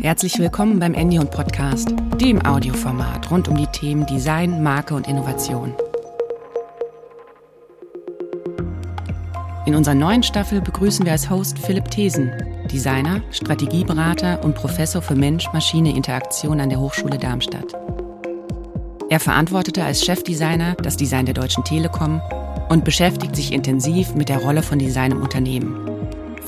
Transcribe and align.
Herzlich 0.00 0.38
willkommen 0.38 0.78
beim 0.78 0.94
und 0.94 1.30
Podcast, 1.30 1.94
dem 2.20 2.44
Audioformat 2.46 3.30
rund 3.30 3.48
um 3.48 3.56
die 3.56 3.66
Themen 3.66 4.06
Design, 4.06 4.62
Marke 4.62 4.94
und 4.94 5.06
Innovation. 5.06 5.74
In 9.66 9.74
unserer 9.74 9.94
neuen 9.94 10.22
Staffel 10.22 10.62
begrüßen 10.62 11.04
wir 11.04 11.12
als 11.12 11.28
Host 11.28 11.58
Philipp 11.58 11.90
Thesen, 11.90 12.32
Designer, 12.72 13.20
Strategieberater 13.32 14.42
und 14.42 14.54
Professor 14.54 15.02
für 15.02 15.14
Mensch-Maschine-Interaktion 15.14 16.60
an 16.60 16.70
der 16.70 16.80
Hochschule 16.80 17.18
Darmstadt. 17.18 17.74
Er 19.10 19.20
verantwortete 19.20 19.84
als 19.84 20.04
Chefdesigner 20.04 20.74
das 20.76 20.96
Design 20.96 21.26
der 21.26 21.34
Deutschen 21.34 21.64
Telekom 21.64 22.22
und 22.70 22.84
beschäftigt 22.84 23.36
sich 23.36 23.52
intensiv 23.52 24.14
mit 24.14 24.30
der 24.30 24.38
Rolle 24.38 24.62
von 24.62 24.78
Design 24.78 25.12
im 25.12 25.22
Unternehmen. 25.22 25.87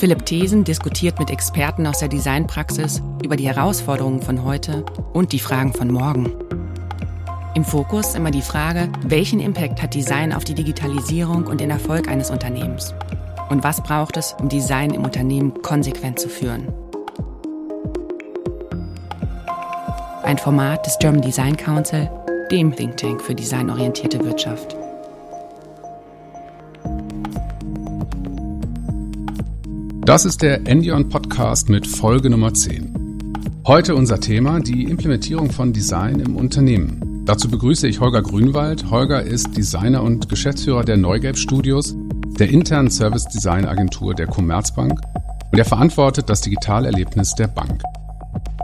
Philipp 0.01 0.25
Thesen 0.25 0.65
diskutiert 0.65 1.19
mit 1.19 1.29
Experten 1.29 1.87
aus 1.87 1.99
der 1.99 2.09
Designpraxis 2.09 3.03
über 3.23 3.37
die 3.37 3.47
Herausforderungen 3.47 4.23
von 4.23 4.45
heute 4.45 4.83
und 5.13 5.33
die 5.33 5.39
Fragen 5.39 5.75
von 5.75 5.93
morgen. 5.93 6.33
Im 7.55 7.67
Fokus 7.67 8.15
immer 8.15 8.31
die 8.31 8.41
Frage, 8.41 8.89
welchen 9.03 9.41
Impact 9.41 9.83
hat 9.83 9.95
Design 9.95 10.33
auf 10.33 10.45
die 10.45 10.55
Digitalisierung 10.55 11.45
und 11.45 11.61
den 11.61 11.69
Erfolg 11.69 12.09
eines 12.09 12.31
Unternehmens? 12.31 12.95
Und 13.51 13.63
was 13.63 13.83
braucht 13.83 14.17
es, 14.17 14.35
um 14.41 14.49
Design 14.49 14.95
im 14.95 15.05
Unternehmen 15.05 15.61
konsequent 15.61 16.19
zu 16.19 16.31
führen? 16.31 16.73
Ein 20.23 20.39
Format 20.39 20.87
des 20.87 20.97
German 20.99 21.21
Design 21.21 21.59
Council, 21.59 22.09
dem 22.51 22.75
Think 22.75 22.97
Tank 22.97 23.21
für 23.21 23.35
designorientierte 23.35 24.25
Wirtschaft. 24.25 24.80
Das 30.03 30.25
ist 30.25 30.43
der 30.43 30.67
Endion 30.67 31.09
Podcast 31.09 31.69
mit 31.69 31.87
Folge 31.87 32.31
Nummer 32.31 32.55
10. 32.55 33.23
Heute 33.67 33.95
unser 33.95 34.19
Thema, 34.19 34.59
die 34.59 34.85
Implementierung 34.85 35.51
von 35.51 35.73
Design 35.73 36.21
im 36.21 36.37
Unternehmen. 36.37 37.23
Dazu 37.27 37.49
begrüße 37.49 37.87
ich 37.87 38.01
Holger 38.01 38.23
Grünwald. 38.23 38.91
Holger 38.91 39.23
ist 39.23 39.57
Designer 39.57 40.03
und 40.03 40.29
Geschäftsführer 40.29 40.85
der 40.85 40.97
Neugelb 40.97 41.37
Studios, 41.37 41.95
der 42.39 42.49
internen 42.49 42.91
Service 42.91 43.25
Design 43.25 43.67
Agentur 43.67 44.15
der 44.15 44.27
Commerzbank 44.27 44.99
und 45.53 45.59
er 45.59 45.67
verantwortet 45.67 46.31
das 46.31 46.41
Digitalerlebnis 46.41 47.35
der 47.35 47.49
Bank. 47.49 47.83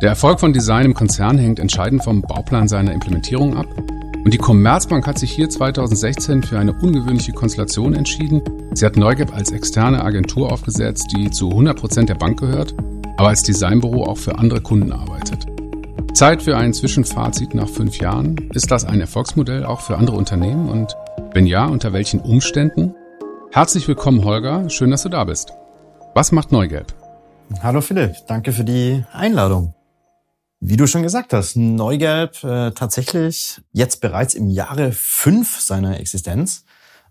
Der 0.00 0.10
Erfolg 0.10 0.41
von 0.41 0.55
Design 0.55 0.86
im 0.86 0.94
Konzern 0.94 1.38
hängt 1.38 1.58
entscheidend 1.58 2.03
vom 2.03 2.22
Bauplan 2.22 2.66
seiner 2.66 2.92
Implementierung 2.92 3.56
ab 3.56 3.66
und 4.27 4.34
die 4.34 4.38
Commerzbank 4.38 5.06
hat 5.06 5.20
sich 5.20 5.30
hier 5.30 5.48
2016 5.48 6.42
für 6.42 6.58
eine 6.58 6.72
ungewöhnliche 6.72 7.30
Konstellation 7.30 7.94
entschieden. 7.94 8.42
Sie 8.74 8.84
hat 8.84 8.96
Neugeb 8.96 9.32
als 9.32 9.52
externe 9.52 10.02
Agentur 10.02 10.52
aufgesetzt, 10.52 11.14
die 11.16 11.30
zu 11.30 11.48
100 11.48 11.78
Prozent 11.78 12.08
der 12.08 12.16
Bank 12.16 12.41
gehört, 12.41 12.74
aber 13.19 13.28
als 13.28 13.44
Designbüro 13.44 14.02
auch 14.02 14.19
für 14.19 14.36
andere 14.36 14.60
Kunden 14.60 14.91
arbeitet. 14.91 15.47
Zeit 16.12 16.42
für 16.42 16.56
ein 16.56 16.74
Zwischenfazit 16.74 17.54
nach 17.54 17.69
fünf 17.69 18.00
Jahren. 18.00 18.36
Ist 18.52 18.72
das 18.72 18.84
ein 18.84 19.00
Erfolgsmodell 19.00 19.64
auch 19.64 19.80
für 19.80 19.97
andere 19.97 20.16
Unternehmen? 20.16 20.69
Und 20.70 20.97
wenn 21.32 21.47
ja, 21.47 21.66
unter 21.66 21.92
welchen 21.92 22.19
Umständen? 22.19 22.97
Herzlich 23.52 23.86
willkommen, 23.86 24.24
Holger. 24.24 24.69
Schön, 24.70 24.91
dass 24.91 25.04
du 25.04 25.08
da 25.08 25.22
bist. 25.22 25.52
Was 26.16 26.32
macht 26.32 26.50
Neugelb? 26.50 26.92
Hallo 27.62 27.80
Philipp, 27.80 28.16
danke 28.27 28.50
für 28.50 28.64
die 28.64 29.04
Einladung. 29.12 29.72
Wie 30.60 30.76
du 30.76 30.86
schon 30.86 31.02
gesagt 31.02 31.34
hast, 31.34 31.56
Neugelb 31.56 32.42
äh, 32.42 32.70
tatsächlich 32.70 33.60
jetzt 33.72 34.00
bereits 34.00 34.34
im 34.34 34.48
Jahre 34.48 34.92
fünf 34.92 35.60
seiner 35.60 36.00
Existenz. 36.00 36.64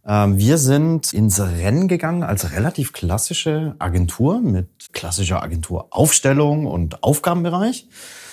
Ähm, 0.04 0.40
wir 0.40 0.58
sind 0.58 1.14
ins 1.14 1.40
Rennen 1.40 1.88
gegangen 1.88 2.24
als 2.24 2.54
relativ 2.54 2.92
klassische 2.92 3.76
Agentur 3.78 4.42
mit 4.42 4.92
klassischer 4.94 5.44
Agenturaufstellung 5.44 6.66
und 6.66 7.04
Aufgabenbereich. 7.04 7.88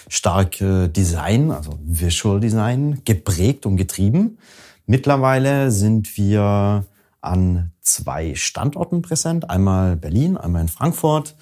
Stark 0.08 0.62
äh, 0.62 0.88
Design, 0.88 1.50
also 1.50 1.78
Visual 1.84 2.41
Design, 2.41 3.02
geprägt 3.04 3.66
und 3.66 3.76
getrieben. 3.76 4.38
Mittlerweile 4.87 5.70
sind 5.70 6.16
wir 6.16 6.87
an 7.20 7.70
zwei 7.82 8.34
Standorten 8.34 9.03
präsent, 9.03 9.50
einmal 9.50 9.97
Berlin, 9.97 10.38
einmal 10.38 10.62
in 10.62 10.69
Frankfurt. 10.69 11.37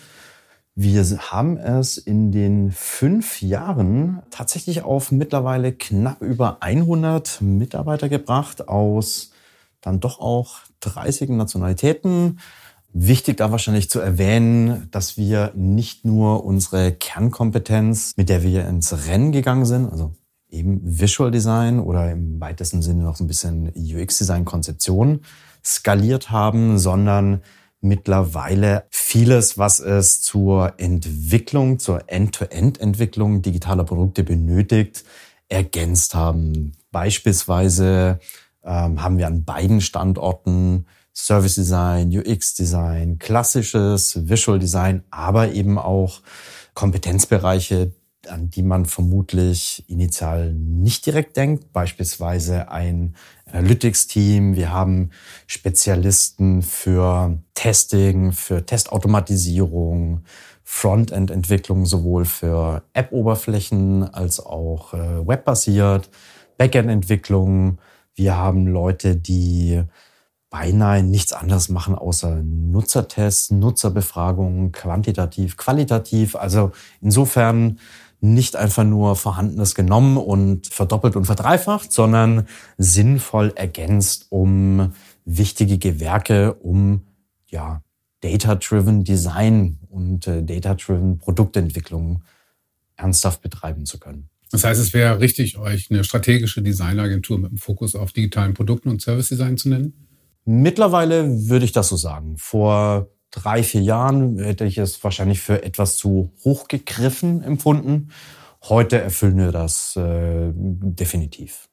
Wir 0.74 1.04
haben 1.04 1.56
es 1.56 1.98
in 1.98 2.32
den 2.32 2.70
fünf 2.70 3.42
Jahren 3.42 4.22
tatsächlich 4.30 4.82
auf 4.82 5.12
mittlerweile 5.12 5.72
knapp 5.72 6.22
über 6.22 6.62
100 6.62 7.40
Mitarbeiter 7.40 8.08
gebracht 8.08 8.68
aus 8.68 9.32
dann 9.80 10.00
doch 10.00 10.20
auch 10.20 10.58
30 10.80 11.30
Nationalitäten. 11.30 12.38
Wichtig 12.92 13.36
da 13.36 13.52
wahrscheinlich 13.52 13.88
zu 13.88 14.00
erwähnen, 14.00 14.88
dass 14.90 15.16
wir 15.16 15.52
nicht 15.54 16.04
nur 16.04 16.44
unsere 16.44 16.92
Kernkompetenz, 16.92 18.12
mit 18.16 18.28
der 18.28 18.42
wir 18.42 18.66
ins 18.66 19.06
Rennen 19.06 19.32
gegangen 19.32 19.64
sind, 19.64 19.90
also 19.90 20.14
eben 20.50 20.80
Visual 20.82 21.30
Design 21.30 21.78
oder 21.78 22.10
im 22.10 22.40
weitesten 22.40 22.82
Sinne 22.82 23.04
noch 23.04 23.20
ein 23.20 23.28
bisschen 23.28 23.72
UX 23.76 24.18
Design 24.18 24.44
Konzeption 24.44 25.20
skaliert 25.64 26.30
haben, 26.30 26.78
sondern 26.78 27.42
mittlerweile 27.80 28.84
vieles, 28.90 29.58
was 29.58 29.80
es 29.80 30.22
zur 30.22 30.74
Entwicklung, 30.78 31.78
zur 31.78 32.04
End-to-End-Entwicklung 32.06 33.42
digitaler 33.42 33.84
Produkte 33.84 34.22
benötigt, 34.22 35.04
ergänzt 35.48 36.14
haben. 36.14 36.72
Beispielsweise 36.92 38.20
ähm, 38.64 39.02
haben 39.02 39.18
wir 39.18 39.26
an 39.26 39.44
beiden 39.44 39.80
Standorten 39.80 40.86
Service 41.14 41.56
Design, 41.56 42.16
UX 42.16 42.54
Design, 42.54 43.18
klassisches 43.18 44.28
Visual 44.28 44.58
Design, 44.58 45.02
aber 45.10 45.52
eben 45.52 45.78
auch 45.78 46.20
Kompetenzbereiche, 46.74 47.92
an 48.30 48.50
die 48.50 48.62
man 48.62 48.86
vermutlich 48.86 49.84
initial 49.88 50.52
nicht 50.52 51.06
direkt 51.06 51.36
denkt, 51.36 51.72
beispielsweise 51.72 52.70
ein 52.70 53.14
Analytics-Team. 53.46 54.56
Wir 54.56 54.72
haben 54.72 55.10
Spezialisten 55.46 56.62
für 56.62 57.38
Testing, 57.54 58.32
für 58.32 58.64
Testautomatisierung, 58.64 60.24
Frontend-Entwicklung 60.62 61.84
sowohl 61.84 62.24
für 62.24 62.84
App-Oberflächen 62.92 64.04
als 64.14 64.38
auch 64.38 64.94
äh, 64.94 65.26
webbasiert, 65.26 66.08
Backend-Entwicklung. 66.58 67.78
Wir 68.14 68.36
haben 68.36 68.66
Leute, 68.66 69.16
die 69.16 69.82
beinahe 70.50 71.02
nichts 71.02 71.32
anderes 71.32 71.68
machen 71.68 71.94
außer 71.94 72.42
Nutzertests, 72.42 73.52
Nutzerbefragungen, 73.52 74.72
quantitativ, 74.72 75.56
qualitativ. 75.56 76.34
Also 76.34 76.72
insofern 77.00 77.78
nicht 78.20 78.56
einfach 78.56 78.84
nur 78.84 79.16
Vorhandenes 79.16 79.74
genommen 79.74 80.16
und 80.16 80.66
verdoppelt 80.66 81.16
und 81.16 81.24
verdreifacht, 81.24 81.92
sondern 81.92 82.46
sinnvoll 82.76 83.52
ergänzt, 83.56 84.26
um 84.30 84.92
wichtige 85.24 85.78
Gewerke, 85.78 86.54
um 86.54 87.06
ja, 87.48 87.82
Data-Driven 88.20 89.04
Design 89.04 89.78
und 89.88 90.26
äh, 90.26 90.42
Data-Driven 90.42 91.18
Produktentwicklung 91.18 92.22
ernsthaft 92.96 93.40
betreiben 93.40 93.86
zu 93.86 93.98
können. 93.98 94.28
Das 94.50 94.64
heißt, 94.64 94.80
es 94.80 94.92
wäre 94.92 95.20
richtig, 95.20 95.58
euch 95.58 95.90
eine 95.90 96.04
strategische 96.04 96.60
Designagentur 96.60 97.38
mit 97.38 97.50
einem 97.50 97.58
Fokus 97.58 97.94
auf 97.94 98.12
digitalen 98.12 98.54
Produkten 98.54 98.88
und 98.88 99.00
Service 99.00 99.28
Design 99.28 99.56
zu 99.56 99.68
nennen? 99.68 100.06
Mittlerweile 100.44 101.48
würde 101.48 101.64
ich 101.64 101.72
das 101.72 101.88
so 101.88 101.96
sagen. 101.96 102.36
Vor 102.36 103.08
drei, 103.30 103.62
vier 103.62 103.82
Jahren 103.82 104.38
hätte 104.38 104.64
ich 104.64 104.78
es 104.78 105.02
wahrscheinlich 105.02 105.40
für 105.40 105.62
etwas 105.62 105.96
zu 105.96 106.32
hochgegriffen 106.44 107.42
empfunden. 107.42 108.10
Heute 108.62 109.00
erfüllen 109.00 109.38
wir 109.38 109.52
das 109.52 109.96
äh, 109.96 110.52
definitiv. 110.54 111.68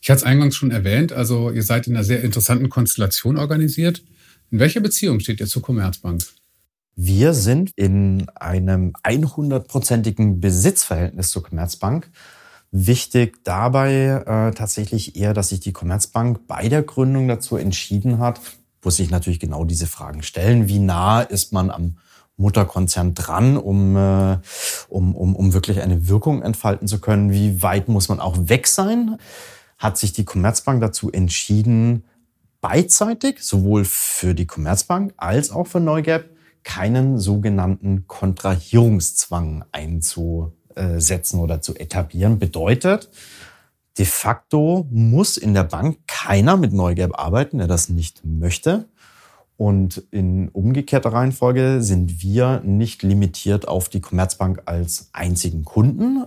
Ich 0.00 0.10
hatte 0.10 0.18
es 0.18 0.24
eingangs 0.24 0.54
schon 0.54 0.70
erwähnt, 0.70 1.12
also 1.12 1.50
ihr 1.50 1.62
seid 1.62 1.86
in 1.86 1.94
einer 1.94 2.04
sehr 2.04 2.22
interessanten 2.22 2.68
Konstellation 2.68 3.36
organisiert. 3.36 4.04
In 4.50 4.58
welcher 4.58 4.80
Beziehung 4.80 5.20
steht 5.20 5.40
ihr 5.40 5.46
zur 5.46 5.62
Commerzbank? 5.62 6.22
Wir 6.94 7.32
sind 7.32 7.72
in 7.76 8.28
einem 8.30 8.92
100-prozentigen 9.04 10.40
Besitzverhältnis 10.40 11.30
zur 11.30 11.44
Commerzbank. 11.44 12.10
Wichtig 12.70 13.44
dabei 13.44 14.22
äh, 14.26 14.54
tatsächlich 14.54 15.16
eher, 15.16 15.32
dass 15.32 15.50
sich 15.50 15.60
die 15.60 15.72
Commerzbank 15.72 16.46
bei 16.46 16.68
der 16.68 16.82
Gründung 16.82 17.28
dazu 17.28 17.56
entschieden 17.56 18.18
hat, 18.18 18.40
muss 18.82 18.96
sich 18.96 19.10
natürlich 19.10 19.40
genau 19.40 19.64
diese 19.64 19.86
Fragen 19.86 20.22
stellen. 20.22 20.68
Wie 20.68 20.78
nah 20.78 21.20
ist 21.20 21.52
man 21.52 21.70
am 21.70 21.96
Mutterkonzern 22.36 23.14
dran, 23.14 23.56
um, 23.56 23.96
äh, 23.96 24.38
um, 24.88 25.14
um, 25.14 25.34
um 25.34 25.52
wirklich 25.52 25.80
eine 25.80 26.08
Wirkung 26.08 26.42
entfalten 26.42 26.86
zu 26.86 27.00
können? 27.00 27.32
Wie 27.32 27.62
weit 27.62 27.88
muss 27.88 28.08
man 28.08 28.20
auch 28.20 28.36
weg 28.48 28.66
sein? 28.66 29.18
Hat 29.76 29.98
sich 29.98 30.12
die 30.12 30.24
Commerzbank 30.24 30.80
dazu 30.80 31.10
entschieden, 31.10 32.04
beidseitig, 32.60 33.40
sowohl 33.40 33.84
für 33.84 34.34
die 34.34 34.46
Commerzbank 34.46 35.14
als 35.16 35.50
auch 35.50 35.66
für 35.66 35.80
Neugap, 35.80 36.24
keinen 36.64 37.18
sogenannten 37.18 38.06
Kontrahierungszwang 38.06 39.64
einzusetzen 39.72 41.40
oder 41.40 41.62
zu 41.62 41.74
etablieren. 41.74 42.38
Bedeutet, 42.38 43.10
De 43.98 44.06
facto 44.06 44.86
muss 44.90 45.36
in 45.36 45.54
der 45.54 45.64
Bank 45.64 45.98
keiner 46.06 46.56
mit 46.56 46.72
Neugelb 46.72 47.18
arbeiten, 47.18 47.58
der 47.58 47.66
das 47.66 47.88
nicht 47.88 48.24
möchte. 48.24 48.88
Und 49.56 50.04
in 50.12 50.48
umgekehrter 50.50 51.12
Reihenfolge 51.12 51.82
sind 51.82 52.22
wir 52.22 52.60
nicht 52.60 53.02
limitiert 53.02 53.66
auf 53.66 53.88
die 53.88 54.00
Commerzbank 54.00 54.62
als 54.66 55.10
einzigen 55.12 55.64
Kunden. 55.64 56.24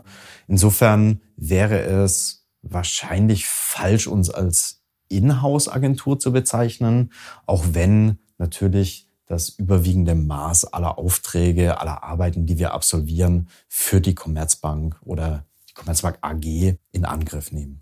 Insofern 0.50 1.21
wäre 1.38 1.79
es 1.79 2.45
wahrscheinlich 2.62 3.47
falsch, 3.47 4.07
uns 4.07 4.29
als 4.29 4.83
Inhouse-Agentur 5.07 6.19
zu 6.19 6.33
bezeichnen, 6.33 7.13
auch 7.45 7.63
wenn 7.71 8.18
natürlich 8.38 9.07
das 9.27 9.47
überwiegende 9.47 10.13
Maß 10.13 10.65
aller 10.73 10.97
Aufträge, 10.97 11.79
aller 11.79 12.03
Arbeiten, 12.03 12.45
die 12.45 12.59
wir 12.59 12.73
absolvieren, 12.73 13.47
für 13.69 14.01
die 14.01 14.13
Commerzbank 14.13 15.00
oder 15.06 15.45
Commerzbank 15.81 16.18
AG 16.22 16.78
in 16.92 17.06
Angriff 17.06 17.51
nehmen. 17.51 17.81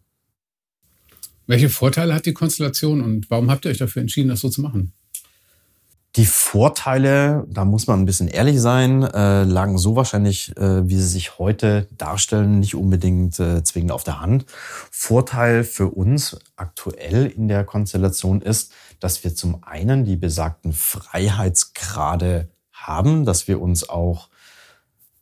Welche 1.47 1.69
Vorteile 1.69 2.13
hat 2.13 2.25
die 2.25 2.33
Konstellation 2.33 3.01
und 3.01 3.29
warum 3.29 3.49
habt 3.49 3.65
ihr 3.65 3.71
euch 3.71 3.77
dafür 3.77 4.01
entschieden, 4.01 4.29
das 4.29 4.39
so 4.39 4.49
zu 4.49 4.61
machen? 4.61 4.93
Die 6.15 6.25
Vorteile, 6.25 7.45
da 7.49 7.65
muss 7.65 7.85
man 7.85 7.99
ein 7.99 8.05
bisschen 8.05 8.27
ehrlich 8.27 8.59
sein, 8.59 9.03
äh, 9.03 9.43
lagen 9.43 9.77
so 9.77 9.95
wahrscheinlich, 9.95 10.55
äh, 10.57 10.87
wie 10.87 10.95
sie 10.95 11.07
sich 11.07 11.37
heute 11.37 11.87
darstellen, 11.97 12.59
nicht 12.59 12.75
unbedingt 12.75 13.39
äh, 13.39 13.63
zwingend 13.63 13.91
auf 13.91 14.03
der 14.03 14.19
Hand. 14.19 14.45
Vorteil 14.89 15.63
für 15.63 15.87
uns 15.87 16.39
aktuell 16.55 17.27
in 17.27 17.47
der 17.47 17.63
Konstellation 17.63 18.41
ist, 18.41 18.71
dass 18.99 19.23
wir 19.23 19.35
zum 19.35 19.63
einen 19.63 20.03
die 20.03 20.17
besagten 20.17 20.73
Freiheitsgrade 20.73 22.49
haben, 22.71 23.25
dass 23.25 23.47
wir 23.47 23.61
uns 23.61 23.87
auch 23.87 24.29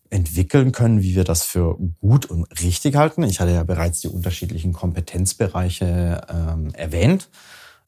entwickeln 0.09 0.71
können, 0.71 1.01
wie 1.01 1.15
wir 1.15 1.24
das 1.24 1.44
für 1.44 1.77
gut 2.00 2.25
und 2.25 2.45
richtig 2.62 2.95
halten. 2.95 3.24
Ich 3.24 3.39
hatte 3.39 3.54
ja 3.54 3.63
bereits 3.63 4.01
die 4.01 4.07
unterschiedlichen 4.07 4.74
Kompetenzbereiche 4.74 6.21
ähm, 6.30 6.74
erwähnt. 6.74 7.30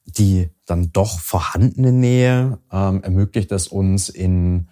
Die 0.05 0.49
dann 0.65 0.91
doch 0.91 1.19
vorhandene 1.19 1.91
Nähe 1.91 2.57
ähm, 2.71 3.03
ermöglicht 3.03 3.51
es 3.51 3.67
uns 3.67 4.09
in 4.09 4.67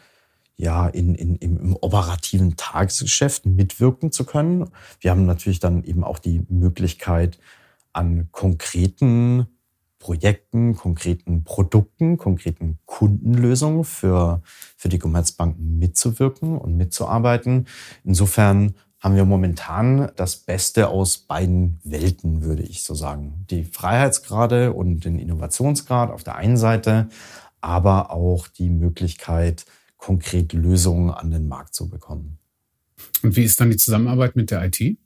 ja, 0.60 0.88
in, 0.88 1.14
in, 1.14 1.36
im, 1.36 1.58
im 1.58 1.76
operativen 1.76 2.56
Tagesgeschäft 2.56 3.46
mitwirken 3.46 4.12
zu 4.12 4.26
können. 4.26 4.72
Wir 5.00 5.12
haben 5.12 5.28
natürlich 5.28 5.60
dann 5.60 5.84
eben 5.84 6.04
auch 6.04 6.18
die 6.18 6.44
Möglichkeit, 6.50 7.38
an 7.94 8.30
konkreten 8.32 9.48
Projekten, 10.00 10.76
konkreten 10.76 11.44
Produkten, 11.44 12.18
konkreten 12.18 12.80
Kundenlösungen 12.86 13.84
für, 13.84 14.42
für 14.78 14.90
die 14.90 15.00
Commerzbank 15.00 15.58
mitzuwirken 15.60 16.58
und 16.58 16.78
mitzuarbeiten. 16.78 17.68
Insofern 18.04 18.76
haben 19.00 19.16
wir 19.16 19.26
momentan 19.26 20.12
das 20.16 20.38
Beste 20.38 20.90
aus 20.90 21.18
beiden 21.18 21.80
Welten, 21.84 22.44
würde 22.44 22.64
ich 22.64 22.84
so 22.84 22.96
sagen. 22.96 23.46
Die 23.50 23.64
Freiheitsgrade 23.64 24.74
und 24.74 25.06
den 25.06 25.20
Innovationsgrad 25.20 26.10
auf 26.12 26.24
der 26.24 26.36
einen 26.36 26.58
Seite, 26.58 27.10
aber 27.62 28.12
auch 28.12 28.48
die 28.48 28.70
Möglichkeit, 28.70 29.66
konkret 29.98 30.54
Lösungen 30.54 31.12
an 31.12 31.32
den 31.32 31.48
Markt 31.48 31.76
zu 31.76 31.90
bekommen. 31.90 32.40
Und 33.24 33.36
wie 33.36 33.44
ist 33.44 33.60
dann 33.60 33.70
die 33.70 33.78
Zusammenarbeit 33.78 34.36
mit 34.36 34.52
der 34.52 34.64
IT? 34.66 34.98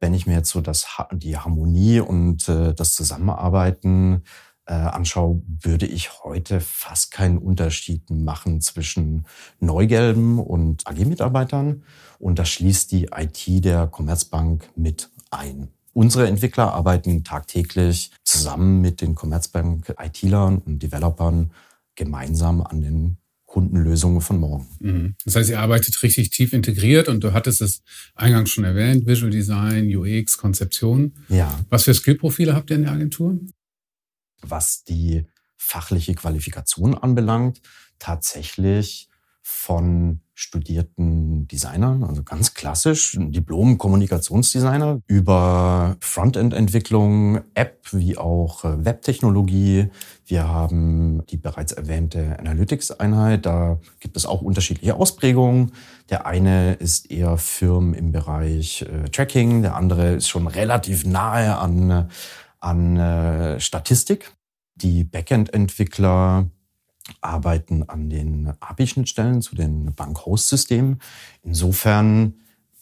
Wenn 0.00 0.14
ich 0.14 0.26
mir 0.26 0.34
jetzt 0.34 0.50
so 0.50 0.60
das, 0.60 0.86
die 1.12 1.36
Harmonie 1.36 2.00
und 2.00 2.48
äh, 2.48 2.74
das 2.74 2.94
Zusammenarbeiten 2.94 4.24
äh, 4.66 4.72
anschaue, 4.72 5.42
würde 5.46 5.86
ich 5.86 6.22
heute 6.24 6.60
fast 6.60 7.10
keinen 7.10 7.38
Unterschied 7.38 8.08
machen 8.10 8.60
zwischen 8.60 9.26
Neugelben 9.58 10.38
und 10.38 10.86
AG-Mitarbeitern. 10.86 11.82
Und 12.18 12.38
das 12.38 12.48
schließt 12.48 12.92
die 12.92 13.10
IT 13.14 13.64
der 13.64 13.86
Commerzbank 13.86 14.70
mit 14.76 15.10
ein. 15.30 15.68
Unsere 15.92 16.28
Entwickler 16.28 16.72
arbeiten 16.72 17.24
tagtäglich 17.24 18.12
zusammen 18.24 18.80
mit 18.80 19.00
den 19.00 19.14
Commerzbank 19.14 19.94
IT-Lern 19.98 20.58
und 20.58 20.82
Developern 20.82 21.50
gemeinsam 21.94 22.62
an 22.62 22.80
den 22.80 23.16
Kundenlösungen 23.50 24.20
von 24.20 24.38
morgen. 24.38 24.68
Mhm. 24.78 25.14
Das 25.24 25.34
heißt, 25.34 25.50
ihr 25.50 25.58
arbeitet 25.58 26.00
richtig 26.04 26.30
tief 26.30 26.52
integriert 26.52 27.08
und 27.08 27.24
du 27.24 27.32
hattest 27.32 27.60
es 27.60 27.82
eingangs 28.14 28.50
schon 28.50 28.62
erwähnt, 28.62 29.08
Visual 29.08 29.30
Design, 29.30 29.94
UX, 29.94 30.38
Konzeption. 30.38 31.14
Ja. 31.28 31.58
Was 31.68 31.82
für 31.82 31.92
Skillprofile 31.92 32.54
habt 32.54 32.70
ihr 32.70 32.76
in 32.76 32.84
der 32.84 32.92
Agentur? 32.92 33.40
Was 34.40 34.84
die 34.84 35.26
fachliche 35.56 36.14
Qualifikation 36.14 36.94
anbelangt, 36.94 37.60
tatsächlich 37.98 39.09
von 39.50 40.20
studierten 40.34 41.46
Designern, 41.48 42.02
also 42.02 42.22
ganz 42.22 42.54
klassisch, 42.54 43.18
Diplom-Kommunikationsdesigner, 43.18 45.00
über 45.06 45.96
Frontend-Entwicklung, 46.00 47.40
App 47.54 47.80
wie 47.92 48.16
auch 48.16 48.64
äh, 48.64 48.84
Webtechnologie. 48.84 49.90
Wir 50.24 50.48
haben 50.48 51.26
die 51.26 51.36
bereits 51.36 51.72
erwähnte 51.72 52.38
Analytics-Einheit. 52.38 53.44
Da 53.44 53.80
gibt 53.98 54.16
es 54.16 54.24
auch 54.24 54.40
unterschiedliche 54.40 54.94
Ausprägungen. 54.94 55.72
Der 56.08 56.26
eine 56.26 56.74
ist 56.74 57.10
eher 57.10 57.36
Firmen 57.36 57.92
im 57.92 58.12
Bereich 58.12 58.82
äh, 58.82 59.10
Tracking, 59.10 59.60
der 59.60 59.74
andere 59.74 60.14
ist 60.14 60.28
schon 60.28 60.46
relativ 60.46 61.04
nahe 61.04 61.58
an, 61.58 62.08
an 62.60 62.96
äh, 62.96 63.60
Statistik. 63.60 64.32
Die 64.76 65.04
Backend-Entwickler 65.04 66.48
arbeiten 67.20 67.88
an 67.88 68.10
den 68.10 68.52
API-Schnittstellen 68.60 69.42
zu 69.42 69.54
den 69.54 69.94
Bank-Host-Systemen. 69.94 71.00
Insofern, 71.42 72.34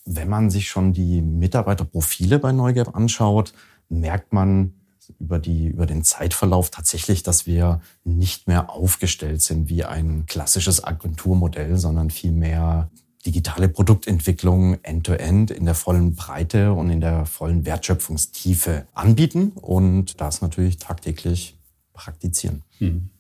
wenn 0.04 0.28
man 0.28 0.50
sich 0.50 0.69
schon 0.69 0.92
die 0.92 1.20
Mitarbeiterprofile 1.20 2.38
bei 2.38 2.52
Neugap 2.52 2.94
anschaut, 2.94 3.52
merkt 3.88 4.32
man 4.32 4.75
über, 5.19 5.38
die, 5.38 5.69
über 5.69 5.86
den 5.86 6.04
Zeitverlauf 6.04 6.70
tatsächlich, 6.70 7.22
dass 7.22 7.46
wir 7.46 7.80
nicht 8.04 8.46
mehr 8.46 8.70
aufgestellt 8.70 9.42
sind 9.42 9.69
wie 9.69 9.84
ein 9.84 10.26
klassisches 10.26 10.84
Agenturmodell, 10.84 11.78
sondern 11.78 12.10
vielmehr 12.10 12.90
digitale 13.26 13.69
Produktentwicklung 13.69 14.78
end-to-end 14.82 15.50
-end 15.50 15.54
in 15.54 15.64
der 15.64 15.75
vollen 15.75 16.14
Breite 16.14 16.72
und 16.72 16.90
in 16.90 17.00
der 17.00 17.26
vollen 17.26 17.66
Wertschöpfungstiefe 17.66 18.86
anbieten 18.94 19.52
und 19.54 20.20
das 20.20 20.40
natürlich 20.40 20.78
tagtäglich 20.78 21.58
praktizieren. 21.92 22.62
Mhm. 22.78 23.10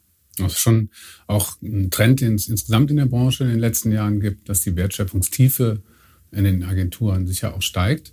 Das 0.46 0.54
ist 0.54 0.60
schon 0.60 0.90
auch 1.26 1.60
ein 1.62 1.90
Trend, 1.90 2.20
den 2.20 2.34
es 2.34 2.48
insgesamt 2.48 2.90
in 2.90 2.96
der 2.96 3.06
Branche 3.06 3.44
in 3.44 3.50
den 3.50 3.58
letzten 3.58 3.92
Jahren 3.92 4.20
gibt, 4.20 4.48
dass 4.48 4.60
die 4.60 4.76
Wertschöpfungstiefe 4.76 5.82
in 6.32 6.44
den 6.44 6.62
Agenturen 6.64 7.26
sicher 7.26 7.54
auch 7.54 7.62
steigt. 7.62 8.12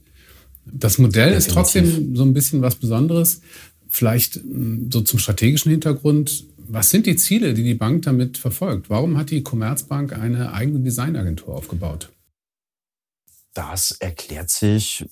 Das 0.65 0.97
Modell 0.97 1.29
Definitiv. 1.29 1.47
ist 1.47 1.53
trotzdem 1.53 2.15
so 2.15 2.23
ein 2.23 2.33
bisschen 2.33 2.61
was 2.61 2.75
Besonderes. 2.75 3.41
Vielleicht 3.89 4.35
hm, 4.35 4.89
so 4.91 5.01
zum 5.01 5.19
strategischen 5.19 5.71
Hintergrund. 5.71 6.45
Was 6.67 6.89
sind 6.89 7.05
die 7.05 7.15
Ziele, 7.15 7.53
die 7.53 7.63
die 7.63 7.75
Bank 7.75 8.03
damit 8.03 8.37
verfolgt? 8.37 8.89
Warum 8.89 9.17
hat 9.17 9.29
die 9.29 9.43
Commerzbank 9.43 10.13
eine 10.13 10.53
eigene 10.53 10.79
Designagentur 10.79 11.55
aufgebaut? 11.55 12.11
Das 13.53 13.91
erklärt 13.91 14.49
sich 14.49 15.05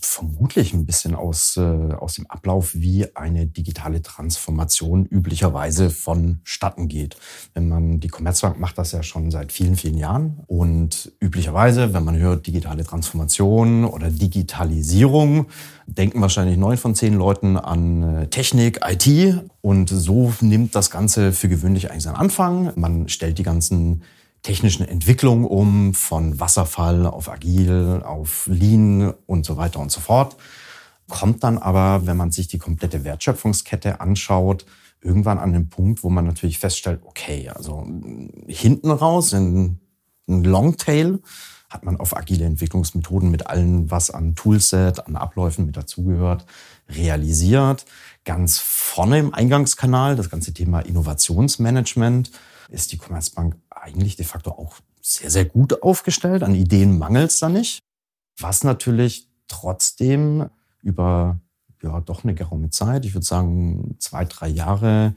vermutlich 0.00 0.72
ein 0.72 0.86
bisschen 0.86 1.14
aus, 1.14 1.56
äh, 1.56 1.60
aus 1.60 2.14
dem 2.14 2.26
Ablauf, 2.28 2.74
wie 2.74 3.14
eine 3.16 3.46
digitale 3.46 4.02
Transformation 4.02 5.06
üblicherweise 5.06 5.90
vonstatten 5.90 6.88
geht. 6.88 7.16
Wenn 7.54 7.68
man, 7.68 8.00
die 8.00 8.08
Commerzbank 8.08 8.58
macht 8.58 8.78
das 8.78 8.92
ja 8.92 9.02
schon 9.02 9.30
seit 9.30 9.52
vielen, 9.52 9.76
vielen 9.76 9.98
Jahren 9.98 10.40
und 10.46 11.12
üblicherweise, 11.20 11.92
wenn 11.92 12.04
man 12.04 12.16
hört 12.16 12.46
digitale 12.46 12.84
Transformation 12.84 13.84
oder 13.84 14.10
Digitalisierung, 14.10 15.46
denken 15.86 16.20
wahrscheinlich 16.20 16.56
neun 16.56 16.76
von 16.76 16.94
zehn 16.94 17.14
Leuten 17.14 17.56
an 17.56 18.02
äh, 18.02 18.26
Technik, 18.28 18.80
IT 18.86 19.44
und 19.60 19.88
so 19.88 20.32
nimmt 20.40 20.74
das 20.74 20.90
Ganze 20.90 21.32
für 21.32 21.48
gewöhnlich 21.48 21.90
eigentlich 21.90 22.04
seinen 22.04 22.16
Anfang. 22.16 22.72
Man 22.76 23.08
stellt 23.08 23.38
die 23.38 23.42
ganzen 23.42 24.02
technischen 24.44 24.86
Entwicklung 24.86 25.44
um, 25.44 25.94
von 25.94 26.38
Wasserfall 26.38 27.06
auf 27.06 27.28
Agil, 27.28 28.02
auf 28.04 28.46
Lean 28.46 29.12
und 29.26 29.44
so 29.44 29.56
weiter 29.56 29.80
und 29.80 29.90
so 29.90 30.00
fort. 30.00 30.36
Kommt 31.08 31.42
dann 31.42 31.58
aber, 31.58 32.06
wenn 32.06 32.16
man 32.16 32.30
sich 32.30 32.46
die 32.46 32.58
komplette 32.58 33.04
Wertschöpfungskette 33.04 34.00
anschaut, 34.00 34.66
irgendwann 35.00 35.38
an 35.38 35.52
den 35.52 35.70
Punkt, 35.70 36.04
wo 36.04 36.10
man 36.10 36.26
natürlich 36.26 36.58
feststellt, 36.58 37.00
okay, 37.04 37.48
also 37.48 37.86
hinten 38.46 38.90
raus 38.90 39.32
in 39.32 39.80
ein 40.28 40.44
Longtail 40.44 41.20
hat 41.70 41.84
man 41.84 41.96
auf 41.96 42.16
agile 42.16 42.44
Entwicklungsmethoden 42.44 43.30
mit 43.30 43.46
allem, 43.46 43.90
was 43.90 44.10
an 44.10 44.34
Toolset, 44.34 45.06
an 45.06 45.16
Abläufen 45.16 45.66
mit 45.66 45.76
dazugehört, 45.76 46.46
realisiert. 46.88 47.84
Ganz 48.24 48.58
vorne 48.58 49.18
im 49.18 49.34
Eingangskanal 49.34 50.16
das 50.16 50.30
ganze 50.30 50.54
Thema 50.54 50.80
Innovationsmanagement 50.80 52.30
ist 52.70 52.92
die 52.92 52.98
Commerzbank 52.98 53.56
eigentlich 53.84 54.16
de 54.16 54.24
facto 54.24 54.50
auch 54.50 54.76
sehr, 55.00 55.30
sehr 55.30 55.44
gut 55.44 55.82
aufgestellt. 55.82 56.42
An 56.42 56.54
Ideen 56.54 56.98
mangelt 56.98 57.30
es 57.30 57.38
da 57.38 57.48
nicht. 57.48 57.80
Was 58.38 58.64
natürlich 58.64 59.28
trotzdem 59.48 60.48
über 60.82 61.38
ja 61.82 62.00
doch 62.00 62.24
eine 62.24 62.34
geraume 62.34 62.70
Zeit, 62.70 63.04
ich 63.04 63.14
würde 63.14 63.26
sagen 63.26 63.96
zwei, 63.98 64.24
drei 64.24 64.48
Jahre 64.48 65.14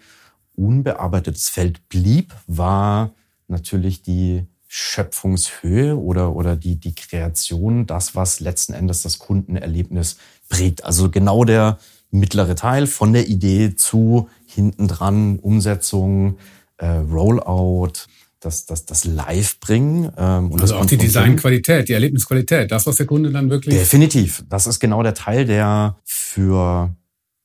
unbearbeitetes 0.56 1.50
Feld 1.50 1.88
blieb, 1.88 2.36
war 2.48 3.12
natürlich 3.48 4.02
die 4.02 4.46
Schöpfungshöhe 4.68 5.98
oder, 5.98 6.36
oder 6.36 6.58
die, 6.58 6.76
die 6.76 6.94
Kreation, 6.94 7.86
das, 7.86 8.16
was 8.16 8.42
letzten 8.42 8.74
Endes 8.74 9.02
das 9.02 9.18
Kundenerlebnis 9.18 10.18
prägt. 10.50 10.84
Also 10.84 11.10
genau 11.10 11.46
der, 11.46 11.78
mittlere 12.12 12.56
Teil 12.56 12.88
von 12.88 13.14
der 13.14 13.28
Idee 13.28 13.76
zu 13.76 14.30
hinten 14.46 14.88
dran 14.88 15.40
Umsetzung, 15.40 16.38
äh, 16.78 16.88
Rollout, 16.88 18.08
das, 18.40 18.66
das, 18.66 18.86
das 18.86 19.06
Live 19.06 19.60
bringen. 19.60 20.12
Ähm, 20.18 20.52
und 20.52 20.62
also 20.62 20.76
auch 20.76 20.86
die 20.86 20.98
Designqualität, 20.98 21.90
die 21.90 21.94
Erlebnisqualität, 21.94 22.72
das, 22.72 22.86
was 22.86 22.98
der 22.98 23.06
Kunde 23.06 23.32
dann 23.32 23.50
wirklich. 23.50 23.76
Definitiv. 23.76 24.44
Das 24.50 24.68
ist 24.68 24.80
genau 24.80 25.04
der 25.04 25.14
Teil, 25.14 25.46
der 25.46 25.98
für, 26.04 26.96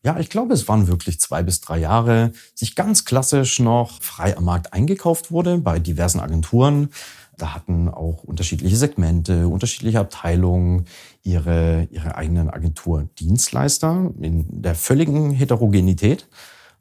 ja, 0.05 0.19
ich 0.19 0.29
glaube, 0.29 0.55
es 0.55 0.69
waren 0.69 0.89
wirklich 0.89 1.21
zwei 1.21 1.43
bis 1.43 1.61
drei 1.61 1.79
Jahre, 1.79 2.33
sich 2.55 2.75
ganz 2.75 3.05
klassisch 3.05 3.59
noch 3.59 4.03
frei 4.03 4.37
am 4.37 4.45
Markt 4.45 4.73
eingekauft 4.73 5.31
wurde 5.31 5.59
bei 5.59 5.79
diversen 5.79 6.21
Agenturen. 6.21 6.91
Da 7.39 7.55
hatten 7.55 7.89
auch 7.89 8.23
unterschiedliche 8.25 8.77
Segmente, 8.77 9.49
unterschiedliche 9.49 9.99
Abteilungen 9.99 10.85
ihre, 11.23 11.89
ihre 11.91 12.15
eigenen 12.15 12.51
Agenturdienstleister 12.51 14.13
in 14.21 14.63
der 14.63 14.75
völligen 14.75 15.31
Heterogenität 15.31 16.29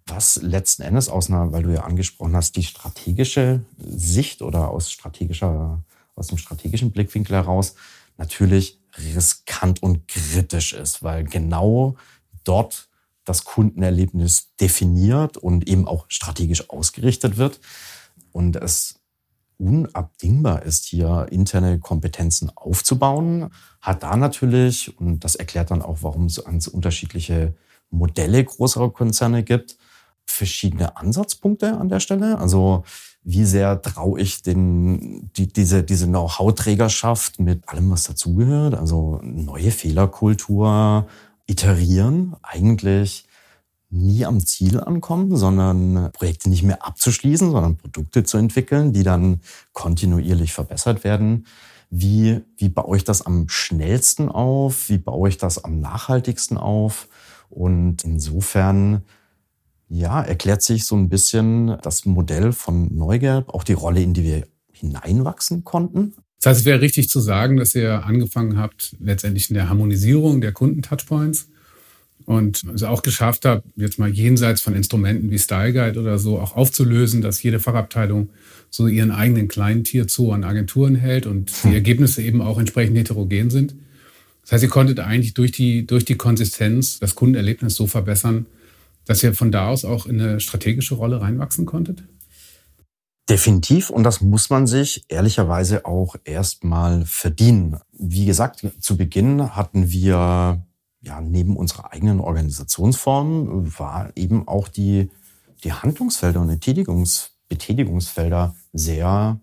was 0.06 0.38
letzten 0.42 0.82
Endes 0.82 1.10
aus 1.10 1.30
einer, 1.30 1.52
weil 1.52 1.64
du 1.64 1.74
ja 1.74 1.84
angesprochen 1.84 2.36
hast, 2.36 2.56
die 2.56 2.64
strategische 2.64 3.64
Sicht 3.78 4.42
oder 4.42 4.70
aus 4.70 4.92
strategischer, 4.92 5.84
aus 6.16 6.28
dem 6.28 6.38
strategischen 6.38 6.92
Blickwinkel 6.92 7.36
heraus 7.36 7.76
natürlich 8.18 8.80
riskant 8.98 9.82
und 9.82 10.08
kritisch 10.08 10.74
ist, 10.74 11.04
weil 11.04 11.24
genau 11.24 11.96
dort 12.44 12.90
das 13.24 13.44
Kundenerlebnis 13.44 14.50
definiert 14.60 15.38
und 15.38 15.68
eben 15.68 15.88
auch 15.88 16.06
strategisch 16.10 16.70
ausgerichtet 16.70 17.38
wird 17.38 17.60
und 18.32 18.56
es 18.56 19.02
unabdingbar 19.58 20.64
ist, 20.64 20.86
hier 20.86 21.28
interne 21.30 21.80
Kompetenzen 21.80 22.52
aufzubauen, 22.56 23.52
hat 23.80 24.02
da 24.02 24.18
natürlich, 24.18 25.00
und 25.00 25.24
das 25.24 25.36
erklärt 25.36 25.70
dann 25.70 25.84
auch, 25.84 26.00
warum 26.02 26.26
es 26.26 26.44
ganz 26.44 26.66
unterschiedliche 26.66 27.54
Modelle 27.92 28.44
größerer 28.44 28.92
Konzerne 28.92 29.44
gibt, 29.44 29.78
verschiedene 30.26 30.98
Ansatzpunkte 30.98 31.78
an 31.78 31.90
der 31.90 32.00
Stelle. 32.00 32.38
Also 32.38 32.84
wie 33.24 33.46
sehr 33.46 33.82
traue 33.82 34.20
ich 34.20 34.42
den, 34.42 35.32
die, 35.36 35.48
diese, 35.48 35.84
diese 35.84 36.08
Know-how-Trägerschaft 36.08 37.40
mit 37.40 37.68
allem, 37.70 37.92
was 37.92 38.06
dazugehört? 38.06 38.76
Also 38.76 39.20
neue 39.24 39.72
Fehlerkultur, 39.72 41.08
iterieren, 41.48 42.36
eigentlich 42.42 43.28
nie 43.90 44.26
am 44.26 44.40
Ziel 44.40 44.80
ankommen, 44.80 45.36
sondern 45.36 46.12
Projekte 46.14 46.50
nicht 46.50 46.64
mehr 46.64 46.86
abzuschließen, 46.86 47.52
sondern 47.52 47.78
Produkte 47.78 48.24
zu 48.24 48.38
entwickeln, 48.38 48.94
die 48.94 49.04
dann 49.04 49.42
kontinuierlich 49.74 50.54
verbessert 50.54 51.04
werden. 51.04 51.46
Wie, 51.90 52.42
wie 52.56 52.70
baue 52.70 52.96
ich 52.96 53.04
das 53.04 53.22
am 53.26 53.50
schnellsten 53.50 54.30
auf? 54.30 54.88
Wie 54.88 54.98
baue 54.98 55.28
ich 55.28 55.38
das 55.38 55.64
am 55.64 55.82
nachhaltigsten 55.82 56.58
auf? 56.58 57.10
Und 57.50 58.06
insofern 58.06 59.04
ja, 59.94 60.22
erklärt 60.22 60.62
sich 60.62 60.86
so 60.86 60.96
ein 60.96 61.10
bisschen 61.10 61.78
das 61.84 62.06
Modell 62.06 62.54
von 62.54 62.96
Neugelb, 62.96 63.50
auch 63.50 63.64
die 63.64 63.74
Rolle, 63.74 64.02
in 64.02 64.14
die 64.14 64.24
wir 64.24 64.48
hineinwachsen 64.72 65.66
konnten. 65.66 66.14
Das 66.40 66.52
heißt, 66.52 66.60
es 66.62 66.66
wäre 66.66 66.82
richtig 66.82 67.10
zu 67.10 67.20
sagen, 67.20 67.58
dass 67.58 67.76
ihr 67.76 68.06
angefangen 68.06 68.58
habt, 68.58 68.96
letztendlich 69.00 69.50
in 69.50 69.56
der 69.56 69.70
Harmonisierung 69.70 70.40
der 70.40 70.54
Kunden-Touchpoints 70.54 71.50
und 72.26 72.64
es 72.74 72.84
auch 72.84 73.02
geschafft 73.02 73.44
habt, 73.44 73.68
jetzt 73.76 74.00
mal 74.00 74.10
jenseits 74.10 74.62
von 74.62 74.76
Instrumenten 74.76 75.30
wie 75.30 75.38
Style 75.38 75.74
Guide 75.74 76.00
oder 76.00 76.18
so 76.18 76.40
auch 76.40 76.56
aufzulösen, 76.56 77.22
dass 77.22 77.44
jede 77.44 77.60
Fachabteilung 77.60 78.30
so 78.70 78.88
ihren 78.88 79.12
eigenen 79.12 79.50
kleinen 79.50 79.84
Tier 79.84 80.08
Zoo 80.08 80.32
an 80.32 80.46
Agenturen 80.46 80.96
hält 80.96 81.26
und 81.26 81.52
die 81.64 81.70
hm. 81.70 81.74
Ergebnisse 81.74 82.22
eben 82.22 82.42
auch 82.42 82.58
entsprechend 82.58 82.98
heterogen 82.98 83.50
sind. 83.50 83.76
Das 84.44 84.54
heißt, 84.54 84.64
ihr 84.64 84.70
konntet 84.70 85.00
eigentlich 85.00 85.34
durch 85.34 85.52
die, 85.52 85.86
durch 85.86 86.06
die 86.06 86.16
Konsistenz 86.16 87.00
das 87.00 87.16
Kundenerlebnis 87.16 87.76
so 87.76 87.88
verbessern, 87.88 88.46
dass 89.12 89.22
ihr 89.24 89.34
von 89.34 89.52
da 89.52 89.68
aus 89.68 89.84
auch 89.84 90.06
in 90.06 90.22
eine 90.22 90.40
strategische 90.40 90.96
Rolle 90.96 91.20
reinwachsen 91.20 91.66
konntet? 91.66 92.04
Definitiv. 93.30 93.90
Und 93.90 94.04
das 94.04 94.22
muss 94.22 94.50
man 94.50 94.68
sich 94.68 95.04
ehrlicherweise 95.10 95.86
auch 95.86 96.16
erstmal 96.24 97.06
verdienen. 97.06 97.78
Wie 97.92 98.26
gesagt, 98.26 98.66
zu 98.80 98.96
Beginn 98.96 99.54
hatten 99.54 99.92
wir 99.92 100.66
ja 101.02 101.22
neben 101.22 101.58
unserer 101.58 101.92
eigenen 101.92 102.22
Organisationsform 102.22 103.78
war 103.78 104.12
eben 104.16 104.48
auch 104.48 104.70
die, 104.70 105.10
die 105.66 105.74
Handlungsfelder 105.74 106.40
und 106.40 106.48
die 106.48 106.60
Tätigungs, 106.60 107.32
Betätigungsfelder 107.50 108.56
sehr, 108.72 109.42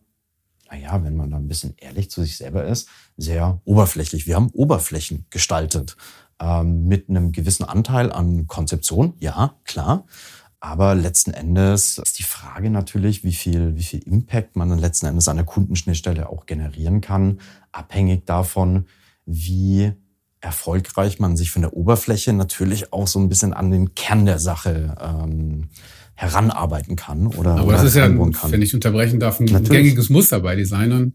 naja, 0.70 1.04
wenn 1.04 1.16
man 1.16 1.30
da 1.30 1.36
ein 1.36 1.48
bisschen 1.48 1.74
ehrlich 1.76 2.10
zu 2.10 2.22
sich 2.22 2.38
selber 2.38 2.64
ist, 2.64 2.88
sehr 3.18 3.60
oberflächlich. 3.66 4.26
Wir 4.26 4.36
haben 4.36 4.48
Oberflächen 4.54 5.26
gestaltet 5.28 5.96
ähm, 6.40 6.86
mit 6.86 7.08
einem 7.08 7.32
gewissen 7.32 7.64
Anteil 7.64 8.12
an 8.12 8.46
Konzeption, 8.46 9.14
ja, 9.18 9.54
klar. 9.64 10.06
Aber 10.60 10.94
letzten 10.94 11.32
Endes 11.32 11.98
ist 11.98 12.18
die 12.18 12.24
Frage 12.24 12.70
natürlich, 12.70 13.22
wie 13.22 13.32
viel, 13.32 13.76
wie 13.76 13.82
viel 13.82 14.00
Impact 14.00 14.56
man 14.56 14.68
dann 14.68 14.78
letzten 14.78 15.06
Endes 15.06 15.28
an 15.28 15.36
der 15.36 15.46
Kundenschnittstelle 15.46 16.28
auch 16.28 16.46
generieren 16.46 17.00
kann, 17.00 17.40
abhängig 17.70 18.26
davon, 18.26 18.86
wie 19.24 19.92
erfolgreich 20.40 21.18
man 21.20 21.36
sich 21.36 21.50
von 21.50 21.62
der 21.62 21.74
Oberfläche 21.74 22.32
natürlich 22.32 22.92
auch 22.92 23.06
so 23.06 23.18
ein 23.18 23.28
bisschen 23.28 23.52
an 23.52 23.70
den 23.70 23.94
Kern 23.94 24.24
der 24.24 24.38
Sache 24.38 24.96
ähm, 25.00 25.68
heranarbeiten 26.14 26.96
kann 26.96 27.28
oder 27.28 27.56
Aber 27.56 27.72
das 27.72 27.84
ist 27.84 27.94
ja, 27.94 28.08
wenn 28.08 28.62
ich 28.62 28.74
unterbrechen 28.74 29.20
darf, 29.20 29.38
ein 29.38 29.44
natürlich. 29.46 29.70
gängiges 29.70 30.10
Muster 30.10 30.40
bei 30.40 30.56
Designern. 30.56 31.14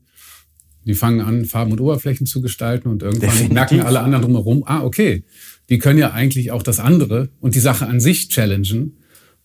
Die 0.86 0.94
fangen 0.94 1.22
an, 1.22 1.46
Farben 1.46 1.72
und 1.72 1.82
Oberflächen 1.82 2.26
zu 2.26 2.42
gestalten 2.42 2.90
und 2.90 3.04
irgendwann 3.04 3.30
Definitiv. 3.30 3.54
merken 3.54 3.82
alle 3.82 4.02
anderen 4.02 4.24
drumherum, 4.24 4.64
ah, 4.66 4.84
okay, 4.84 5.24
die 5.70 5.78
können 5.78 6.00
ja 6.00 6.12
eigentlich 6.12 6.52
auch 6.52 6.64
das 6.64 6.80
andere 6.80 7.30
und 7.40 7.56
die 7.56 7.60
Sache 7.60 7.88
an 7.88 8.00
sich 8.00 8.30
challengen. 8.30 8.98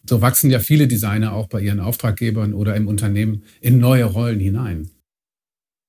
So 0.08 0.20
wachsen 0.20 0.50
ja 0.50 0.58
viele 0.58 0.88
Designer 0.88 1.32
auch 1.32 1.48
bei 1.48 1.60
ihren 1.60 1.80
Auftraggebern 1.80 2.54
oder 2.54 2.74
im 2.76 2.88
Unternehmen 2.88 3.44
in 3.60 3.78
neue 3.78 4.04
Rollen 4.04 4.40
hinein. 4.40 4.90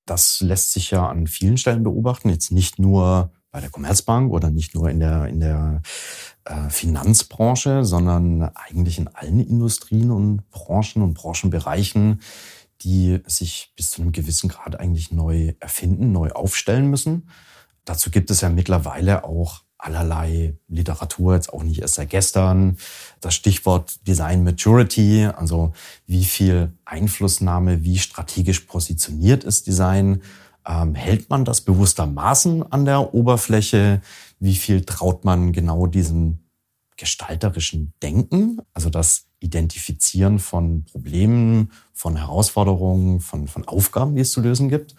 Das 0.06 0.42
lässt 0.42 0.74
sich 0.74 0.92
ja 0.92 1.08
an 1.08 1.28
vielen 1.28 1.58
Stellen 1.58 1.84
beobachten, 1.84 2.30
jetzt 2.30 2.52
nicht 2.52 2.80
nur 2.80 3.32
bei 3.52 3.62
der 3.62 3.70
Commerzbank 3.70 4.32
oder 4.32 4.52
nicht 4.52 4.76
nur 4.76 4.90
in 4.90 5.00
der, 5.00 5.28
in 5.28 5.40
der 5.40 5.82
äh, 6.46 6.70
Finanzbranche, 6.70 7.84
sondern 7.84 8.44
eigentlich 8.54 9.00
in 9.00 9.08
allen 9.08 9.40
Industrien 9.40 10.12
und 10.12 10.50
Branchen 10.52 11.02
und 11.02 11.14
Branchenbereichen 11.14 12.22
die 12.82 13.20
sich 13.26 13.74
bis 13.76 13.92
zu 13.92 14.02
einem 14.02 14.12
gewissen 14.12 14.50
Grad 14.50 14.80
eigentlich 14.80 15.12
neu 15.12 15.54
erfinden, 15.60 16.12
neu 16.12 16.32
aufstellen 16.32 16.88
müssen. 16.90 17.30
Dazu 17.86 18.10
gibt 18.12 18.32
es 18.32 18.42
ja 18.42 18.50
mittlerweile 18.50 19.24
auch 19.24 19.64
allerlei 19.80 20.58
Literatur, 20.68 21.36
jetzt 21.36 21.52
auch 21.54 21.64
nicht 21.64 21.82
erst 21.82 21.96
seit 21.96 22.10
gestern. 22.10 22.78
Das 23.22 23.34
Stichwort 23.34 24.06
Design 24.08 24.44
Maturity, 24.44 25.26
also 25.26 25.74
wie 26.06 26.26
viel 26.26 26.74
Einflussnahme, 26.86 27.84
wie 27.84 27.98
strategisch 27.98 28.60
positioniert 28.62 29.44
ist 29.44 29.68
Design. 29.68 30.22
Ähm, 30.68 30.96
hält 30.96 31.30
man 31.30 31.46
das 31.46 31.62
bewusstermaßen 31.62 32.72
an 32.72 32.86
der 32.86 33.14
Oberfläche? 33.14 34.02
Wie 34.40 34.56
viel 34.56 34.84
traut 34.84 35.24
man 35.24 35.54
genau 35.54 35.88
diesem 35.88 36.40
gestalterischen 37.00 37.94
Denken, 38.04 38.60
also 38.74 38.90
das 38.90 39.26
Identifizieren 39.40 40.38
von 40.38 40.84
Problemen, 40.84 41.72
von 41.94 42.18
Herausforderungen, 42.18 43.22
von, 43.22 43.48
von 43.48 43.66
Aufgaben, 43.66 44.16
die 44.16 44.22
es 44.22 44.32
zu 44.32 44.42
lösen 44.42 44.68
gibt, 44.68 44.96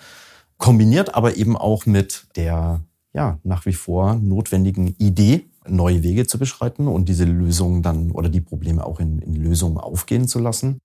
kombiniert 0.57 1.15
aber 1.15 1.37
eben 1.37 1.57
auch 1.57 1.85
mit 1.87 2.27
der 2.37 2.81
ja, 3.13 3.39
nach 3.43 3.67
wie 3.67 3.73
vor 3.73 4.15
notwendigen 4.15 4.95
Idee, 4.99 5.47
neue 5.69 6.03
Wege 6.03 6.27
zu 6.27 6.39
beschreiten 6.39 6.89
und 6.89 7.09
diese 7.09 7.25
Lösungen 7.25 7.83
dann 7.83 8.13
oder 8.13 8.29
die 8.29 8.41
Probleme 8.41 8.85
auch 8.85 8.99
in, 8.99 9.21
in 9.21 9.37
Lösungen 9.37 9.77
aufgehen 9.77 10.27
zu 10.27 10.39
lassen. 10.39 10.79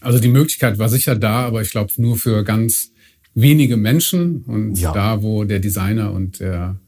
Also 0.00 0.18
die 0.18 0.28
Möglichkeit 0.28 0.78
war 0.78 0.88
sicher 0.88 1.16
da, 1.16 1.46
aber 1.46 1.62
ich 1.62 1.70
glaube 1.70 1.92
nur 1.96 2.16
für 2.16 2.44
ganz 2.44 2.90
wenige 3.34 3.76
Menschen 3.76 4.42
und 4.44 4.78
ja. 4.78 4.92
da, 4.92 5.22
wo 5.22 5.44
der 5.44 5.60
Designer 5.60 6.12
und 6.12 6.40
der 6.40 6.78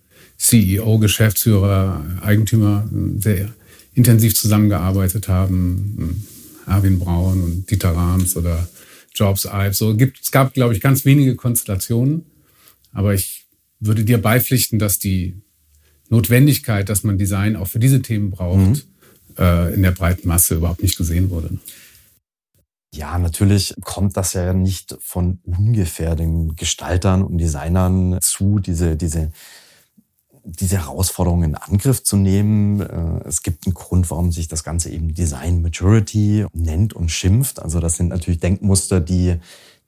CEO, 0.41 0.99
Geschäftsführer, 0.99 2.03
Eigentümer 2.23 2.89
sehr 3.19 3.51
intensiv 3.95 4.35
zusammengearbeitet 4.35 5.29
haben. 5.29 6.27
Erwin 6.67 6.99
Braun 6.99 7.43
und 7.43 7.71
Dieter 7.71 7.95
Rahms 7.95 8.37
oder 8.37 8.67
Jobs 9.15 9.45
Ives. 9.45 9.77
So 9.77 9.95
gibt, 9.95 10.19
es 10.21 10.31
gab, 10.31 10.55
glaube 10.55 10.75
ich, 10.75 10.81
ganz 10.81 11.05
wenige 11.05 11.37
Konstellationen. 11.37 12.25
Aber 12.93 13.13
ich 13.13 13.45
würde 13.81 14.03
dir 14.03 14.21
beipflichten, 14.21 14.79
dass 14.79 14.99
die 14.99 15.37
Notwendigkeit, 16.09 16.89
dass 16.89 17.05
man 17.05 17.19
Design 17.19 17.55
auch 17.55 17.69
für 17.69 17.79
diese 17.79 18.01
Themen 18.01 18.31
braucht, 18.31 18.59
mhm. 18.59 18.83
äh, 19.37 19.75
in 19.75 19.83
der 19.83 19.93
breiten 19.93 20.27
Masse 20.27 20.55
überhaupt 20.55 20.83
nicht 20.83 20.97
gesehen 20.97 21.29
wurde. 21.29 21.51
Ja, 22.95 23.19
natürlich 23.19 23.75
kommt 23.83 24.17
das 24.17 24.33
ja 24.33 24.55
nicht 24.55 24.97
von 25.01 25.39
ungefähr 25.45 26.17
den 26.17 26.57
Gestaltern 26.57 27.23
und 27.23 27.37
Designern 27.37 28.19
zu, 28.23 28.59
diese, 28.59 28.97
diese 28.97 29.33
diese 30.59 30.78
Herausforderung 30.78 31.42
in 31.42 31.54
Angriff 31.54 32.02
zu 32.02 32.16
nehmen. 32.16 32.80
Äh, 32.80 33.28
es 33.28 33.42
gibt 33.42 33.66
einen 33.66 33.75
Grund, 33.75 34.11
warum 34.11 34.33
sich 34.33 34.49
das 34.49 34.64
Ganze 34.64 34.90
eben 34.90 35.14
Design 35.14 35.62
Maturity 35.62 36.47
nennt 36.52 36.92
und 36.92 37.11
schimpft. 37.11 37.61
Also 37.61 37.80
das 37.80 37.97
sind 37.97 38.09
natürlich 38.09 38.40
Denkmuster, 38.40 39.00
die, 39.00 39.37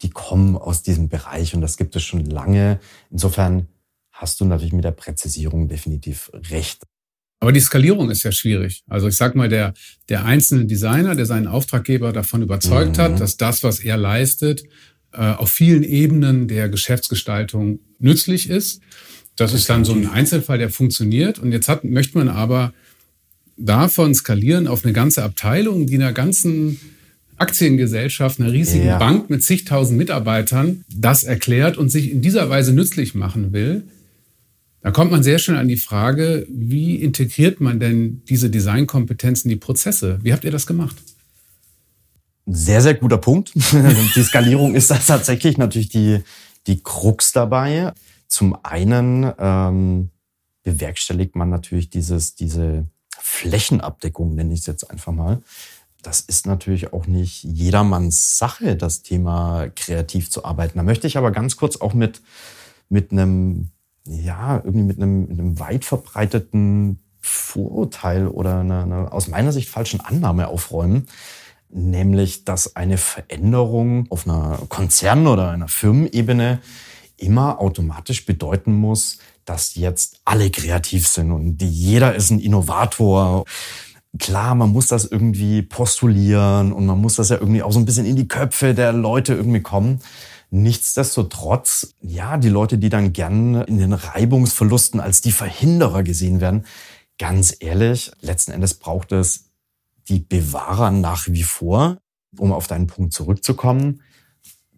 die 0.02 0.10
kommen 0.10 0.56
aus 0.56 0.82
diesem 0.82 1.08
Bereich 1.08 1.54
und 1.54 1.60
das 1.60 1.76
gibt 1.76 1.96
es 1.96 2.02
schon 2.02 2.24
lange. 2.24 2.80
Insofern 3.10 3.68
hast 4.12 4.40
du 4.40 4.44
natürlich 4.44 4.72
mit 4.72 4.84
der 4.84 4.92
Präzisierung 4.92 5.68
definitiv 5.68 6.30
recht. 6.50 6.82
Aber 7.40 7.50
die 7.50 7.60
Skalierung 7.60 8.08
ist 8.10 8.22
ja 8.22 8.30
schwierig. 8.30 8.84
Also 8.88 9.08
ich 9.08 9.16
sag 9.16 9.34
mal, 9.34 9.48
der, 9.48 9.74
der 10.08 10.24
einzelne 10.24 10.64
Designer, 10.64 11.16
der 11.16 11.26
seinen 11.26 11.48
Auftraggeber 11.48 12.12
davon 12.12 12.40
überzeugt 12.40 12.98
mhm. 12.98 13.02
hat, 13.02 13.20
dass 13.20 13.36
das, 13.36 13.64
was 13.64 13.80
er 13.80 13.96
leistet, 13.96 14.62
äh, 15.12 15.32
auf 15.32 15.50
vielen 15.50 15.82
Ebenen 15.82 16.46
der 16.46 16.68
Geschäftsgestaltung 16.68 17.80
nützlich 17.98 18.48
ist. 18.48 18.80
Das 19.42 19.54
ist 19.54 19.68
dann 19.68 19.84
so 19.84 19.92
ein 19.92 20.08
Einzelfall, 20.08 20.58
der 20.58 20.70
funktioniert. 20.70 21.38
Und 21.38 21.52
jetzt 21.52 21.68
hat, 21.68 21.84
möchte 21.84 22.16
man 22.16 22.28
aber 22.28 22.72
davon 23.56 24.14
skalieren 24.14 24.66
auf 24.66 24.84
eine 24.84 24.92
ganze 24.92 25.22
Abteilung, 25.22 25.86
die 25.86 25.96
einer 25.96 26.12
ganzen 26.12 26.80
Aktiengesellschaft, 27.38 28.40
einer 28.40 28.52
riesigen 28.52 28.86
ja. 28.86 28.98
Bank 28.98 29.30
mit 29.30 29.42
zigtausend 29.42 29.98
Mitarbeitern 29.98 30.84
das 30.88 31.24
erklärt 31.24 31.76
und 31.76 31.88
sich 31.88 32.12
in 32.12 32.22
dieser 32.22 32.48
Weise 32.50 32.72
nützlich 32.72 33.14
machen 33.14 33.52
will. 33.52 33.82
Da 34.80 34.90
kommt 34.90 35.10
man 35.10 35.22
sehr 35.22 35.38
schnell 35.38 35.58
an 35.58 35.68
die 35.68 35.76
Frage, 35.76 36.46
wie 36.48 36.96
integriert 36.96 37.60
man 37.60 37.80
denn 37.80 38.22
diese 38.28 38.50
Designkompetenzen 38.50 39.50
in 39.50 39.56
die 39.56 39.60
Prozesse? 39.60 40.18
Wie 40.22 40.32
habt 40.32 40.44
ihr 40.44 40.50
das 40.50 40.66
gemacht? 40.66 40.96
Sehr, 42.46 42.80
sehr 42.80 42.94
guter 42.94 43.18
Punkt. 43.18 43.52
die 44.16 44.22
Skalierung 44.22 44.74
ist 44.74 44.90
da 44.90 44.96
tatsächlich 44.96 45.58
natürlich 45.58 45.88
die, 45.88 46.20
die 46.66 46.80
Krux 46.82 47.32
dabei. 47.32 47.92
Zum 48.32 48.56
einen 48.62 49.30
ähm, 49.38 50.08
bewerkstelligt 50.62 51.36
man 51.36 51.50
natürlich 51.50 51.90
dieses, 51.90 52.34
diese 52.34 52.86
Flächenabdeckung, 53.18 54.34
nenne 54.34 54.54
ich 54.54 54.60
es 54.60 54.66
jetzt 54.66 54.90
einfach 54.90 55.12
mal. 55.12 55.42
Das 56.00 56.22
ist 56.22 56.46
natürlich 56.46 56.94
auch 56.94 57.06
nicht 57.06 57.44
jedermanns 57.44 58.38
Sache, 58.38 58.74
das 58.74 59.02
Thema 59.02 59.68
kreativ 59.76 60.30
zu 60.30 60.46
arbeiten. 60.46 60.78
Da 60.78 60.82
möchte 60.82 61.06
ich 61.06 61.18
aber 61.18 61.30
ganz 61.30 61.58
kurz 61.58 61.76
auch 61.76 61.92
mit, 61.92 62.22
mit 62.88 63.12
einem, 63.12 63.68
ja, 64.06 64.62
irgendwie 64.64 64.86
mit 64.86 64.96
einem, 64.96 65.26
mit 65.26 65.38
einem 65.38 65.60
weit 65.60 65.84
verbreiteten 65.84 67.00
Vorurteil 67.20 68.28
oder 68.28 68.60
einer, 68.60 68.84
einer 68.84 69.12
aus 69.12 69.28
meiner 69.28 69.52
Sicht 69.52 69.68
falschen 69.68 70.00
Annahme 70.00 70.48
aufräumen 70.48 71.06
nämlich 71.74 72.44
dass 72.44 72.76
eine 72.76 72.98
Veränderung 72.98 74.06
auf 74.10 74.26
einer 74.26 74.58
Konzern- 74.68 75.26
oder 75.26 75.50
einer 75.50 75.68
Firmenebene 75.68 76.60
immer 77.22 77.60
automatisch 77.60 78.26
bedeuten 78.26 78.74
muss, 78.74 79.18
dass 79.44 79.74
jetzt 79.74 80.20
alle 80.24 80.50
kreativ 80.50 81.06
sind 81.06 81.32
und 81.32 81.62
jeder 81.62 82.14
ist 82.14 82.30
ein 82.30 82.40
Innovator. 82.40 83.44
Klar, 84.18 84.54
man 84.54 84.70
muss 84.70 84.88
das 84.88 85.04
irgendwie 85.04 85.62
postulieren 85.62 86.72
und 86.72 86.86
man 86.86 87.00
muss 87.00 87.16
das 87.16 87.30
ja 87.30 87.38
irgendwie 87.38 87.62
auch 87.62 87.72
so 87.72 87.78
ein 87.78 87.86
bisschen 87.86 88.06
in 88.06 88.16
die 88.16 88.28
Köpfe 88.28 88.74
der 88.74 88.92
Leute 88.92 89.34
irgendwie 89.34 89.62
kommen. 89.62 90.00
Nichtsdestotrotz, 90.50 91.94
ja, 92.02 92.36
die 92.36 92.50
Leute, 92.50 92.76
die 92.76 92.90
dann 92.90 93.14
gern 93.14 93.54
in 93.62 93.78
den 93.78 93.94
Reibungsverlusten 93.94 95.00
als 95.00 95.22
die 95.22 95.32
Verhinderer 95.32 96.02
gesehen 96.02 96.42
werden, 96.42 96.66
ganz 97.18 97.56
ehrlich, 97.58 98.12
letzten 98.20 98.52
Endes 98.52 98.74
braucht 98.74 99.12
es 99.12 99.46
die 100.08 100.18
Bewahrer 100.18 100.90
nach 100.90 101.26
wie 101.28 101.42
vor, 101.42 101.98
um 102.36 102.52
auf 102.52 102.66
deinen 102.66 102.86
Punkt 102.86 103.14
zurückzukommen. 103.14 104.02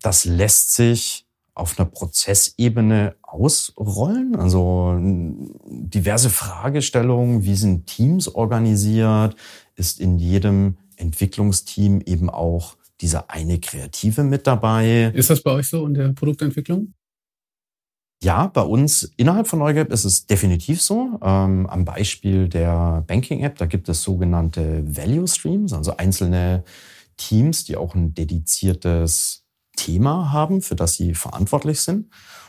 Das 0.01 0.25
lässt 0.25 0.75
sich 0.75 1.24
auf 1.55 1.79
einer 1.79 1.89
Prozessebene 1.89 3.17
ausrollen. 3.23 4.37
Also 4.37 4.99
diverse 5.01 6.31
Fragestellungen, 6.31 7.45
wie 7.45 7.55
sind 7.55 7.87
Teams 7.87 8.29
organisiert, 8.29 9.37
ist 9.77 10.01
in 10.01 10.19
jedem 10.19 10.79
Entwicklungsteam 10.97 12.01
eben 12.01 12.29
auch 12.29 12.77
dieser 13.01 13.31
eine 13.31 13.61
Kreative 13.61 14.25
mit 14.25 14.47
dabei. 14.47 15.13
Ist 15.15 15.31
das 15.31 15.43
bei 15.43 15.53
euch 15.53 15.69
so 15.69 15.87
in 15.87 15.95
der 15.95 16.09
Produktentwicklung? 16.13 16.95
Ja, 18.23 18.47
bei 18.47 18.63
uns 18.63 19.13
innerhalb 19.17 19.47
von 19.47 19.59
Neugap 19.59 19.93
ist 19.93 20.05
es 20.05 20.27
definitiv 20.27 20.81
so. 20.81 21.19
Ähm, 21.23 21.67
am 21.67 21.85
Beispiel 21.85 22.49
der 22.49 23.05
Banking-App, 23.07 23.59
da 23.59 23.67
gibt 23.67 23.89
es 23.89 24.03
sogenannte 24.03 24.83
Value 24.87 25.29
Streams, 25.29 25.73
also 25.73 25.97
einzelne 25.97 26.65
Teams, 27.17 27.65
die 27.65 27.77
auch 27.77 27.95
ein 27.95 28.15
dediziertes 28.15 29.44
Thema 29.77 30.33
haben, 30.33 30.63
für 30.63 30.77
das 30.77 30.95
sie 30.95 31.15
verantwortlich 31.15 31.81
sind. 31.81 32.07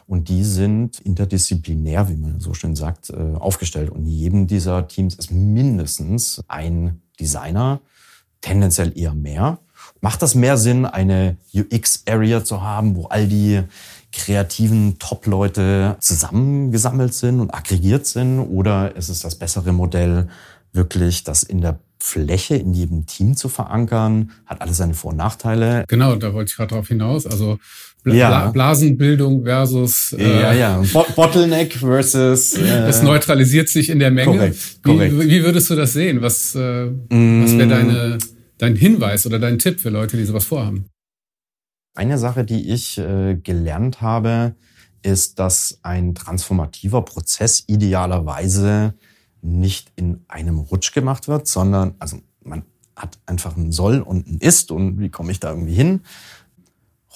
Und 0.07 0.29
die 0.29 0.43
sind 0.43 0.99
interdisziplinär, 0.99 2.09
wie 2.09 2.15
man 2.15 2.39
so 2.39 2.53
schön 2.53 2.75
sagt, 2.75 3.09
äh, 3.09 3.35
aufgestellt. 3.35 3.89
Und 3.89 4.03
in 4.03 4.09
jedem 4.09 4.47
dieser 4.47 4.87
Teams 4.87 5.15
ist 5.15 5.31
mindestens 5.31 6.43
ein 6.47 7.01
Designer, 7.19 7.79
tendenziell 8.41 8.95
eher 8.97 9.15
mehr. 9.15 9.57
Macht 10.01 10.21
das 10.21 10.35
mehr 10.35 10.57
Sinn, 10.57 10.85
eine 10.85 11.37
UX-Area 11.53 12.43
zu 12.43 12.61
haben, 12.61 12.95
wo 12.95 13.05
all 13.05 13.27
die 13.27 13.63
kreativen 14.11 14.99
Top-Leute 14.99 15.97
zusammengesammelt 15.99 17.13
sind 17.13 17.39
und 17.39 17.53
aggregiert 17.53 18.05
sind? 18.05 18.39
Oder 18.39 18.95
ist 18.95 19.09
es 19.09 19.19
das 19.19 19.35
bessere 19.35 19.73
Modell, 19.73 20.29
wirklich 20.71 21.23
das 21.23 21.43
in 21.43 21.61
der 21.61 21.79
Fläche 22.05 22.55
in 22.55 22.73
jedem 22.73 23.05
Team 23.05 23.35
zu 23.35 23.49
verankern? 23.49 24.31
Hat 24.45 24.61
alles 24.61 24.77
seine 24.77 24.93
Vor- 24.93 25.11
und 25.11 25.17
Nachteile. 25.17 25.85
Genau, 25.87 26.15
da 26.15 26.33
wollte 26.33 26.51
ich 26.51 26.57
gerade 26.57 26.75
drauf 26.75 26.87
hinaus. 26.87 27.25
Also 27.25 27.57
Bla 28.03 28.13
ja. 28.13 28.47
Blasenbildung 28.51 29.43
versus 29.43 30.13
äh, 30.13 30.41
ja, 30.41 30.53
ja. 30.53 30.83
Bottleneck 31.15 31.73
versus 31.73 32.53
äh, 32.53 32.87
es 32.87 33.01
neutralisiert 33.01 33.67
sich 33.67 33.89
in 33.89 33.97
der 33.97 34.11
Menge. 34.11 34.37
Korrekt, 34.37 34.83
korrekt. 34.83 35.19
Wie, 35.19 35.27
wie 35.27 35.43
würdest 35.43 35.71
du 35.71 35.75
das 35.75 35.93
sehen? 35.93 36.21
Was, 36.21 36.53
äh, 36.53 36.85
mm. 36.85 37.43
was 37.43 37.57
wäre 37.57 37.67
deine 37.67 38.17
dein 38.57 38.75
Hinweis 38.75 39.25
oder 39.25 39.39
dein 39.39 39.59
Tipp 39.59 39.79
für 39.79 39.89
Leute, 39.89 40.17
die 40.17 40.25
sowas 40.25 40.45
vorhaben? 40.45 40.85
Eine 41.95 42.17
Sache, 42.17 42.43
die 42.43 42.71
ich 42.71 42.97
äh, 42.97 43.35
gelernt 43.35 44.01
habe, 44.01 44.55
ist, 45.01 45.39
dass 45.39 45.79
ein 45.81 46.15
transformativer 46.15 47.03
Prozess 47.03 47.63
idealerweise 47.67 48.95
nicht 49.45 49.91
in 49.95 50.25
einem 50.27 50.59
Rutsch 50.59 50.93
gemacht 50.93 51.27
wird, 51.27 51.47
sondern 51.47 51.95
also 51.99 52.19
man 52.41 52.63
hat 52.95 53.17
einfach 53.25 53.57
ein 53.57 53.71
Soll 53.71 54.01
und 54.01 54.27
ein 54.27 54.37
Ist 54.39 54.71
und 54.71 54.99
wie 54.99 55.09
komme 55.09 55.31
ich 55.31 55.39
da 55.39 55.49
irgendwie 55.51 55.73
hin? 55.73 56.01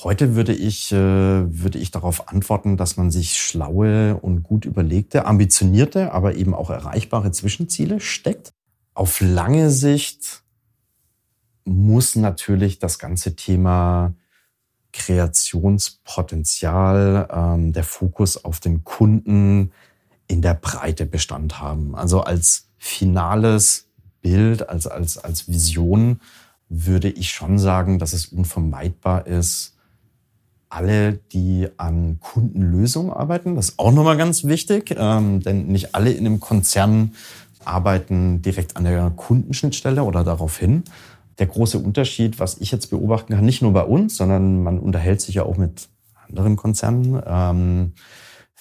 Heute 0.03 0.35
würde 0.35 0.53
ich, 0.53 0.91
äh, 0.91 0.95
würde 0.95 1.77
ich 1.77 1.91
darauf 1.91 2.29
antworten, 2.29 2.77
dass 2.77 2.95
man 2.95 3.11
sich 3.11 3.37
schlaue 3.37 4.15
und 4.17 4.43
gut 4.43 4.65
überlegte, 4.65 5.25
ambitionierte, 5.25 6.13
aber 6.13 6.35
eben 6.35 6.53
auch 6.53 6.69
erreichbare 6.69 7.31
Zwischenziele 7.31 7.99
steckt. 7.99 8.53
Auf 8.93 9.19
lange 9.19 9.71
Sicht 9.71 10.43
muss 11.65 12.15
natürlich 12.15 12.79
das 12.79 12.99
ganze 12.99 13.35
Thema 13.35 14.13
Kreationspotenzial, 14.93 17.27
ähm, 17.31 17.73
der 17.73 17.83
Fokus 17.83 18.43
auf 18.43 18.59
den 18.59 18.83
Kunden 18.83 19.71
in 20.29 20.41
der 20.41 20.53
Breite 20.53 21.05
Bestand 21.05 21.59
haben. 21.59 21.95
Also 21.95 22.21
als 22.21 22.69
finales 22.77 23.87
Bild, 24.21 24.69
als, 24.69 24.87
als, 24.87 25.17
als 25.17 25.49
Vision 25.49 26.21
würde 26.69 27.09
ich 27.09 27.31
schon 27.31 27.57
sagen, 27.59 27.99
dass 27.99 28.13
es 28.13 28.27
unvermeidbar 28.27 29.27
ist, 29.27 29.75
alle, 30.69 31.13
die 31.33 31.67
an 31.77 32.19
Kundenlösungen 32.19 33.11
arbeiten, 33.11 33.55
das 33.55 33.69
ist 33.69 33.79
auch 33.79 33.91
nochmal 33.91 34.17
ganz 34.17 34.43
wichtig, 34.43 34.95
ähm, 34.95 35.41
denn 35.41 35.67
nicht 35.67 35.95
alle 35.95 36.11
in 36.11 36.27
einem 36.27 36.39
Konzern 36.39 37.15
arbeiten 37.65 38.43
direkt 38.43 38.77
an 38.77 38.83
der 38.83 39.11
Kundenschnittstelle 39.15 40.03
oder 40.03 40.23
darauf 40.23 40.57
hin, 40.57 40.83
der 41.39 41.47
große 41.47 41.79
Unterschied, 41.79 42.39
was 42.39 42.57
ich 42.59 42.71
jetzt 42.71 42.91
beobachten 42.91 43.33
kann, 43.33 43.45
nicht 43.45 43.63
nur 43.63 43.73
bei 43.73 43.83
uns, 43.83 44.15
sondern 44.15 44.61
man 44.61 44.77
unterhält 44.77 45.21
sich 45.21 45.35
ja 45.35 45.43
auch 45.43 45.57
mit 45.57 45.89
anderen 46.27 46.55
Konzernen, 46.55 47.19
ähm, 47.25 47.93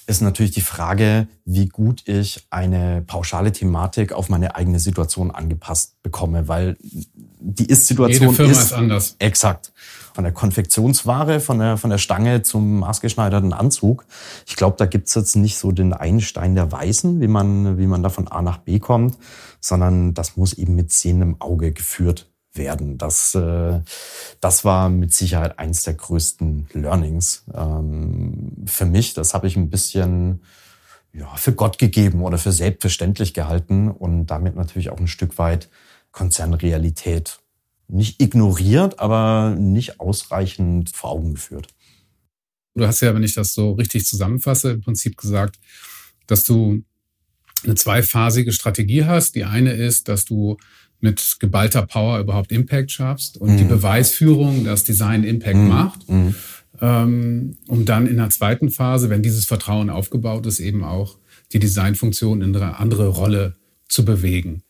ist 0.09 0.23
natürlich 0.23 0.53
die 0.53 0.63
Frage, 0.63 1.29
wie 1.45 1.69
gut 1.69 2.09
ich 2.09 2.47
eine 2.49 3.03
pauschale 3.07 3.53
Thematik 3.53 4.13
auf 4.13 4.31
meine 4.31 4.57
eigene 4.57 4.81
Situation 4.81 5.31
angepasst 5.31 6.03
bekomme, 6.03 6.49
weil 6.49 6.79
die 6.81 7.67
Ist-Situation 7.67 8.35
ist, 8.35 8.59
ist 8.59 8.73
anders. 8.73 9.17
Exakt. 9.19 9.71
Von 10.15 10.25
der 10.25 10.33
Konfektionsware, 10.33 11.41
von 11.41 11.59
der, 11.59 11.77
von 11.77 11.91
der 11.91 11.99
Stange 11.99 12.41
zum 12.43 12.79
maßgeschneiderten 12.79 13.53
Anzug. 13.53 14.07
Ich 14.47 14.57
glaube, 14.57 14.77
da 14.79 14.87
gibt's 14.87 15.15
jetzt 15.15 15.37
nicht 15.37 15.59
so 15.59 15.73
den 15.73 15.93
Einstein 15.93 16.55
der 16.55 16.73
Weißen, 16.73 17.21
wie 17.21 17.29
man, 17.29 17.77
wie 17.77 17.87
man 17.87 18.03
da 18.03 18.09
von 18.09 18.29
A 18.29 18.41
nach 18.41 18.59
B 18.59 18.79
kommt, 18.79 19.19
sondern 19.61 20.15
das 20.15 20.39
muss 20.39 20.55
eben 20.55 20.75
mit 20.75 20.91
sehendem 20.91 21.39
Auge 21.39 21.71
geführt 21.73 22.31
werden. 22.59 22.99
Das, 22.99 23.35
äh, 23.35 23.81
das 24.41 24.65
war 24.65 24.91
mit 24.91 25.13
Sicherheit 25.13 25.59
eins 25.59 25.83
der 25.85 25.95
größten 25.95 26.69
Learnings 26.73 27.45
ähm, 27.55 28.53
für 28.67 28.85
mich. 28.85 29.15
Das 29.15 29.33
habe 29.33 29.47
ich 29.47 29.57
ein 29.57 29.71
bisschen 29.71 30.43
ja, 31.13 31.35
für 31.37 31.53
Gott 31.53 31.79
gegeben 31.79 32.23
oder 32.23 32.37
für 32.37 32.53
selbstverständlich 32.53 33.33
gehalten 33.33 33.91
und 33.91 34.27
damit 34.27 34.57
natürlich 34.57 34.91
auch 34.91 34.99
ein 34.99 35.09
Stück 35.09 35.39
weit 35.39 35.69
Konzernrealität 36.13 37.39
nicht 37.89 38.21
ignoriert, 38.21 38.99
aber 38.99 39.57
nicht 39.59 39.99
ausreichend 39.99 40.95
vor 40.95 41.11
Augen 41.13 41.35
geführt. 41.35 41.69
Du 42.75 42.87
hast 42.87 43.01
ja, 43.01 43.15
wenn 43.15 43.23
ich 43.23 43.35
das 43.35 43.55
so 43.55 43.73
richtig 43.73 44.05
zusammenfasse, 44.05 44.73
im 44.73 44.83
Prinzip 44.83 45.17
gesagt, 45.17 45.59
dass 46.27 46.45
du 46.45 46.83
eine 47.65 47.75
zweiphasige 47.75 48.53
Strategie 48.53 49.05
hast. 49.05 49.35
Die 49.35 49.45
eine 49.45 49.73
ist, 49.73 50.09
dass 50.09 50.25
du 50.25 50.59
mit 51.01 51.37
geballter 51.39 51.87
Power 51.87 52.19
überhaupt 52.19 52.51
Impact 52.51 52.91
schaffst 52.91 53.39
und 53.39 53.53
mhm. 53.53 53.57
die 53.59 53.65
Beweisführung, 53.65 54.65
dass 54.65 54.85
Design 54.85 55.25
Impact 55.25 55.57
mhm. 55.57 55.69
macht, 55.69 56.09
mhm. 56.09 56.35
Ähm, 56.81 57.57
um 57.67 57.85
dann 57.85 58.07
in 58.07 58.19
der 58.19 58.31
zweiten 58.31 58.71
Phase, 58.71 59.11
wenn 59.11 59.23
dieses 59.23 59.47
Vertrauen 59.47 59.91
aufgebaut 59.91 60.47
ist, 60.47 60.61
eben 60.61 60.85
auch 60.85 61.19
die 61.53 61.59
Designfunktion 61.59 62.41
in 62.41 62.55
eine 62.55 62.79
andere 62.79 63.09
Rolle 63.09 63.57
zu 63.89 64.05
bewegen? 64.05 64.63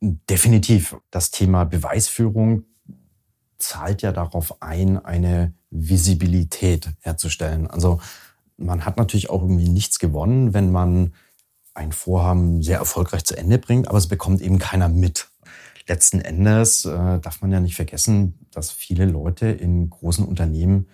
Definitiv. 0.00 0.96
Das 1.10 1.30
Thema 1.30 1.64
Beweisführung 1.64 2.64
zahlt 3.58 4.02
ja 4.02 4.12
darauf 4.12 4.62
ein, 4.62 5.04
eine 5.04 5.54
Visibilität 5.70 6.90
herzustellen. 7.00 7.66
Also 7.66 8.00
man 8.56 8.84
hat 8.84 8.96
natürlich 8.96 9.28
auch 9.30 9.42
irgendwie 9.42 9.68
nichts 9.68 9.98
gewonnen, 9.98 10.54
wenn 10.54 10.70
man 10.70 11.14
ein 11.78 11.92
Vorhaben 11.92 12.62
sehr 12.62 12.78
erfolgreich 12.78 13.24
zu 13.24 13.36
Ende 13.36 13.58
bringt, 13.58 13.88
aber 13.88 13.98
es 13.98 14.08
bekommt 14.08 14.42
eben 14.42 14.58
keiner 14.58 14.88
mit. 14.88 15.28
Letzten 15.86 16.20
Endes 16.20 16.84
äh, 16.84 17.18
darf 17.20 17.40
man 17.40 17.50
ja 17.50 17.60
nicht 17.60 17.76
vergessen, 17.76 18.46
dass 18.50 18.70
viele 18.70 19.06
Leute 19.06 19.46
in 19.46 19.88
großen 19.88 20.24
Unternehmen 20.24 20.88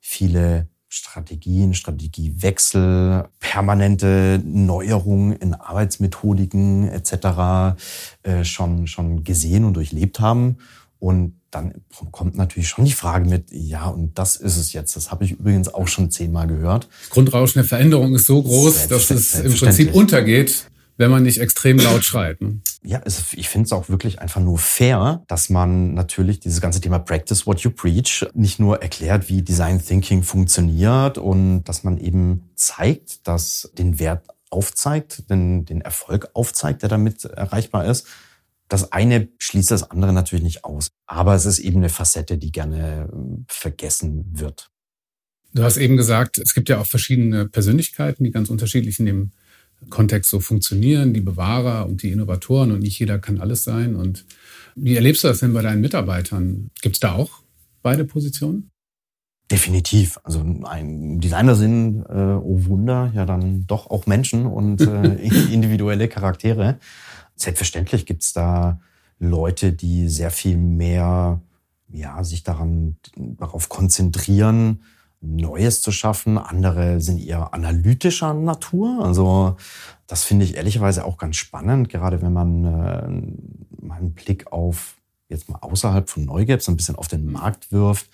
viele 0.00 0.68
Strategien, 0.88 1.72
Strategiewechsel, 1.72 3.28
permanente 3.38 4.42
Neuerungen 4.44 5.32
in 5.32 5.54
Arbeitsmethodiken 5.54 6.88
etc. 6.88 7.76
Äh, 8.24 8.44
schon, 8.44 8.88
schon 8.88 9.22
gesehen 9.22 9.64
und 9.64 9.74
durchlebt 9.74 10.18
haben. 10.18 10.56
Und 11.00 11.40
dann 11.50 11.82
kommt 12.12 12.36
natürlich 12.36 12.68
schon 12.68 12.84
die 12.84 12.92
Frage 12.92 13.28
mit, 13.28 13.50
ja, 13.50 13.88
und 13.88 14.18
das 14.18 14.36
ist 14.36 14.56
es 14.56 14.72
jetzt. 14.72 14.94
Das 14.94 15.10
habe 15.10 15.24
ich 15.24 15.32
übrigens 15.32 15.72
auch 15.72 15.88
schon 15.88 16.10
zehnmal 16.10 16.46
gehört. 16.46 16.88
Das 17.00 17.10
Grundrauschen 17.10 17.60
der 17.60 17.64
Veränderung 17.64 18.14
ist 18.14 18.26
so 18.26 18.42
groß, 18.42 18.86
dass 18.88 19.10
es 19.10 19.34
im 19.40 19.52
Prinzip 19.52 19.94
untergeht, 19.94 20.70
wenn 20.98 21.10
man 21.10 21.22
nicht 21.22 21.40
extrem 21.40 21.78
laut 21.78 22.04
schreit. 22.04 22.40
Ne? 22.42 22.60
Ja, 22.82 23.00
es, 23.04 23.32
ich 23.32 23.48
finde 23.48 23.64
es 23.64 23.72
auch 23.72 23.88
wirklich 23.88 24.20
einfach 24.20 24.42
nur 24.42 24.58
fair, 24.58 25.24
dass 25.26 25.48
man 25.48 25.94
natürlich 25.94 26.40
dieses 26.40 26.60
ganze 26.60 26.80
Thema 26.80 26.98
Practice 26.98 27.46
what 27.46 27.60
you 27.60 27.70
preach 27.70 28.26
nicht 28.34 28.60
nur 28.60 28.82
erklärt, 28.82 29.30
wie 29.30 29.40
Design 29.40 29.82
Thinking 29.82 30.22
funktioniert 30.22 31.16
und 31.16 31.64
dass 31.64 31.82
man 31.82 31.96
eben 31.96 32.50
zeigt, 32.54 33.26
dass 33.26 33.70
den 33.76 33.98
Wert 33.98 34.28
aufzeigt, 34.50 35.30
den, 35.30 35.64
den 35.64 35.80
Erfolg 35.80 36.28
aufzeigt, 36.34 36.82
der 36.82 36.90
damit 36.90 37.24
erreichbar 37.24 37.86
ist. 37.86 38.06
Das 38.70 38.92
eine 38.92 39.28
schließt 39.38 39.72
das 39.72 39.90
andere 39.90 40.12
natürlich 40.12 40.44
nicht 40.44 40.64
aus. 40.64 40.92
Aber 41.06 41.34
es 41.34 41.44
ist 41.44 41.58
eben 41.58 41.78
eine 41.78 41.88
Facette, 41.88 42.38
die 42.38 42.52
gerne 42.52 43.08
äh, 43.12 43.44
vergessen 43.48 44.26
wird. 44.32 44.70
Du 45.52 45.64
hast 45.64 45.76
eben 45.76 45.96
gesagt, 45.96 46.38
es 46.38 46.54
gibt 46.54 46.68
ja 46.68 46.78
auch 46.78 46.86
verschiedene 46.86 47.48
Persönlichkeiten, 47.48 48.22
die 48.22 48.30
ganz 48.30 48.48
unterschiedlich 48.48 49.00
in 49.00 49.06
dem 49.06 49.32
Kontext 49.88 50.30
so 50.30 50.38
funktionieren, 50.38 51.12
die 51.12 51.20
Bewahrer 51.20 51.86
und 51.86 52.02
die 52.02 52.12
Innovatoren 52.12 52.70
und 52.70 52.80
nicht 52.80 52.98
jeder 52.98 53.18
kann 53.18 53.40
alles 53.40 53.64
sein. 53.64 53.96
Und 53.96 54.24
wie 54.76 54.94
erlebst 54.94 55.24
du 55.24 55.28
das 55.28 55.40
denn 55.40 55.52
bei 55.52 55.62
deinen 55.62 55.80
Mitarbeitern? 55.80 56.70
Gibt 56.80 56.96
es 56.96 57.00
da 57.00 57.14
auch 57.14 57.42
beide 57.82 58.04
Positionen? 58.04 58.70
Definitiv. 59.50 60.20
Also 60.22 60.44
ein 60.62 61.20
Designer 61.20 61.56
sind, 61.56 62.04
äh, 62.08 62.12
oh 62.12 62.66
Wunder, 62.66 63.10
ja 63.16 63.26
dann 63.26 63.66
doch 63.66 63.90
auch 63.90 64.06
Menschen 64.06 64.46
und 64.46 64.80
äh, 64.80 65.14
individuelle 65.52 66.06
Charaktere. 66.06 66.78
Selbstverständlich 67.40 68.06
gibt's 68.06 68.32
da 68.32 68.80
Leute, 69.18 69.72
die 69.72 70.08
sehr 70.08 70.30
viel 70.30 70.56
mehr 70.56 71.40
ja, 71.92 72.22
sich 72.24 72.42
daran, 72.42 72.96
darauf 73.16 73.68
konzentrieren, 73.68 74.82
Neues 75.22 75.82
zu 75.82 75.92
schaffen. 75.92 76.38
Andere 76.38 77.00
sind 77.00 77.20
eher 77.20 77.52
analytischer 77.52 78.32
Natur. 78.32 79.04
Also 79.04 79.56
das 80.06 80.24
finde 80.24 80.44
ich 80.44 80.56
ehrlicherweise 80.56 81.04
auch 81.04 81.18
ganz 81.18 81.36
spannend, 81.36 81.90
gerade 81.90 82.22
wenn 82.22 82.32
man 82.32 82.64
äh, 82.64 83.84
mal 83.84 83.98
einen 83.98 84.14
Blick 84.14 84.50
auf 84.52 84.96
jetzt 85.28 85.48
mal 85.48 85.58
außerhalb 85.58 86.08
von 86.08 86.24
Neugelb 86.24 86.62
so 86.62 86.72
ein 86.72 86.76
bisschen 86.76 86.96
auf 86.96 87.08
den 87.08 87.30
Markt 87.30 87.70
wirft, 87.70 88.08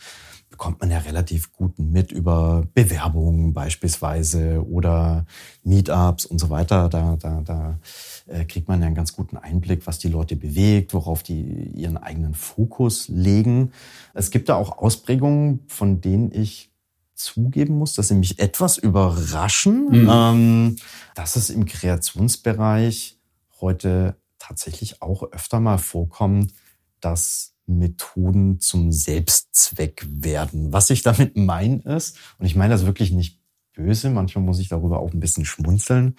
bekommt 0.56 0.80
man 0.80 0.90
ja 0.90 1.00
relativ 1.00 1.52
gut 1.52 1.78
mit 1.78 2.12
über 2.12 2.66
Bewerbungen 2.72 3.52
beispielsweise 3.52 4.66
oder 4.66 5.26
Meetups 5.64 6.24
und 6.24 6.38
so 6.38 6.48
weiter. 6.48 6.88
Da, 6.88 7.16
da, 7.16 7.42
da 7.42 7.78
äh, 8.26 8.46
kriegt 8.46 8.66
man 8.66 8.80
ja 8.80 8.86
einen 8.86 8.96
ganz 8.96 9.12
guten 9.12 9.36
Einblick, 9.36 9.86
was 9.86 9.98
die 9.98 10.08
Leute 10.08 10.34
bewegt, 10.34 10.94
worauf 10.94 11.22
die 11.22 11.42
ihren 11.74 11.98
eigenen 11.98 12.32
Fokus 12.32 13.08
legen. 13.08 13.72
Es 14.14 14.30
gibt 14.30 14.48
da 14.48 14.54
auch 14.54 14.78
Ausprägungen, 14.78 15.60
von 15.66 16.00
denen 16.00 16.32
ich 16.32 16.70
zugeben 17.14 17.76
muss, 17.76 17.92
dass 17.92 18.08
sie 18.08 18.14
mich 18.14 18.38
etwas 18.38 18.78
überraschen, 18.78 19.88
mhm. 19.90 20.10
ähm, 20.10 20.76
dass 21.14 21.36
es 21.36 21.50
im 21.50 21.66
Kreationsbereich 21.66 23.18
heute 23.60 24.16
tatsächlich 24.38 25.02
auch 25.02 25.22
öfter 25.32 25.60
mal 25.60 25.76
vorkommt, 25.78 26.54
dass 27.00 27.55
Methoden 27.66 28.60
zum 28.60 28.92
Selbstzweck 28.92 30.06
werden. 30.08 30.72
Was 30.72 30.90
ich 30.90 31.02
damit 31.02 31.36
meine 31.36 31.82
ist, 31.82 32.16
und 32.38 32.46
ich 32.46 32.56
meine 32.56 32.72
das 32.72 32.86
wirklich 32.86 33.12
nicht 33.12 33.40
böse, 33.74 34.10
manchmal 34.10 34.44
muss 34.44 34.58
ich 34.58 34.68
darüber 34.68 35.00
auch 35.00 35.12
ein 35.12 35.20
bisschen 35.20 35.44
schmunzeln, 35.44 36.16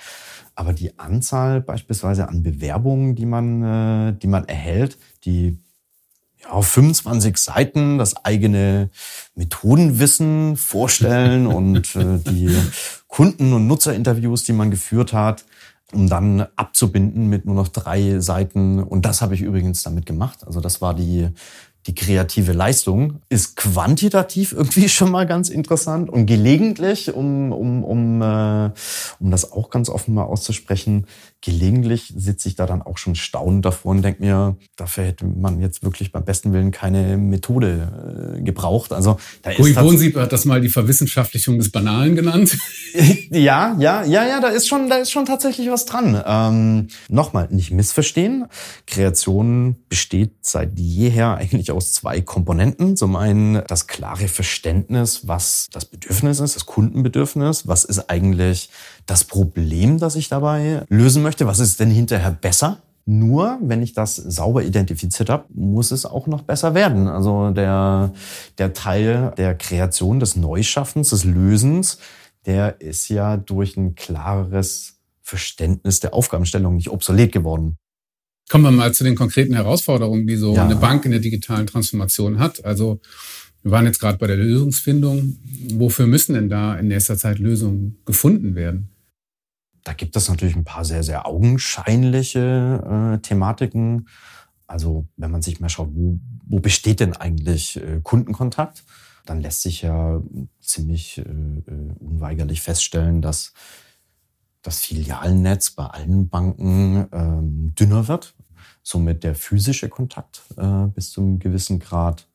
aber 0.55 0.73
die 0.73 0.97
Anzahl 0.99 1.61
beispielsweise 1.61 2.29
an 2.29 2.43
Bewerbungen, 2.43 3.15
die 3.15 3.25
man, 3.25 3.63
äh, 3.63 4.13
die 4.13 4.27
man 4.27 4.45
erhält, 4.45 4.97
die 5.25 5.57
auf 6.47 6.67
25 6.67 7.37
Seiten 7.37 7.97
das 7.97 8.25
eigene 8.25 8.89
Methodenwissen 9.35 10.55
vorstellen 10.55 11.47
und 11.47 11.95
äh, 11.95 12.19
die 12.19 12.55
Kunden- 13.07 13.53
und 13.53 13.67
Nutzerinterviews, 13.67 14.43
die 14.43 14.53
man 14.53 14.71
geführt 14.71 15.13
hat, 15.13 15.45
um 15.93 16.07
dann 16.09 16.47
abzubinden 16.55 17.27
mit 17.27 17.45
nur 17.45 17.55
noch 17.55 17.69
drei 17.69 18.19
Seiten. 18.19 18.81
Und 18.83 19.05
das 19.05 19.21
habe 19.21 19.35
ich 19.35 19.41
übrigens 19.41 19.83
damit 19.83 20.05
gemacht. 20.05 20.45
Also 20.45 20.59
das 20.59 20.81
war 20.81 20.93
die 20.93 21.29
die 21.87 21.95
kreative 21.95 22.51
Leistung 22.51 23.21
ist 23.29 23.55
quantitativ 23.55 24.51
irgendwie 24.51 24.89
schon 24.97 25.09
mal 25.09 25.25
ganz 25.25 25.49
interessant 25.49 26.09
und 26.09 26.25
gelegentlich, 26.25 27.13
um, 27.13 27.51
um, 27.51 27.83
um, 27.83 28.21
äh, 28.21 28.71
um 29.19 29.31
das 29.31 29.51
auch 29.51 29.69
ganz 29.69 29.89
offen 29.89 30.13
mal 30.13 30.23
auszusprechen, 30.23 31.07
gelegentlich 31.41 32.13
sitze 32.15 32.49
ich 32.49 32.55
da 32.55 32.65
dann 32.65 32.81
auch 32.81 32.97
schon 32.97 33.15
staunend 33.15 33.63
davor 33.63 33.91
und 33.91 34.01
denke 34.01 34.23
mir, 34.23 34.57
dafür 34.75 35.05
hätte 35.05 35.25
man 35.25 35.61
jetzt 35.61 35.83
wirklich 35.83 36.11
beim 36.11 36.25
besten 36.25 36.51
Willen 36.51 36.71
keine 36.71 37.17
Methode 37.17 38.35
äh, 38.37 38.41
gebraucht. 38.41 38.91
Also 38.91 39.17
da 39.43 39.51
ist 39.51 39.59
Ui 39.59 39.75
Wohnsieb 39.75 40.17
hat 40.17 40.33
das 40.33 40.45
mal 40.45 40.59
die 40.59 40.69
Verwissenschaftlichung 40.69 41.57
des 41.57 41.71
Banalen 41.71 42.15
genannt. 42.15 42.57
ja, 43.29 43.75
ja, 43.79 44.03
ja, 44.03 44.25
ja, 44.25 44.41
da 44.41 44.49
ist 44.49 44.67
schon, 44.67 44.89
da 44.89 44.97
ist 44.97 45.11
schon 45.11 45.25
tatsächlich 45.25 45.69
was 45.69 45.85
dran. 45.85 46.21
Ähm, 46.25 46.87
Nochmal, 47.07 47.47
nicht 47.51 47.71
missverstehen. 47.71 48.47
Kreation 48.85 49.77
besteht 49.89 50.33
seit 50.41 50.77
jeher 50.77 51.35
eigentlich 51.37 51.71
aus 51.77 51.93
zwei 51.93 52.19
Komponenten. 52.21 52.97
Zum 52.97 53.15
einen 53.15 53.61
das 53.67 53.87
klare 53.87 54.27
Verständnis, 54.27 55.27
was 55.27 55.67
das 55.71 55.85
Bedürfnis 55.85 56.39
ist, 56.39 56.55
das 56.55 56.65
Kundenbedürfnis. 56.65 57.67
Was 57.67 57.85
ist 57.85 58.09
eigentlich 58.09 58.69
das 59.05 59.23
Problem, 59.23 59.99
das 59.99 60.15
ich 60.15 60.27
dabei 60.27 60.83
lösen 60.89 61.23
möchte? 61.23 61.47
Was 61.47 61.59
ist 61.59 61.79
denn 61.79 61.91
hinterher 61.91 62.31
besser? 62.31 62.79
Nur 63.05 63.57
wenn 63.61 63.81
ich 63.81 63.93
das 63.93 64.17
sauber 64.17 64.63
identifiziert 64.63 65.29
habe, 65.29 65.45
muss 65.53 65.91
es 65.91 66.05
auch 66.05 66.27
noch 66.27 66.41
besser 66.41 66.73
werden. 66.73 67.07
Also 67.07 67.51
der, 67.51 68.11
der 68.57 68.73
Teil 68.73 69.33
der 69.37 69.55
Kreation, 69.55 70.19
des 70.19 70.35
Neuschaffens, 70.35 71.11
des 71.11 71.23
Lösens, 71.23 71.99
der 72.45 72.81
ist 72.81 73.07
ja 73.07 73.37
durch 73.37 73.77
ein 73.77 73.95
klareres 73.95 74.97
Verständnis 75.21 75.99
der 75.99 76.13
Aufgabenstellung 76.13 76.75
nicht 76.75 76.89
obsolet 76.89 77.31
geworden. 77.31 77.77
Kommen 78.49 78.63
wir 78.63 78.71
mal 78.71 78.93
zu 78.93 79.03
den 79.03 79.15
konkreten 79.15 79.53
Herausforderungen, 79.53 80.25
die 80.25 80.37
so 80.37 80.55
ja. 80.55 80.63
eine 80.63 80.77
Bank 80.77 81.03
in 81.05 81.11
der 81.11 81.19
digitalen 81.19 81.67
Transformation 81.67 82.39
hat. 82.39 82.63
Also 82.63 83.01
wir 83.61 83.71
waren 83.71 83.85
jetzt 83.85 83.99
gerade 83.99 84.17
bei 84.17 84.27
der 84.27 84.37
Lösungsfindung. 84.37 85.37
Wofür 85.73 86.07
müssen 86.07 86.33
denn 86.33 86.47
da 86.47 86.75
in 86.75 86.87
nächster 86.87 87.17
Zeit 87.17 87.39
Lösungen 87.39 87.99
gefunden 88.05 88.55
werden? 88.55 88.89
Da 89.83 89.93
gibt 89.93 90.15
es 90.15 90.29
natürlich 90.29 90.55
ein 90.55 90.63
paar 90.63 90.85
sehr, 90.85 91.03
sehr 91.03 91.25
augenscheinliche 91.25 93.15
äh, 93.15 93.21
Thematiken. 93.21 94.07
Also 94.65 95.07
wenn 95.17 95.31
man 95.31 95.41
sich 95.41 95.59
mal 95.59 95.69
schaut, 95.69 95.89
wo, 95.93 96.19
wo 96.45 96.59
besteht 96.59 97.01
denn 97.01 97.13
eigentlich 97.13 97.77
äh, 97.77 97.99
Kundenkontakt, 98.01 98.85
dann 99.25 99.41
lässt 99.41 99.61
sich 99.61 99.81
ja 99.81 100.21
ziemlich 100.61 101.17
äh, 101.17 101.21
äh 101.21 101.93
unweigerlich 101.99 102.61
feststellen, 102.61 103.21
dass 103.21 103.53
das 104.61 104.79
Filialnetz 104.79 105.71
bei 105.71 105.85
allen 105.85 106.29
Banken 106.29 107.07
ähm, 107.11 107.73
dünner 107.75 108.07
wird, 108.07 108.35
somit 108.87 109.23
der 109.25 109.35
physische 109.35 109.89
Kontakt 109.89 110.43
äh, 110.55 110.87
bis 110.87 111.11
zu 111.11 111.19
einem 111.19 111.39
gewissen 111.39 111.79
Grad 111.79 112.25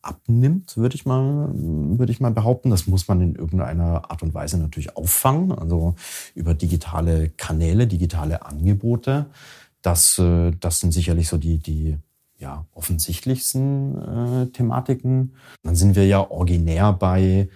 abnimmt, 0.00 0.76
würde 0.76 0.94
ich 0.94 1.04
mal, 1.04 1.50
würde 1.52 2.12
ich 2.12 2.20
mal 2.20 2.30
behaupten. 2.30 2.70
Das 2.70 2.86
muss 2.86 3.08
man 3.08 3.20
in 3.20 3.34
irgendeiner 3.34 4.08
Art 4.08 4.22
und 4.22 4.32
Weise 4.32 4.58
natürlich 4.58 4.96
auffangen, 4.96 5.50
also 5.50 5.96
über 6.36 6.54
digitale 6.54 7.30
Kanäle, 7.30 7.88
digitale 7.88 8.46
Angebote. 8.46 9.26
Das, 9.82 10.18
äh, 10.18 10.52
das 10.60 10.78
sind 10.78 10.92
sicherlich 10.92 11.28
so 11.28 11.36
die, 11.36 11.58
die 11.58 11.96
ja, 12.38 12.64
offensichtlichsten 12.74 13.98
äh, 13.98 14.46
Thematiken. 14.52 15.34
Dann 15.64 15.74
sind 15.74 15.96
wir 15.96 16.06
ja 16.06 16.30
originär 16.30 16.92
bei 16.92 17.48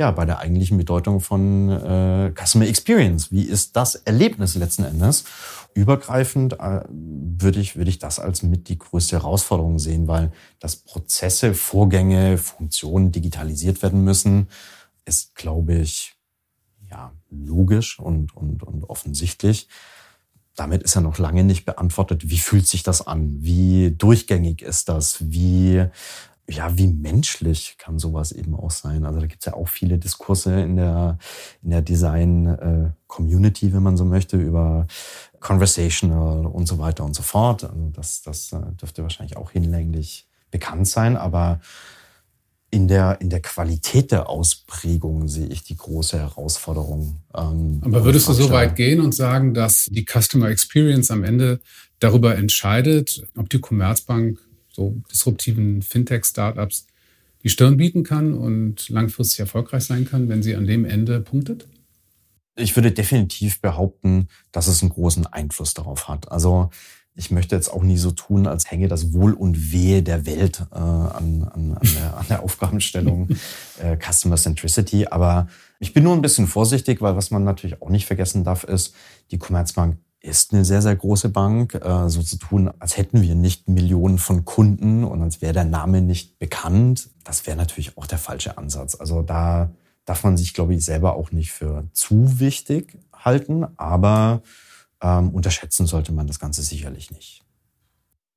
ja, 0.00 0.10
bei 0.12 0.24
der 0.24 0.38
eigentlichen 0.38 0.78
Bedeutung 0.78 1.20
von 1.20 1.68
äh, 1.68 2.32
Customer 2.34 2.66
Experience. 2.66 3.30
Wie 3.30 3.42
ist 3.42 3.76
das 3.76 3.96
Erlebnis 3.96 4.54
letzten 4.54 4.84
Endes? 4.84 5.24
Übergreifend 5.74 6.54
äh, 6.60 6.82
würde 6.88 7.60
ich, 7.60 7.76
würde 7.76 7.90
ich 7.90 7.98
das 7.98 8.18
als 8.18 8.42
mit 8.42 8.68
die 8.68 8.78
größte 8.78 9.16
Herausforderung 9.16 9.78
sehen, 9.78 10.08
weil 10.08 10.32
dass 10.58 10.76
Prozesse, 10.76 11.54
Vorgänge, 11.54 12.38
Funktionen 12.38 13.12
digitalisiert 13.12 13.82
werden 13.82 14.04
müssen, 14.04 14.48
ist, 15.04 15.34
glaube 15.34 15.74
ich, 15.74 16.16
ja, 16.90 17.12
logisch 17.30 17.98
und, 18.00 18.36
und, 18.36 18.62
und 18.62 18.84
offensichtlich. 18.84 19.68
damit 20.56 20.82
ist 20.82 20.94
ja 20.94 21.00
noch 21.00 21.18
lange 21.18 21.44
nicht 21.44 21.64
beantwortet, 21.64 22.28
wie 22.28 22.38
fühlt 22.38 22.66
sich 22.66 22.82
das 22.82 23.06
an? 23.06 23.36
Wie 23.40 23.92
durchgängig 23.96 24.62
ist 24.62 24.88
das? 24.88 25.30
Wie, 25.30 25.86
ja, 26.50 26.76
wie 26.76 26.88
menschlich 26.88 27.76
kann 27.78 27.98
sowas 27.98 28.32
eben 28.32 28.54
auch 28.54 28.70
sein? 28.70 29.04
Also 29.04 29.20
da 29.20 29.26
gibt 29.26 29.42
es 29.42 29.46
ja 29.46 29.54
auch 29.54 29.68
viele 29.68 29.98
Diskurse 29.98 30.60
in 30.60 30.76
der, 30.76 31.18
in 31.62 31.70
der 31.70 31.82
Design-Community, 31.82 33.66
äh, 33.68 33.72
wenn 33.72 33.82
man 33.82 33.96
so 33.96 34.04
möchte, 34.04 34.36
über 34.36 34.86
Conversational 35.38 36.46
und 36.46 36.66
so 36.66 36.78
weiter 36.78 37.04
und 37.04 37.14
so 37.14 37.22
fort. 37.22 37.64
Also 37.64 37.90
das, 37.92 38.22
das 38.22 38.52
äh, 38.52 38.60
dürfte 38.80 39.02
wahrscheinlich 39.02 39.36
auch 39.36 39.52
hinlänglich 39.52 40.26
bekannt 40.50 40.88
sein, 40.88 41.16
aber 41.16 41.60
in 42.72 42.86
der, 42.86 43.20
in 43.20 43.30
der 43.30 43.40
Qualität 43.40 44.12
der 44.12 44.28
Ausprägung 44.28 45.28
sehe 45.28 45.46
ich 45.46 45.64
die 45.64 45.76
große 45.76 46.18
Herausforderung. 46.18 47.20
Ähm, 47.34 47.80
Aber 47.82 48.04
würdest 48.04 48.28
du 48.28 48.32
so 48.32 48.50
weit 48.50 48.76
gehen 48.76 49.00
und 49.00 49.14
sagen, 49.14 49.54
dass 49.54 49.88
die 49.90 50.04
Customer 50.04 50.48
Experience 50.48 51.10
am 51.10 51.24
Ende 51.24 51.60
darüber 51.98 52.36
entscheidet, 52.36 53.24
ob 53.36 53.50
die 53.50 53.60
Commerzbank 53.60 54.38
so 54.80 54.96
disruptiven 55.10 55.82
Fintech-Startups 55.82 56.86
die 57.42 57.48
Stirn 57.48 57.76
bieten 57.76 58.02
kann 58.02 58.34
und 58.34 58.88
langfristig 58.88 59.40
erfolgreich 59.40 59.84
sein 59.84 60.06
kann, 60.06 60.28
wenn 60.28 60.42
sie 60.42 60.56
an 60.56 60.66
dem 60.66 60.84
Ende 60.84 61.20
punktet? 61.20 61.66
Ich 62.56 62.76
würde 62.76 62.92
definitiv 62.92 63.60
behaupten, 63.60 64.28
dass 64.52 64.66
es 64.66 64.82
einen 64.82 64.90
großen 64.90 65.26
Einfluss 65.26 65.72
darauf 65.74 66.08
hat. 66.08 66.30
Also 66.30 66.70
ich 67.14 67.30
möchte 67.30 67.56
jetzt 67.56 67.68
auch 67.68 67.82
nie 67.82 67.96
so 67.96 68.10
tun, 68.10 68.46
als 68.46 68.70
hänge 68.70 68.88
das 68.88 69.12
Wohl 69.12 69.32
und 69.32 69.72
Wehe 69.72 70.02
der 70.02 70.26
Welt 70.26 70.64
äh, 70.70 70.76
an, 70.76 71.44
an, 71.44 71.76
an, 71.78 71.88
der, 71.94 72.16
an 72.16 72.26
der 72.28 72.42
Aufgabenstellung 72.42 73.28
äh, 73.82 73.96
Customer 73.96 74.36
Centricity. 74.36 75.06
Aber 75.06 75.48
ich 75.78 75.92
bin 75.92 76.04
nur 76.04 76.14
ein 76.14 76.22
bisschen 76.22 76.46
vorsichtig, 76.46 77.00
weil 77.00 77.16
was 77.16 77.30
man 77.30 77.44
natürlich 77.44 77.80
auch 77.82 77.90
nicht 77.90 78.06
vergessen 78.06 78.44
darf, 78.44 78.64
ist, 78.64 78.94
die 79.30 79.38
Commerzbank 79.38 79.98
ist 80.20 80.52
eine 80.52 80.64
sehr, 80.64 80.82
sehr 80.82 80.96
große 80.96 81.30
Bank. 81.30 81.74
Äh, 81.74 82.08
so 82.08 82.22
zu 82.22 82.36
tun, 82.36 82.70
als 82.78 82.96
hätten 82.96 83.22
wir 83.22 83.34
nicht 83.34 83.68
Millionen 83.68 84.18
von 84.18 84.44
Kunden 84.44 85.04
und 85.04 85.22
als 85.22 85.40
wäre 85.40 85.52
der 85.52 85.64
Name 85.64 86.02
nicht 86.02 86.38
bekannt, 86.38 87.10
das 87.24 87.46
wäre 87.46 87.56
natürlich 87.56 87.96
auch 87.96 88.06
der 88.06 88.18
falsche 88.18 88.58
Ansatz. 88.58 88.94
Also 88.94 89.22
da 89.22 89.72
darf 90.04 90.24
man 90.24 90.36
sich, 90.36 90.54
glaube 90.54 90.74
ich, 90.74 90.84
selber 90.84 91.14
auch 91.14 91.32
nicht 91.32 91.52
für 91.52 91.88
zu 91.92 92.40
wichtig 92.40 92.98
halten. 93.12 93.66
Aber 93.76 94.42
ähm, 95.02 95.30
unterschätzen 95.30 95.86
sollte 95.86 96.12
man 96.12 96.26
das 96.26 96.38
Ganze 96.38 96.62
sicherlich 96.62 97.10
nicht. 97.10 97.42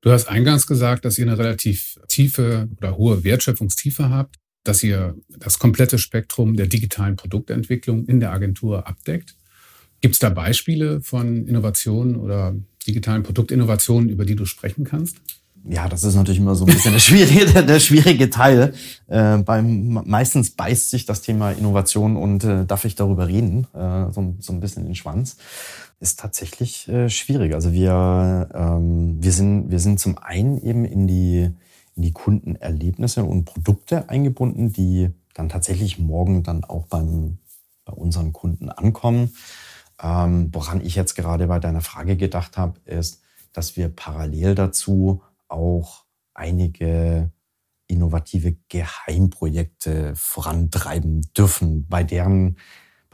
Du 0.01 0.11
hast 0.11 0.27
eingangs 0.27 0.67
gesagt, 0.67 1.05
dass 1.05 1.17
ihr 1.17 1.25
eine 1.25 1.37
relativ 1.37 1.97
tiefe 2.07 2.67
oder 2.77 2.97
hohe 2.97 3.23
Wertschöpfungstiefe 3.23 4.09
habt, 4.09 4.35
dass 4.63 4.83
ihr 4.83 5.15
das 5.29 5.59
komplette 5.59 5.97
Spektrum 5.97 6.55
der 6.55 6.67
digitalen 6.67 7.15
Produktentwicklung 7.15 8.05
in 8.05 8.19
der 8.19 8.31
Agentur 8.31 8.87
abdeckt. 8.87 9.35
Gibt 10.03 10.15
es 10.15 10.19
da 10.19 10.29
Beispiele 10.29 10.99
von 10.99 11.47
Innovationen 11.47 12.17
oder 12.17 12.53
digitalen 12.85 13.23
Produktinnovationen, 13.23 14.09
über 14.09 14.25
die 14.25 14.35
du 14.35 14.45
sprechen 14.45 14.83
kannst? 14.83 15.15
ja, 15.65 15.87
das 15.87 16.03
ist 16.03 16.15
natürlich 16.15 16.41
immer 16.41 16.55
so 16.55 16.65
ein 16.65 16.73
bisschen 16.73 16.91
der 16.91 16.99
schwierige, 16.99 17.63
der, 17.63 17.79
schwierige 17.79 18.29
Teil. 18.29 18.73
Äh, 19.07 19.37
beim, 19.37 20.01
meistens 20.05 20.51
beißt 20.51 20.89
sich 20.89 21.05
das 21.05 21.21
Thema 21.21 21.51
Innovation 21.51 22.17
und 22.17 22.43
äh, 22.43 22.65
darf 22.65 22.83
ich 22.83 22.95
darüber 22.95 23.29
reden, 23.29 23.65
äh, 23.73 24.11
so, 24.11 24.35
so 24.39 24.51
ein 24.51 24.59
bisschen 24.59 24.81
in 24.81 24.89
den 24.89 24.95
Schwanz 24.95 25.37
ist 26.01 26.19
tatsächlich 26.19 26.89
äh, 26.89 27.09
schwierig. 27.09 27.53
Also 27.53 27.71
wir, 27.71 28.49
ähm, 28.53 29.23
wir, 29.23 29.31
sind, 29.31 29.71
wir 29.71 29.79
sind 29.79 30.01
zum 30.01 30.17
einen 30.17 30.61
eben 30.61 30.83
in 30.83 31.07
die, 31.07 31.49
in 31.95 32.01
die 32.01 32.11
Kundenerlebnisse 32.11 33.23
und 33.23 33.45
Produkte 33.45 34.09
eingebunden, 34.09 34.73
die 34.73 35.11
dann 35.33 35.47
tatsächlich 35.47 35.97
morgen 35.97 36.43
dann 36.43 36.65
auch 36.65 36.87
beim, 36.87 37.37
bei 37.85 37.93
unseren 37.93 38.33
Kunden 38.33 38.67
ankommen. 38.67 39.31
Ähm, 40.01 40.49
woran 40.51 40.81
ich 40.81 40.95
jetzt 40.95 41.15
gerade 41.15 41.47
bei 41.47 41.59
deiner 41.59 41.81
Frage 41.81 42.17
gedacht 42.17 42.57
habe, 42.57 42.79
ist, 42.85 43.21
dass 43.51 43.77
wir 43.77 43.89
parallel 43.89 44.55
dazu 44.55 45.21
auch 45.47 46.05
einige 46.33 47.31
innovative 47.87 48.55
Geheimprojekte 48.69 50.13
vorantreiben 50.15 51.21
dürfen, 51.37 51.87
bei 51.87 52.03
deren 52.03 52.57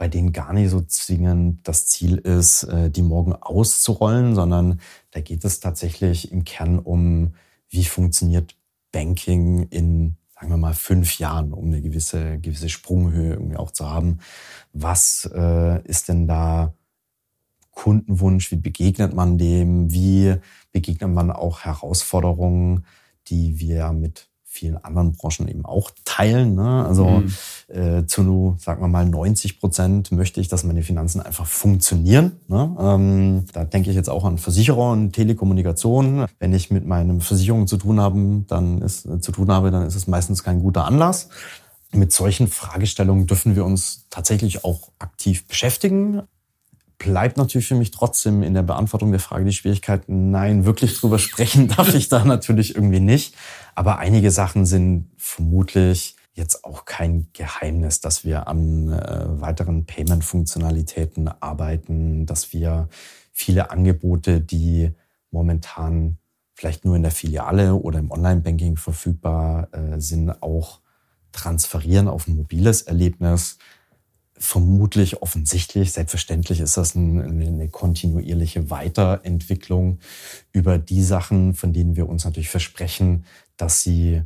bei 0.00 0.08
denen 0.08 0.32
gar 0.32 0.54
nicht 0.54 0.70
so 0.70 0.80
zwingend 0.80 1.68
das 1.68 1.86
Ziel 1.86 2.16
ist, 2.16 2.62
äh, 2.62 2.90
die 2.90 3.02
morgen 3.02 3.34
auszurollen, 3.34 4.34
sondern 4.34 4.80
da 5.10 5.20
geht 5.20 5.44
es 5.44 5.60
tatsächlich 5.60 6.32
im 6.32 6.44
Kern 6.44 6.78
um, 6.78 7.34
wie 7.68 7.84
funktioniert 7.84 8.56
Banking 8.92 9.64
in, 9.64 10.16
sagen 10.40 10.52
wir 10.52 10.56
mal, 10.56 10.74
fünf 10.74 11.18
Jahren, 11.18 11.52
um 11.52 11.66
eine 11.66 11.82
gewisse, 11.82 12.38
gewisse 12.38 12.70
Sprunghöhe 12.70 13.34
irgendwie 13.34 13.56
auch 13.56 13.72
zu 13.72 13.90
haben. 13.90 14.20
Was 14.72 15.30
äh, 15.34 15.82
ist 15.84 16.08
denn 16.08 16.26
da 16.26 16.72
Kundenwunsch? 17.72 18.50
Wie 18.50 18.56
begegnet 18.56 19.12
man 19.12 19.36
dem? 19.36 19.92
Wie 19.92 20.36
begegnet 20.72 21.10
man 21.10 21.30
auch 21.30 21.60
Herausforderungen, 21.60 22.86
die 23.26 23.60
wir 23.60 23.92
mit 23.92 24.29
vielen 24.52 24.76
anderen 24.84 25.12
Branchen 25.12 25.46
eben 25.46 25.64
auch 25.64 25.92
teilen. 26.04 26.56
Ne? 26.56 26.84
Also 26.84 27.06
mhm. 27.06 27.32
äh, 27.68 28.04
zu, 28.06 28.56
sagen 28.58 28.82
wir 28.82 28.88
mal, 28.88 29.06
90 29.06 29.60
Prozent 29.60 30.10
möchte 30.10 30.40
ich, 30.40 30.48
dass 30.48 30.64
meine 30.64 30.82
Finanzen 30.82 31.20
einfach 31.20 31.46
funktionieren. 31.46 32.32
Ne? 32.48 32.76
Ähm, 32.80 33.44
da 33.52 33.64
denke 33.64 33.90
ich 33.90 33.96
jetzt 33.96 34.10
auch 34.10 34.24
an 34.24 34.38
Versicherer 34.38 34.90
und 34.90 35.12
Telekommunikation. 35.12 36.26
Wenn 36.40 36.52
ich 36.52 36.72
mit 36.72 36.84
meinen 36.84 37.20
Versicherungen 37.20 37.68
zu 37.68 37.76
tun 37.76 38.00
habe, 38.00 38.44
dann 38.48 38.82
ist 38.82 39.06
äh, 39.06 39.20
zu 39.20 39.30
tun 39.30 39.52
habe, 39.52 39.70
dann 39.70 39.86
ist 39.86 39.94
es 39.94 40.08
meistens 40.08 40.42
kein 40.42 40.60
guter 40.60 40.84
Anlass. 40.84 41.28
Mit 41.92 42.12
solchen 42.12 42.48
Fragestellungen 42.48 43.28
dürfen 43.28 43.54
wir 43.54 43.64
uns 43.64 44.06
tatsächlich 44.10 44.64
auch 44.64 44.90
aktiv 44.98 45.46
beschäftigen 45.46 46.22
bleibt 47.00 47.38
natürlich 47.38 47.66
für 47.66 47.74
mich 47.74 47.90
trotzdem 47.90 48.42
in 48.42 48.52
der 48.52 48.62
Beantwortung 48.62 49.10
der 49.10 49.20
Frage 49.20 49.46
die 49.46 49.54
Schwierigkeit, 49.54 50.02
nein, 50.06 50.66
wirklich 50.66 50.94
drüber 51.00 51.18
sprechen 51.18 51.66
darf 51.76 51.94
ich 51.94 52.10
da 52.10 52.24
natürlich 52.24 52.76
irgendwie 52.76 53.00
nicht. 53.00 53.34
Aber 53.74 53.98
einige 53.98 54.30
Sachen 54.30 54.66
sind 54.66 55.10
vermutlich 55.16 56.14
jetzt 56.34 56.64
auch 56.64 56.84
kein 56.84 57.28
Geheimnis, 57.32 58.00
dass 58.00 58.24
wir 58.24 58.46
an 58.46 58.92
äh, 58.92 59.40
weiteren 59.40 59.86
Payment-Funktionalitäten 59.86 61.28
arbeiten, 61.28 62.26
dass 62.26 62.52
wir 62.52 62.88
viele 63.32 63.70
Angebote, 63.70 64.42
die 64.42 64.92
momentan 65.30 66.18
vielleicht 66.54 66.84
nur 66.84 66.96
in 66.96 67.02
der 67.02 67.12
Filiale 67.12 67.74
oder 67.74 67.98
im 67.98 68.10
Online-Banking 68.10 68.76
verfügbar 68.76 69.68
äh, 69.72 69.98
sind, 69.98 70.42
auch 70.42 70.80
transferieren 71.32 72.08
auf 72.08 72.28
ein 72.28 72.36
mobiles 72.36 72.82
Erlebnis 72.82 73.56
vermutlich 74.40 75.22
offensichtlich. 75.22 75.92
Selbstverständlich 75.92 76.60
ist 76.60 76.76
das 76.76 76.96
eine, 76.96 77.68
kontinuierliche 77.68 78.70
Weiterentwicklung 78.70 80.00
über 80.52 80.78
die 80.78 81.02
Sachen, 81.02 81.54
von 81.54 81.72
denen 81.72 81.94
wir 81.94 82.08
uns 82.08 82.24
natürlich 82.24 82.48
versprechen, 82.48 83.24
dass 83.56 83.82
sie 83.82 84.22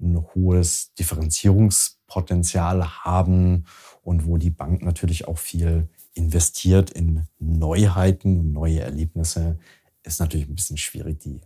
ein 0.00 0.24
hohes 0.34 0.94
Differenzierungspotenzial 0.94 3.04
haben 3.04 3.66
und 4.02 4.26
wo 4.26 4.36
die 4.36 4.50
Bank 4.50 4.82
natürlich 4.82 5.26
auch 5.26 5.38
viel 5.38 5.88
investiert 6.14 6.90
in 6.90 7.26
Neuheiten 7.38 8.38
und 8.38 8.52
neue 8.52 8.80
Erlebnisse, 8.80 9.58
ist 10.04 10.20
natürlich 10.20 10.48
ein 10.48 10.54
bisschen 10.54 10.76
schwierig, 10.76 11.18
die 11.20 11.40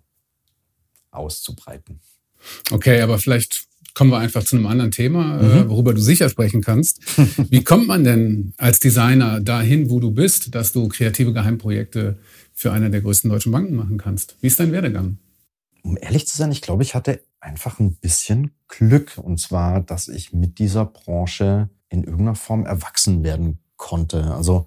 auszubreiten. 1.10 2.00
Okay, 2.70 3.00
aber 3.00 3.18
vielleicht 3.18 3.69
kommen 4.00 4.12
wir 4.12 4.18
einfach 4.18 4.42
zu 4.42 4.56
einem 4.56 4.64
anderen 4.66 4.92
Thema, 4.92 5.38
äh, 5.38 5.44
mhm. 5.44 5.68
worüber 5.68 5.92
du 5.92 6.00
sicher 6.00 6.30
sprechen 6.30 6.62
kannst. 6.62 7.02
Wie 7.50 7.62
kommt 7.62 7.86
man 7.86 8.02
denn 8.02 8.54
als 8.56 8.80
Designer 8.80 9.42
dahin, 9.42 9.90
wo 9.90 10.00
du 10.00 10.10
bist, 10.10 10.54
dass 10.54 10.72
du 10.72 10.88
kreative 10.88 11.34
Geheimprojekte 11.34 12.16
für 12.54 12.72
eine 12.72 12.90
der 12.90 13.02
größten 13.02 13.28
deutschen 13.28 13.52
Banken 13.52 13.76
machen 13.76 13.98
kannst? 13.98 14.38
Wie 14.40 14.46
ist 14.46 14.58
dein 14.58 14.72
Werdegang? 14.72 15.18
Um 15.82 15.98
ehrlich 16.00 16.26
zu 16.26 16.34
sein, 16.34 16.50
ich 16.50 16.62
glaube, 16.62 16.82
ich 16.82 16.94
hatte 16.94 17.22
einfach 17.40 17.78
ein 17.78 17.96
bisschen 17.96 18.52
Glück. 18.68 19.18
Und 19.18 19.38
zwar, 19.38 19.82
dass 19.82 20.08
ich 20.08 20.32
mit 20.32 20.58
dieser 20.58 20.86
Branche 20.86 21.68
in 21.90 22.04
irgendeiner 22.04 22.36
Form 22.36 22.64
erwachsen 22.64 23.22
werden 23.22 23.58
konnte. 23.76 24.32
Also 24.32 24.64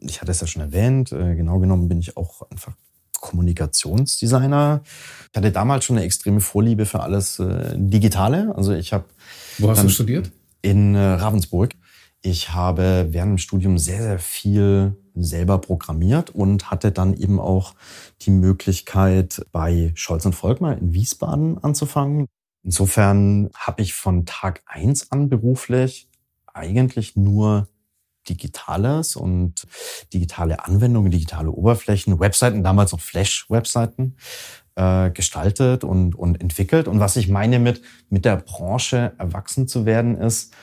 ich 0.00 0.20
hatte 0.20 0.32
es 0.32 0.40
ja 0.40 0.48
schon 0.48 0.62
erwähnt, 0.62 1.12
äh, 1.12 1.36
genau 1.36 1.60
genommen 1.60 1.88
bin 1.88 2.00
ich 2.00 2.16
auch 2.16 2.42
einfach 2.50 2.74
Kommunikationsdesigner. 3.20 4.82
Ich 5.30 5.36
hatte 5.36 5.52
damals 5.52 5.84
schon 5.84 5.96
eine 5.96 6.06
extreme 6.06 6.40
Vorliebe 6.40 6.86
für 6.86 7.00
alles 7.00 7.38
äh, 7.38 7.74
Digitale. 7.76 8.54
Also 8.56 8.72
ich 8.72 8.92
habe. 8.92 9.04
Wo 9.58 9.70
hast 9.70 9.82
du 9.82 9.88
studiert? 9.88 10.30
In 10.62 10.94
äh, 10.94 10.98
Ravensburg. 10.98 11.74
Ich 12.20 12.52
habe 12.52 13.08
während 13.10 13.32
dem 13.32 13.38
Studium 13.38 13.78
sehr, 13.78 14.02
sehr 14.02 14.18
viel 14.18 14.96
selber 15.14 15.58
programmiert 15.58 16.30
und 16.30 16.70
hatte 16.70 16.90
dann 16.90 17.14
eben 17.14 17.38
auch 17.38 17.74
die 18.22 18.30
Möglichkeit, 18.30 19.46
bei 19.52 19.92
Scholz 19.94 20.26
und 20.26 20.34
Volkmar 20.34 20.78
in 20.78 20.94
Wiesbaden 20.94 21.62
anzufangen. 21.62 22.26
Insofern 22.64 23.50
habe 23.54 23.82
ich 23.82 23.94
von 23.94 24.26
Tag 24.26 24.62
eins 24.66 25.12
an 25.12 25.28
beruflich 25.28 26.08
eigentlich 26.52 27.14
nur 27.16 27.68
Digitales 28.28 29.16
und 29.16 29.66
digitale 30.12 30.64
Anwendungen, 30.64 31.10
digitale 31.10 31.50
Oberflächen, 31.50 32.20
Webseiten, 32.20 32.62
damals 32.62 32.92
noch 32.92 33.00
Flash-Webseiten 33.00 34.16
äh, 34.76 35.10
gestaltet 35.10 35.84
und, 35.84 36.14
und 36.14 36.40
entwickelt. 36.40 36.88
Und 36.88 37.00
was 37.00 37.16
ich 37.16 37.28
meine 37.28 37.58
mit, 37.58 37.82
mit 38.10 38.24
der 38.24 38.36
Branche 38.36 39.12
erwachsen 39.18 39.68
zu 39.68 39.86
werden, 39.86 40.16
ist 40.16 40.54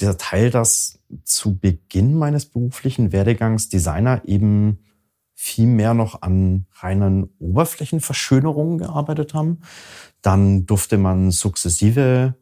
dieser 0.00 0.18
Teil, 0.18 0.50
dass 0.50 0.98
zu 1.24 1.58
Beginn 1.58 2.14
meines 2.14 2.46
beruflichen 2.46 3.12
Werdegangs 3.12 3.68
Designer 3.68 4.22
eben 4.24 4.78
viel 5.34 5.66
mehr 5.66 5.92
noch 5.92 6.22
an 6.22 6.66
reinen 6.74 7.30
Oberflächenverschönerungen 7.38 8.78
gearbeitet 8.78 9.34
haben. 9.34 9.60
Dann 10.20 10.66
durfte 10.66 10.98
man 10.98 11.30
sukzessive 11.30 12.36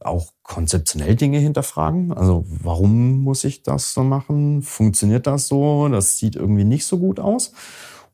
auch 0.00 0.32
konzeptionell 0.42 1.16
Dinge 1.16 1.38
hinterfragen. 1.38 2.12
Also 2.12 2.44
warum 2.48 3.20
muss 3.20 3.44
ich 3.44 3.62
das 3.62 3.94
so 3.94 4.02
machen? 4.02 4.62
Funktioniert 4.62 5.26
das 5.26 5.48
so? 5.48 5.88
Das 5.88 6.18
sieht 6.18 6.36
irgendwie 6.36 6.64
nicht 6.64 6.86
so 6.86 6.98
gut 6.98 7.20
aus. 7.20 7.52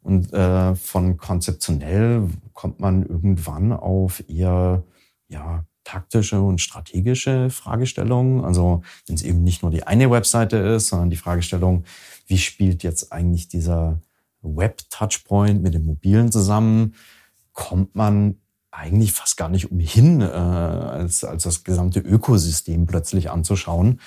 Und 0.02 0.32
äh, 0.32 0.74
von 0.76 1.16
konzeptionell 1.16 2.28
kommt 2.54 2.80
man 2.80 3.04
irgendwann 3.04 3.72
auf 3.72 4.22
eher 4.28 4.84
ja, 5.28 5.64
taktische 5.84 6.40
und 6.40 6.60
strategische 6.60 7.50
Fragestellungen. 7.50 8.44
Also 8.44 8.82
wenn 9.06 9.16
es 9.16 9.22
eben 9.22 9.42
nicht 9.42 9.62
nur 9.62 9.70
die 9.70 9.84
eine 9.84 10.10
Webseite 10.10 10.56
ist, 10.56 10.88
sondern 10.88 11.10
die 11.10 11.16
Fragestellung, 11.16 11.84
wie 12.26 12.38
spielt 12.38 12.82
jetzt 12.82 13.12
eigentlich 13.12 13.48
dieser 13.48 14.00
Web-Touchpoint 14.42 15.62
mit 15.62 15.74
dem 15.74 15.84
Mobilen 15.84 16.32
zusammen, 16.32 16.94
kommt 17.52 17.94
man 17.94 18.36
eigentlich 18.80 19.12
fast 19.12 19.36
gar 19.36 19.48
nicht 19.48 19.70
umhin, 19.70 20.20
äh, 20.20 20.24
als, 20.24 21.22
als 21.22 21.44
das 21.44 21.64
gesamte 21.64 22.00
Ökosystem 22.00 22.86
plötzlich 22.86 23.30
anzuschauen. 23.30 24.00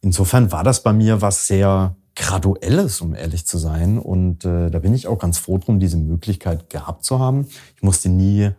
Insofern 0.00 0.50
war 0.52 0.64
das 0.64 0.82
bei 0.82 0.92
mir 0.92 1.20
was 1.20 1.46
sehr 1.46 1.96
Graduelles, 2.14 3.00
um 3.00 3.14
ehrlich 3.14 3.46
zu 3.46 3.56
sein. 3.58 3.98
Und 3.98 4.44
äh, 4.44 4.70
da 4.70 4.78
bin 4.78 4.94
ich 4.94 5.06
auch 5.06 5.18
ganz 5.18 5.38
froh 5.38 5.58
drum, 5.58 5.80
diese 5.80 5.96
Möglichkeit 5.96 6.68
gehabt 6.68 7.04
zu 7.04 7.18
haben. 7.18 7.46
Ich 7.76 7.82
musste 7.82 8.10
nie 8.10 8.50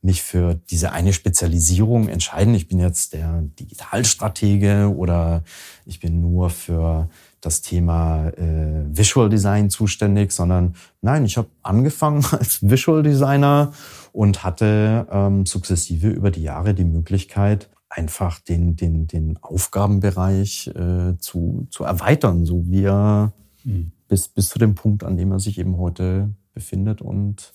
mich 0.00 0.22
für 0.22 0.54
diese 0.54 0.92
eine 0.92 1.12
Spezialisierung 1.12 2.08
entscheiden. 2.08 2.54
Ich 2.54 2.68
bin 2.68 2.78
jetzt 2.78 3.14
der 3.14 3.42
Digitalstratege 3.58 4.94
oder 4.94 5.42
ich 5.84 5.98
bin 5.98 6.20
nur 6.20 6.50
für 6.50 7.08
das 7.40 7.62
Thema 7.62 8.28
äh, 8.28 8.84
Visual 8.90 9.28
Design 9.28 9.70
zuständig, 9.70 10.32
sondern 10.32 10.74
nein, 11.02 11.24
ich 11.24 11.36
habe 11.36 11.48
angefangen 11.62 12.24
als 12.30 12.62
Visual 12.62 13.02
Designer 13.02 13.72
und 14.12 14.44
hatte 14.44 15.06
ähm, 15.10 15.46
sukzessive 15.46 16.08
über 16.08 16.30
die 16.30 16.42
Jahre 16.42 16.74
die 16.74 16.84
Möglichkeit, 16.84 17.68
einfach 17.88 18.40
den, 18.40 18.76
den, 18.76 19.06
den 19.06 19.36
Aufgabenbereich 19.38 20.68
äh, 20.68 21.18
zu, 21.18 21.66
zu 21.70 21.84
erweitern, 21.84 22.44
so 22.44 22.64
wie 22.66 22.84
er 22.84 23.32
mhm. 23.64 23.92
bis, 24.08 24.28
bis 24.28 24.48
zu 24.48 24.58
dem 24.58 24.74
Punkt, 24.74 25.04
an 25.04 25.16
dem 25.16 25.32
er 25.32 25.40
sich 25.40 25.58
eben 25.58 25.78
heute 25.78 26.30
befindet. 26.52 27.00
Und 27.00 27.52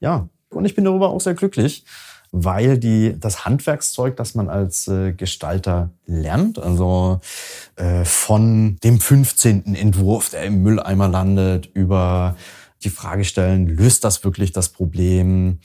ja, 0.00 0.28
und 0.54 0.64
ich 0.64 0.74
bin 0.74 0.84
darüber 0.84 1.10
auch 1.10 1.20
sehr 1.20 1.34
glücklich, 1.34 1.84
weil 2.32 2.78
die, 2.78 3.14
das 3.18 3.44
Handwerkszeug, 3.44 4.16
das 4.16 4.34
man 4.34 4.48
als 4.48 4.88
äh, 4.88 5.12
Gestalter 5.12 5.90
lernt, 6.06 6.58
also 6.58 7.20
äh, 7.76 8.04
von 8.04 8.76
dem 8.82 9.00
15. 9.00 9.74
Entwurf, 9.74 10.30
der 10.30 10.44
im 10.44 10.62
Mülleimer 10.62 11.08
landet, 11.08 11.70
über 11.74 12.36
die 12.82 12.90
Frage 12.90 13.24
stellen, 13.24 13.68
löst 13.68 14.04
das 14.04 14.24
wirklich 14.24 14.52
das 14.52 14.68
Problem? 14.70 15.60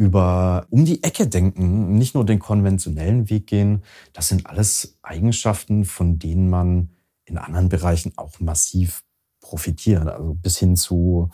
über 0.00 0.66
um 0.70 0.86
die 0.86 1.02
Ecke 1.02 1.26
denken, 1.26 1.98
nicht 1.98 2.14
nur 2.14 2.24
den 2.24 2.38
konventionellen 2.38 3.28
Weg 3.28 3.46
gehen. 3.46 3.82
Das 4.14 4.28
sind 4.28 4.46
alles 4.46 4.96
Eigenschaften, 5.02 5.84
von 5.84 6.18
denen 6.18 6.48
man 6.48 6.88
in 7.26 7.36
anderen 7.36 7.68
Bereichen 7.68 8.14
auch 8.16 8.40
massiv 8.40 9.02
profitiert. 9.42 10.08
Also 10.08 10.32
bis 10.32 10.56
hin 10.56 10.74
zu 10.76 11.28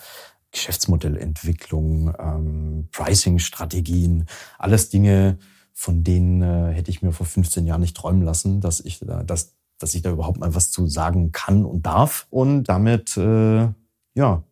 Geschäftsmodellentwicklung, 0.56 2.14
ähm, 2.18 2.88
Pricing-Strategien, 2.90 4.26
alles 4.58 4.88
Dinge, 4.88 5.38
von 5.72 6.02
denen 6.02 6.42
äh, 6.42 6.72
hätte 6.72 6.90
ich 6.90 7.02
mir 7.02 7.12
vor 7.12 7.26
15 7.26 7.66
Jahren 7.66 7.82
nicht 7.82 7.96
träumen 7.96 8.22
lassen, 8.22 8.60
dass 8.62 8.80
ich, 8.80 9.00
da, 9.00 9.22
dass, 9.22 9.54
dass 9.78 9.94
ich 9.94 10.00
da 10.00 10.10
überhaupt 10.10 10.38
mal 10.38 10.54
was 10.54 10.70
zu 10.70 10.86
sagen 10.86 11.32
kann 11.32 11.66
und 11.66 11.84
darf. 11.84 12.26
Und 12.30 12.64
damit, 12.64 13.16
äh, 13.18 13.68
ja, 14.14 14.42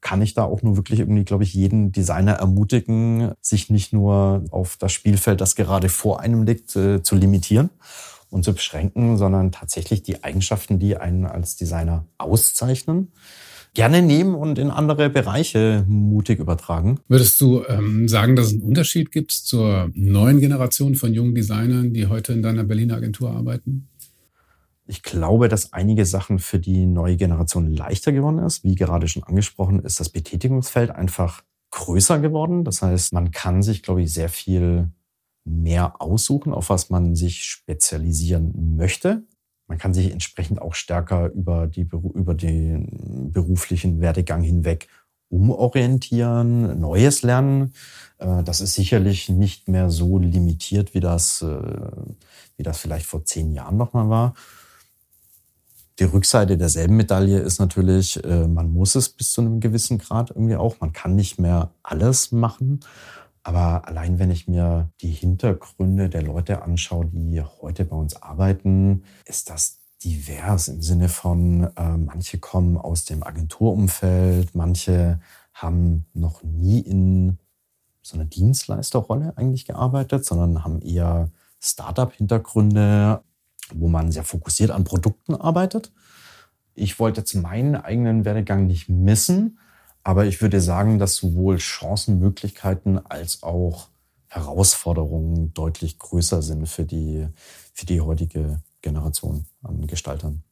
kann 0.00 0.20
ich 0.20 0.34
da 0.34 0.42
auch 0.44 0.62
nur 0.62 0.76
wirklich 0.76 0.98
irgendwie, 0.98 1.24
glaube 1.24 1.44
ich, 1.44 1.54
jeden 1.54 1.92
Designer 1.92 2.34
ermutigen, 2.34 3.32
sich 3.40 3.70
nicht 3.70 3.92
nur 3.92 4.44
auf 4.50 4.76
das 4.76 4.92
Spielfeld, 4.92 5.40
das 5.40 5.54
gerade 5.54 5.88
vor 5.88 6.20
einem 6.20 6.42
liegt, 6.42 6.74
äh, 6.74 7.02
zu 7.02 7.14
limitieren 7.14 7.70
und 8.28 8.44
zu 8.44 8.52
beschränken, 8.52 9.16
sondern 9.16 9.52
tatsächlich 9.52 10.02
die 10.02 10.24
Eigenschaften, 10.24 10.80
die 10.80 10.96
einen 10.96 11.24
als 11.24 11.54
Designer 11.54 12.04
auszeichnen, 12.18 13.12
gerne 13.74 14.02
nehmen 14.02 14.34
und 14.34 14.58
in 14.58 14.70
andere 14.70 15.10
Bereiche 15.10 15.84
mutig 15.88 16.38
übertragen. 16.38 17.00
Würdest 17.08 17.40
du 17.40 17.64
ähm, 17.68 18.08
sagen, 18.08 18.36
dass 18.36 18.46
es 18.46 18.52
einen 18.54 18.62
Unterschied 18.62 19.10
gibt 19.10 19.32
zur 19.32 19.90
neuen 19.94 20.40
Generation 20.40 20.94
von 20.94 21.12
jungen 21.12 21.34
Designern, 21.34 21.92
die 21.92 22.06
heute 22.06 22.32
in 22.32 22.42
deiner 22.42 22.64
Berliner 22.64 22.96
Agentur 22.96 23.30
arbeiten? 23.30 23.88
Ich 24.86 25.02
glaube, 25.02 25.48
dass 25.48 25.72
einige 25.72 26.04
Sachen 26.06 26.38
für 26.38 26.58
die 26.58 26.86
neue 26.86 27.16
Generation 27.16 27.66
leichter 27.66 28.12
geworden 28.12 28.38
ist. 28.38 28.64
Wie 28.64 28.74
gerade 28.74 29.08
schon 29.08 29.24
angesprochen, 29.24 29.80
ist 29.80 29.98
das 29.98 30.10
Betätigungsfeld 30.10 30.90
einfach 30.90 31.42
größer 31.70 32.20
geworden. 32.20 32.64
Das 32.64 32.82
heißt, 32.82 33.12
man 33.12 33.30
kann 33.30 33.62
sich, 33.62 33.82
glaube 33.82 34.02
ich, 34.02 34.12
sehr 34.12 34.28
viel 34.28 34.90
mehr 35.44 36.00
aussuchen, 36.00 36.52
auf 36.52 36.70
was 36.70 36.90
man 36.90 37.14
sich 37.14 37.44
spezialisieren 37.44 38.76
möchte. 38.76 39.24
Man 39.66 39.78
kann 39.78 39.94
sich 39.94 40.10
entsprechend 40.10 40.60
auch 40.60 40.74
stärker 40.74 41.30
über, 41.30 41.66
die, 41.66 41.88
über 42.14 42.34
den 42.34 43.32
beruflichen 43.32 44.00
Werdegang 44.00 44.42
hinweg 44.42 44.88
umorientieren, 45.30 46.78
Neues 46.78 47.22
lernen. 47.22 47.72
Äh, 48.18 48.42
das 48.44 48.60
ist 48.60 48.74
sicherlich 48.74 49.28
nicht 49.28 49.68
mehr 49.68 49.90
so 49.90 50.18
limitiert, 50.18 50.94
wie 50.94 51.00
das, 51.00 51.42
äh, 51.42 51.46
wie 52.56 52.62
das 52.62 52.78
vielleicht 52.78 53.06
vor 53.06 53.24
zehn 53.24 53.52
Jahren 53.52 53.76
nochmal 53.76 54.08
war. 54.08 54.34
Die 56.00 56.04
Rückseite 56.04 56.56
derselben 56.56 56.96
Medaille 56.96 57.38
ist 57.38 57.60
natürlich, 57.60 58.22
äh, 58.24 58.48
man 58.48 58.72
muss 58.72 58.96
es 58.96 59.08
bis 59.08 59.32
zu 59.32 59.40
einem 59.40 59.60
gewissen 59.60 59.98
Grad 59.98 60.30
irgendwie 60.30 60.56
auch. 60.56 60.80
Man 60.80 60.92
kann 60.92 61.14
nicht 61.14 61.38
mehr 61.38 61.70
alles 61.82 62.32
machen. 62.32 62.80
Aber 63.44 63.86
allein 63.86 64.18
wenn 64.18 64.30
ich 64.30 64.48
mir 64.48 64.90
die 65.02 65.10
Hintergründe 65.10 66.08
der 66.08 66.22
Leute 66.22 66.62
anschaue, 66.62 67.06
die 67.12 67.42
heute 67.42 67.84
bei 67.84 67.94
uns 67.94 68.20
arbeiten, 68.20 69.04
ist 69.26 69.50
das 69.50 69.80
divers 70.02 70.68
im 70.68 70.80
Sinne 70.80 71.10
von, 71.10 71.64
äh, 71.76 71.96
manche 71.96 72.38
kommen 72.38 72.78
aus 72.78 73.04
dem 73.04 73.22
Agenturumfeld, 73.22 74.54
manche 74.54 75.20
haben 75.52 76.06
noch 76.14 76.42
nie 76.42 76.80
in 76.80 77.38
so 78.02 78.16
einer 78.16 78.24
Dienstleisterrolle 78.24 79.34
eigentlich 79.36 79.66
gearbeitet, 79.66 80.24
sondern 80.24 80.64
haben 80.64 80.80
eher 80.80 81.30
Startup-Hintergründe, 81.60 83.22
wo 83.74 83.88
man 83.88 84.10
sehr 84.10 84.24
fokussiert 84.24 84.70
an 84.70 84.84
Produkten 84.84 85.34
arbeitet. 85.34 85.92
Ich 86.74 86.98
wollte 86.98 87.20
jetzt 87.20 87.34
meinen 87.34 87.76
eigenen 87.76 88.24
Werdegang 88.24 88.66
nicht 88.66 88.88
missen, 88.88 89.58
aber 90.04 90.26
ich 90.26 90.40
würde 90.42 90.60
sagen, 90.60 90.98
dass 90.98 91.16
sowohl 91.16 91.58
Chancenmöglichkeiten 91.58 93.04
als 93.06 93.42
auch 93.42 93.88
Herausforderungen 94.28 95.54
deutlich 95.54 95.98
größer 95.98 96.42
sind 96.42 96.68
für 96.68 96.84
die, 96.84 97.26
für 97.72 97.86
die 97.86 98.00
heutige 98.00 98.60
Generation 98.82 99.46
an 99.62 99.86
Gestaltern. 99.86 100.42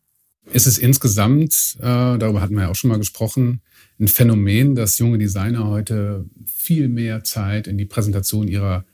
Ist 0.50 0.66
es 0.66 0.78
insgesamt, 0.78 1.76
äh, 1.80 1.82
darüber 2.18 2.40
hatten 2.40 2.54
wir 2.54 2.62
ja 2.62 2.70
auch 2.70 2.74
schon 2.74 2.90
mal 2.90 2.98
gesprochen, 2.98 3.60
ein 4.00 4.08
Phänomen, 4.08 4.74
dass 4.74 4.98
junge 4.98 5.18
Designer 5.18 5.68
heute 5.68 6.24
viel 6.46 6.88
mehr 6.88 7.22
Zeit 7.22 7.66
in 7.66 7.78
die 7.78 7.84
Präsentation 7.84 8.48
ihrer 8.48 8.84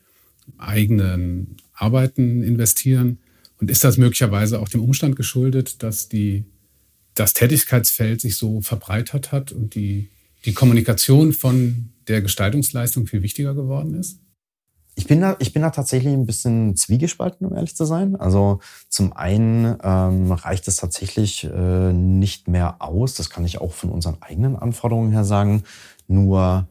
eigenen 0.59 1.57
Arbeiten 1.73 2.43
investieren? 2.43 3.19
Und 3.61 3.71
ist 3.71 3.85
das 3.85 3.97
möglicherweise 3.97 4.61
auch 4.61 4.69
dem 4.69 4.83
Umstand 4.83 5.17
geschuldet, 5.17 5.83
dass 5.83 6.09
die, 6.09 6.45
das 7.15 7.33
Tätigkeitsfeld 7.33 8.21
sich 8.21 8.37
so 8.37 8.61
verbreitert 8.61 9.33
hat 9.33 9.53
und 9.53 9.75
die, 9.75 10.11
die 10.45 10.55
Kommunikation 10.55 11.33
von 11.33 11.93
der 12.07 12.23
Gestaltungsleistung 12.23 13.07
viel 13.07 13.23
wichtiger 13.23 13.55
geworden 13.55 13.95
ist? 13.95 14.21
Ich 14.95 15.07
bin 15.07 15.21
da, 15.21 15.37
ich 15.39 15.53
bin 15.53 15.63
da 15.63 15.71
tatsächlich 15.71 16.13
ein 16.13 16.27
bisschen 16.27 16.75
zwiegespalten, 16.75 17.47
um 17.47 17.55
ehrlich 17.55 17.77
zu 17.77 17.85
sein. 17.85 18.17
Also 18.17 18.59
zum 18.89 19.13
einen 19.13 19.77
ähm, 19.81 20.33
reicht 20.33 20.67
es 20.67 20.75
tatsächlich 20.77 21.45
äh, 21.45 21.93
nicht 21.93 22.49
mehr 22.49 22.83
aus, 22.83 23.15
das 23.15 23.31
kann 23.31 23.45
ich 23.45 23.61
auch 23.61 23.73
von 23.73 23.91
unseren 23.91 24.21
eigenen 24.21 24.57
Anforderungen 24.57 25.13
her 25.13 25.25
sagen, 25.25 25.63
nur 26.09 26.67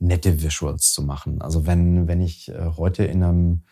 nette 0.00 0.42
Visuals 0.42 0.92
zu 0.92 1.02
machen. 1.02 1.40
Also 1.40 1.66
wenn, 1.66 2.08
wenn 2.08 2.20
ich 2.20 2.48
äh, 2.48 2.72
heute 2.76 3.04
in 3.04 3.22
einem 3.22 3.62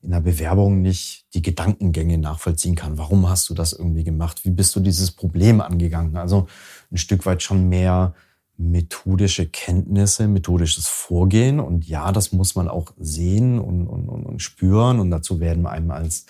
in 0.00 0.12
der 0.12 0.20
Bewerbung 0.20 0.80
nicht 0.80 1.26
die 1.34 1.42
Gedankengänge 1.42 2.18
nachvollziehen 2.18 2.76
kann. 2.76 2.98
Warum 2.98 3.28
hast 3.28 3.48
du 3.50 3.54
das 3.54 3.72
irgendwie 3.72 4.04
gemacht? 4.04 4.44
Wie 4.44 4.50
bist 4.50 4.74
du 4.76 4.80
dieses 4.80 5.10
Problem 5.10 5.60
angegangen? 5.60 6.16
Also 6.16 6.46
ein 6.92 6.98
Stück 6.98 7.26
weit 7.26 7.42
schon 7.42 7.68
mehr 7.68 8.14
methodische 8.58 9.46
Kenntnisse, 9.46 10.26
methodisches 10.26 10.88
Vorgehen. 10.88 11.60
Und 11.60 11.86
ja, 11.86 12.10
das 12.12 12.32
muss 12.32 12.56
man 12.56 12.68
auch 12.68 12.92
sehen 12.98 13.58
und, 13.58 13.86
und, 13.86 14.08
und 14.08 14.42
spüren. 14.42 14.98
Und 14.98 15.10
dazu 15.10 15.40
werden 15.40 15.66
einem 15.66 15.92
als 15.92 16.26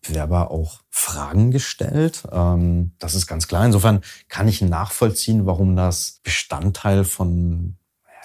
Bewerber 0.00 0.50
auch 0.50 0.80
Fragen 0.90 1.50
gestellt. 1.50 2.22
Ähm, 2.30 2.92
das 2.98 3.14
ist 3.14 3.26
ganz 3.26 3.48
klar. 3.48 3.66
Insofern 3.66 4.00
kann 4.28 4.48
ich 4.48 4.62
nachvollziehen, 4.62 5.44
warum 5.44 5.74
das 5.74 6.20
Bestandteil 6.22 7.04
von 7.04 7.76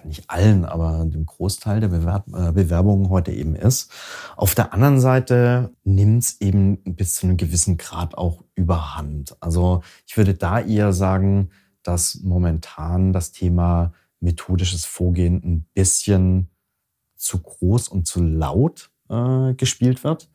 nicht 0.04 0.30
allen, 0.30 0.64
aber 0.64 1.06
dem 1.06 1.26
Großteil 1.26 1.80
der 1.80 1.92
äh, 1.92 2.52
Bewerbungen 2.52 3.10
heute 3.10 3.32
eben 3.32 3.56
ist. 3.56 3.92
Auf 4.36 4.54
der 4.54 4.72
anderen 4.74 5.00
Seite 5.00 5.74
nimmt 5.84 6.24
es 6.24 6.42
eben 6.42 6.78
bis 6.84 7.16
zu 7.16 7.26
einem 7.26 7.38
gewissen 7.38 7.78
Grad 7.78 8.16
auch 8.16 8.44
überhand. 8.56 9.36
Also 9.40 9.82
ich 10.06 10.16
würde 10.16 10.36
da 10.36 10.60
eher 10.60 10.94
sagen, 10.94 11.50
dass 11.88 12.22
momentan 12.24 13.14
das 13.14 13.32
Thema 13.32 13.94
methodisches 14.20 14.86
Vorgehen 14.86 15.42
ein 15.44 15.66
bisschen 15.74 16.50
zu 17.16 17.40
groß 17.40 17.88
und 17.88 18.06
zu 18.08 18.22
laut 18.22 18.92
äh, 19.10 19.54
gespielt 19.54 20.04
wird 20.04 20.30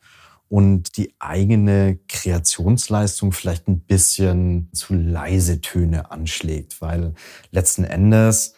und 0.49 0.97
die 0.97 1.15
eigene 1.19 1.97
Kreationsleistung 2.07 3.31
vielleicht 3.31 3.67
ein 3.67 3.81
bisschen 3.81 4.69
zu 4.73 4.93
leise 4.93 5.61
Töne 5.61 6.11
anschlägt, 6.11 6.81
weil 6.81 7.13
letzten 7.51 7.83
Endes 7.83 8.55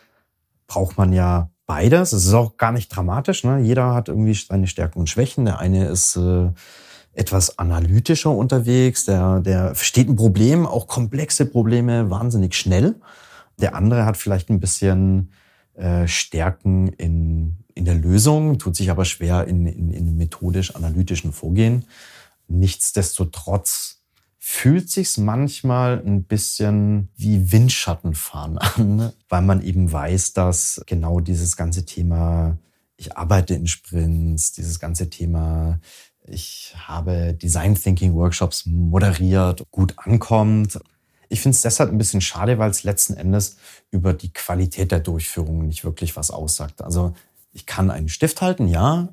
braucht 0.68 0.98
man 0.98 1.14
ja 1.14 1.52
beides. 1.66 2.14
Es 2.14 2.26
ist 2.26 2.34
auch 2.34 2.58
gar 2.58 2.72
nicht 2.72 2.90
dramatisch. 2.90 3.44
Ne? 3.44 3.60
Jeder 3.60 3.94
hat 3.94 4.10
irgendwie 4.10 4.34
seine 4.34 4.68
Stärken 4.68 5.00
und 5.00 5.10
Schwächen. 5.10 5.46
Der 5.46 5.60
eine 5.60 5.88
ist 5.88 6.16
äh, 6.16 6.52
etwas 7.16 7.58
analytischer 7.58 8.32
unterwegs, 8.32 9.06
der, 9.06 9.40
der 9.40 9.74
versteht 9.74 10.10
ein 10.10 10.16
Problem, 10.16 10.66
auch 10.66 10.88
komplexe 10.88 11.46
Probleme 11.46 12.10
wahnsinnig 12.10 12.56
schnell. 12.56 12.96
Der 13.58 13.76
andere 13.76 14.06
hat 14.06 14.18
vielleicht 14.18 14.50
ein 14.50 14.60
bisschen 14.60 15.32
äh, 15.76 16.08
Stärken 16.08 16.90
in, 16.90 17.58
in 17.74 17.86
der 17.86 17.96
Lösung, 17.96 18.60
tut 18.60 18.76
sich 18.76 18.92
aber 18.92 19.06
schwer 19.06 19.48
in, 19.48 19.66
in, 19.66 19.92
in 19.92 20.18
methodisch-analytischen 20.18 21.32
Vorgehen. 21.32 21.86
Nichtsdestotrotz 22.48 24.02
fühlt 24.38 24.90
sich's 24.90 25.18
manchmal 25.18 26.04
ein 26.06 26.26
bisschen 26.26 27.10
wie 27.16 27.52
Windschattenfahren 27.52 28.58
an, 28.60 29.14
weil 29.30 29.42
man 29.42 29.64
eben 29.64 29.92
weiß, 29.92 30.34
dass 30.34 30.82
genau 30.86 31.20
dieses 31.20 31.56
ganze 31.56 31.86
Thema, 31.86 32.58
ich 32.98 33.18
arbeite 33.18 33.56
in 33.56 33.68
Sprints, 33.68 34.52
dieses 34.52 34.80
ganze 34.80 35.10
Thema, 35.10 35.80
ich 36.28 36.74
habe 36.78 37.34
Design 37.34 37.76
Thinking 37.76 38.16
Workshops 38.16 38.66
moderiert, 38.66 39.64
gut 39.72 39.94
ankommt. 39.98 40.80
Ich 41.30 41.42
finde 41.42 41.56
es 41.56 41.62
deshalb 41.62 41.92
ein 41.92 41.98
bisschen 41.98 42.22
schade, 42.22 42.58
weil 42.58 42.72
es 42.72 42.84
letzten 42.84 43.14
Endes 43.14 43.58
über 43.92 44.14
die 44.14 44.34
Qualität 44.34 44.92
der 44.92 45.00
Durchführung 45.00 45.68
nicht 45.68 45.84
wirklich 45.84 46.16
was 46.16 46.32
aussagt. 46.32 46.82
Also 46.82 47.14
ich 47.52 47.66
kann 47.66 47.92
einen 47.92 48.10
Stift 48.10 48.42
halten, 48.42 48.68
ja. 48.68 49.10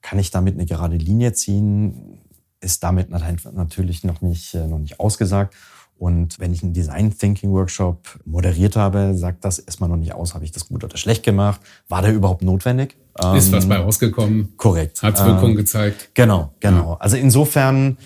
Kann 0.00 0.18
ich 0.18 0.30
damit 0.30 0.54
eine 0.54 0.66
gerade 0.66 0.96
Linie 0.96 1.32
ziehen? 1.32 2.20
Ist 2.60 2.82
damit 2.82 3.10
natürlich 3.10 4.04
noch 4.04 4.20
nicht, 4.20 4.54
äh, 4.54 4.66
noch 4.66 4.78
nicht 4.78 5.00
ausgesagt. 5.00 5.54
Und 5.96 6.38
wenn 6.40 6.52
ich 6.52 6.62
einen 6.62 6.72
Design 6.72 7.16
Thinking 7.16 7.52
Workshop 7.52 8.18
moderiert 8.24 8.76
habe, 8.76 9.14
sagt 9.16 9.44
das 9.44 9.58
erstmal 9.58 9.88
noch 9.88 9.96
nicht 9.96 10.12
aus, 10.12 10.34
habe 10.34 10.44
ich 10.44 10.52
das 10.52 10.68
gut 10.68 10.82
oder 10.84 10.96
schlecht 10.96 11.22
gemacht? 11.22 11.60
War 11.88 12.02
der 12.02 12.12
überhaupt 12.12 12.42
notwendig? 12.42 12.96
Ist 13.36 13.52
was 13.52 13.68
bei 13.68 13.76
ähm, 13.76 13.82
rausgekommen? 13.82 14.56
Korrekt. 14.56 15.02
Hat 15.02 15.24
Wirkung 15.24 15.50
ähm, 15.50 15.56
gezeigt? 15.56 16.10
Genau, 16.14 16.52
genau. 16.58 16.92
Ja. 16.92 16.96
Also 16.98 17.16
insofern 17.16 17.96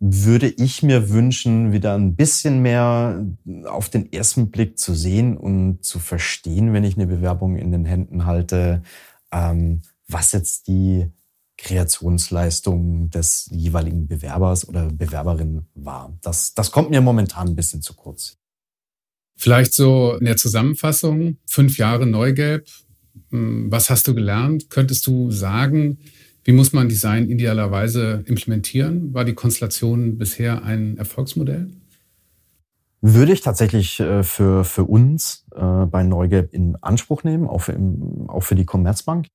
würde 0.00 0.48
ich 0.48 0.82
mir 0.82 1.10
wünschen, 1.10 1.72
wieder 1.72 1.94
ein 1.94 2.14
bisschen 2.14 2.60
mehr 2.60 3.24
auf 3.66 3.88
den 3.88 4.12
ersten 4.12 4.50
Blick 4.50 4.78
zu 4.78 4.94
sehen 4.94 5.36
und 5.36 5.84
zu 5.84 5.98
verstehen, 5.98 6.72
wenn 6.72 6.84
ich 6.84 6.96
eine 6.96 7.06
Bewerbung 7.06 7.56
in 7.56 7.72
den 7.72 7.84
Händen 7.84 8.26
halte, 8.26 8.82
ähm, 9.32 9.82
was 10.06 10.32
jetzt 10.32 10.68
die 10.68 11.10
Kreationsleistung 11.58 13.10
des 13.10 13.48
jeweiligen 13.50 14.06
Bewerbers 14.06 14.66
oder 14.66 14.86
Bewerberin 14.86 15.66
war. 15.74 16.16
Das, 16.22 16.54
das 16.54 16.70
kommt 16.70 16.90
mir 16.90 17.00
momentan 17.00 17.48
ein 17.48 17.56
bisschen 17.56 17.82
zu 17.82 17.94
kurz. 17.94 18.38
Vielleicht 19.36 19.74
so 19.74 20.16
in 20.18 20.24
der 20.24 20.36
Zusammenfassung, 20.36 21.36
fünf 21.46 21.76
Jahre 21.76 22.06
Neugelb. 22.06 22.66
Hm, 23.30 23.70
was 23.70 23.90
hast 23.90 24.08
du 24.08 24.14
gelernt? 24.14 24.70
Könntest 24.70 25.06
du 25.06 25.30
sagen, 25.30 25.98
wie 26.44 26.52
muss 26.52 26.72
man 26.72 26.88
Design 26.88 27.28
idealerweise 27.28 28.24
implementieren? 28.26 29.12
War 29.12 29.24
die 29.24 29.34
Konstellation 29.34 30.16
bisher 30.16 30.64
ein 30.64 30.96
Erfolgsmodell? 30.96 31.68
Würde 33.00 33.32
ich 33.32 33.42
tatsächlich 33.42 34.00
äh, 34.00 34.22
für, 34.22 34.64
für 34.64 34.84
uns 34.84 35.44
äh, 35.54 35.86
bei 35.86 36.02
Neugelb 36.02 36.52
in 36.52 36.76
Anspruch 36.76 37.22
nehmen, 37.22 37.46
auch 37.46 37.62
für, 37.62 37.78
auch 38.28 38.42
für 38.42 38.54
die 38.54 38.64
Commerzbank. 38.64 39.26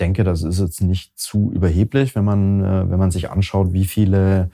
Denke, 0.00 0.24
das 0.24 0.42
ist 0.42 0.58
jetzt 0.60 0.80
nicht 0.80 1.18
zu 1.18 1.52
überheblich, 1.52 2.14
wenn 2.14 2.24
man, 2.24 2.64
äh, 2.64 2.90
wenn 2.90 2.98
man 2.98 3.10
sich 3.10 3.30
anschaut, 3.30 3.72
wie 3.72 3.84
viele 3.84 4.50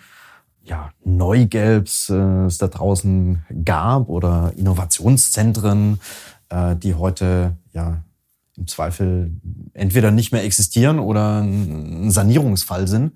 ja, 0.63 0.91
Neugelbs 1.05 2.11
es 2.11 2.59
da 2.59 2.69
draußen 2.69 3.45
gab 3.65 4.09
oder 4.09 4.53
Innovationszentren, 4.57 5.99
die 6.83 6.95
heute 6.95 7.57
ja 7.73 8.05
im 8.57 8.67
Zweifel 8.67 9.33
entweder 9.73 10.11
nicht 10.11 10.33
mehr 10.33 10.45
existieren 10.45 10.99
oder 10.99 11.41
ein 11.41 12.11
Sanierungsfall 12.11 12.87
sind. 12.87 13.13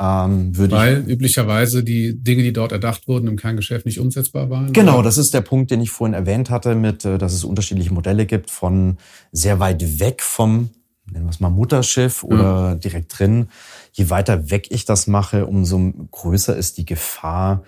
Ähm, 0.00 0.56
würde 0.56 0.76
Weil 0.76 1.02
ich, 1.02 1.08
üblicherweise 1.08 1.84
die 1.84 2.18
Dinge, 2.18 2.42
die 2.42 2.54
dort 2.54 2.72
erdacht 2.72 3.06
wurden, 3.06 3.28
im 3.28 3.36
Kerngeschäft 3.36 3.84
nicht 3.84 4.00
umsetzbar 4.00 4.48
waren? 4.48 4.72
Genau, 4.72 4.94
oder? 4.94 5.02
das 5.02 5.18
ist 5.18 5.34
der 5.34 5.42
Punkt, 5.42 5.70
den 5.70 5.82
ich 5.82 5.90
vorhin 5.90 6.14
erwähnt 6.14 6.48
hatte, 6.48 6.74
mit, 6.74 7.04
äh, 7.04 7.18
dass 7.18 7.34
es 7.34 7.44
unterschiedliche 7.44 7.92
Modelle 7.92 8.24
gibt 8.24 8.50
von 8.50 8.96
sehr 9.30 9.60
weit 9.60 10.00
weg 10.00 10.22
vom, 10.22 10.70
nennen 11.10 11.26
wir 11.26 11.30
es 11.30 11.40
mal 11.40 11.50
Mutterschiff 11.50 12.22
oder 12.22 12.42
ja. 12.70 12.74
direkt 12.74 13.18
drin. 13.18 13.48
Je 13.92 14.10
weiter 14.10 14.50
weg 14.50 14.68
ich 14.70 14.84
das 14.84 15.06
mache, 15.06 15.46
umso 15.46 15.92
größer 16.10 16.56
ist 16.56 16.78
die 16.78 16.84
Gefahr, 16.84 17.62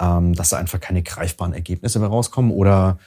ähm, 0.00 0.34
dass 0.34 0.50
da 0.50 0.58
einfach 0.58 0.80
keine 0.80 1.02
greifbaren 1.02 1.52
Ergebnisse 1.52 1.98
mehr 1.98 2.08
rauskommen 2.08 2.50
oder 2.50 2.98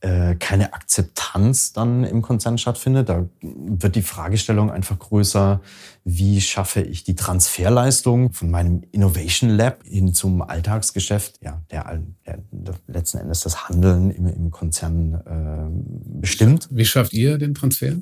äh, 0.00 0.36
keine 0.36 0.74
Akzeptanz 0.74 1.72
dann 1.72 2.04
im 2.04 2.22
Konzern 2.22 2.56
stattfindet. 2.56 3.08
Da 3.08 3.26
wird 3.40 3.96
die 3.96 4.02
Fragestellung 4.02 4.70
einfach 4.70 4.96
größer, 4.96 5.60
wie 6.04 6.40
schaffe 6.40 6.82
ich 6.82 7.02
die 7.02 7.16
Transferleistung 7.16 8.32
von 8.32 8.50
meinem 8.50 8.84
Innovation 8.92 9.50
Lab 9.50 9.82
hin 9.84 10.14
zum 10.14 10.42
Alltagsgeschäft, 10.42 11.40
ja, 11.42 11.62
der, 11.72 12.00
der, 12.26 12.38
der 12.52 12.74
letzten 12.86 13.18
Endes 13.18 13.40
das 13.40 13.68
Handeln 13.68 14.10
im, 14.10 14.28
im 14.28 14.50
Konzern 14.52 15.14
äh, 15.14 16.20
bestimmt. 16.20 16.68
Wie 16.70 16.84
schafft 16.84 17.12
ihr 17.12 17.38
den 17.38 17.54
Transfer? 17.54 17.96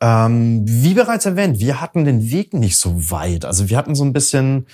Ähm, 0.00 0.62
wie 0.66 0.94
bereits 0.94 1.24
erwähnt, 1.24 1.58
wir 1.58 1.80
hatten 1.80 2.04
den 2.04 2.30
Weg 2.30 2.52
nicht 2.52 2.76
so 2.76 3.10
weit. 3.10 3.44
Also 3.44 3.68
wir 3.68 3.76
hatten 3.76 3.94
so 3.94 4.04
ein 4.04 4.12
bisschen 4.12 4.66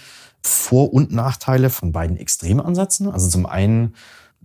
Vor- 0.42 0.92
und 0.92 1.12
Nachteile 1.12 1.70
von 1.70 1.92
beiden 1.92 2.16
Extremansätzen. 2.16 3.08
Also 3.10 3.28
zum 3.28 3.46
einen 3.46 3.94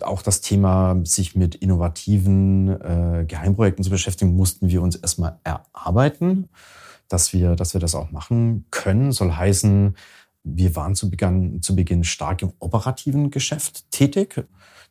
auch 0.01 0.21
das 0.21 0.41
Thema, 0.41 0.99
sich 1.03 1.35
mit 1.35 1.55
innovativen 1.55 2.69
äh, 2.81 3.25
Geheimprojekten 3.27 3.83
zu 3.83 3.89
beschäftigen, 3.89 4.35
mussten 4.35 4.69
wir 4.69 4.81
uns 4.81 4.95
erstmal 4.95 5.39
erarbeiten, 5.43 6.49
dass 7.07 7.33
wir, 7.33 7.55
dass 7.55 7.73
wir 7.73 7.81
das 7.81 7.95
auch 7.95 8.11
machen 8.11 8.65
können. 8.69 9.11
Soll 9.11 9.31
heißen, 9.31 9.95
wir 10.43 10.75
waren 10.75 10.95
zu 10.95 11.09
Beginn, 11.09 11.61
zu 11.61 11.75
Beginn 11.75 12.03
stark 12.03 12.41
im 12.41 12.53
operativen 12.59 13.31
Geschäft 13.31 13.89
tätig. 13.91 14.45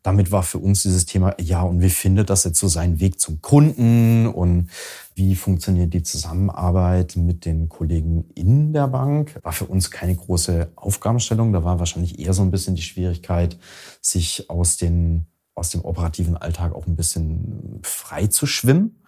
Damit 0.07 0.31
war 0.31 0.45
für 0.45 0.59
uns 0.59 0.83
dieses 0.83 1.05
Thema, 1.05 1.35
ja, 1.41 1.63
und 1.63 1.83
wie 1.83 1.91
findet 1.91 2.31
das 2.31 2.45
jetzt 2.45 2.61
so 2.61 2.69
seinen 2.69 3.01
Weg 3.01 3.19
zum 3.19 3.43
Kunden 3.43 4.29
und 4.29 4.71
wie 5.17 5.35
funktioniert 5.35 5.93
die 5.93 6.05
Zusammenarbeit 6.05 7.17
mit 7.17 7.45
den 7.45 7.69
Kollegen 7.69 8.25
in 8.37 8.73
der 8.73 8.87
Bank? 8.87 9.37
War 9.43 9.51
für 9.51 9.65
uns 9.65 9.91
keine 9.91 10.15
große 10.15 10.71
Aufgabenstellung. 10.77 11.53
Da 11.53 11.65
war 11.65 11.81
wahrscheinlich 11.81 12.21
eher 12.21 12.35
so 12.35 12.43
ein 12.43 12.53
bisschen 12.53 12.77
die 12.77 12.83
Schwierigkeit, 12.83 13.59
sich 14.01 14.49
aus, 14.49 14.77
den, 14.77 15.27
aus 15.57 15.71
dem 15.71 15.85
operativen 15.85 16.37
Alltag 16.37 16.73
auch 16.77 16.87
ein 16.87 16.95
bisschen 16.95 17.81
frei 17.83 18.29
zu 18.29 18.47
schwimmen. 18.47 19.03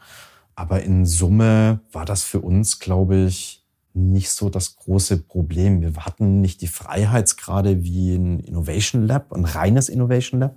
Aber 0.57 0.83
in 0.83 1.07
Summe 1.07 1.79
war 1.93 2.07
das 2.07 2.25
für 2.25 2.41
uns, 2.41 2.81
glaube 2.81 3.19
ich, 3.19 3.65
nicht 3.95 4.31
so 4.31 4.51
das 4.51 4.75
große 4.75 5.19
Problem. 5.19 5.81
Wir 5.81 5.95
hatten 6.05 6.41
nicht 6.41 6.61
die 6.61 6.67
Freiheitsgrade 6.67 7.85
wie 7.85 8.17
ein 8.17 8.41
Innovation 8.41 9.07
Lab, 9.07 9.33
ein 9.33 9.45
reines 9.45 9.89
Innovation 9.89 10.41
Lab. 10.41 10.57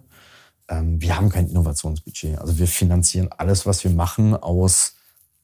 Ähm, 0.72 1.00
wir 1.02 1.18
haben 1.18 1.30
kein 1.30 1.48
Innovationsbudget. 1.48 2.40
Also 2.40 2.58
wir 2.58 2.68
finanzieren 2.68 3.28
alles, 3.38 3.66
was 3.66 3.84
wir 3.84 3.92
machen, 3.92 4.34
aus 4.34 4.96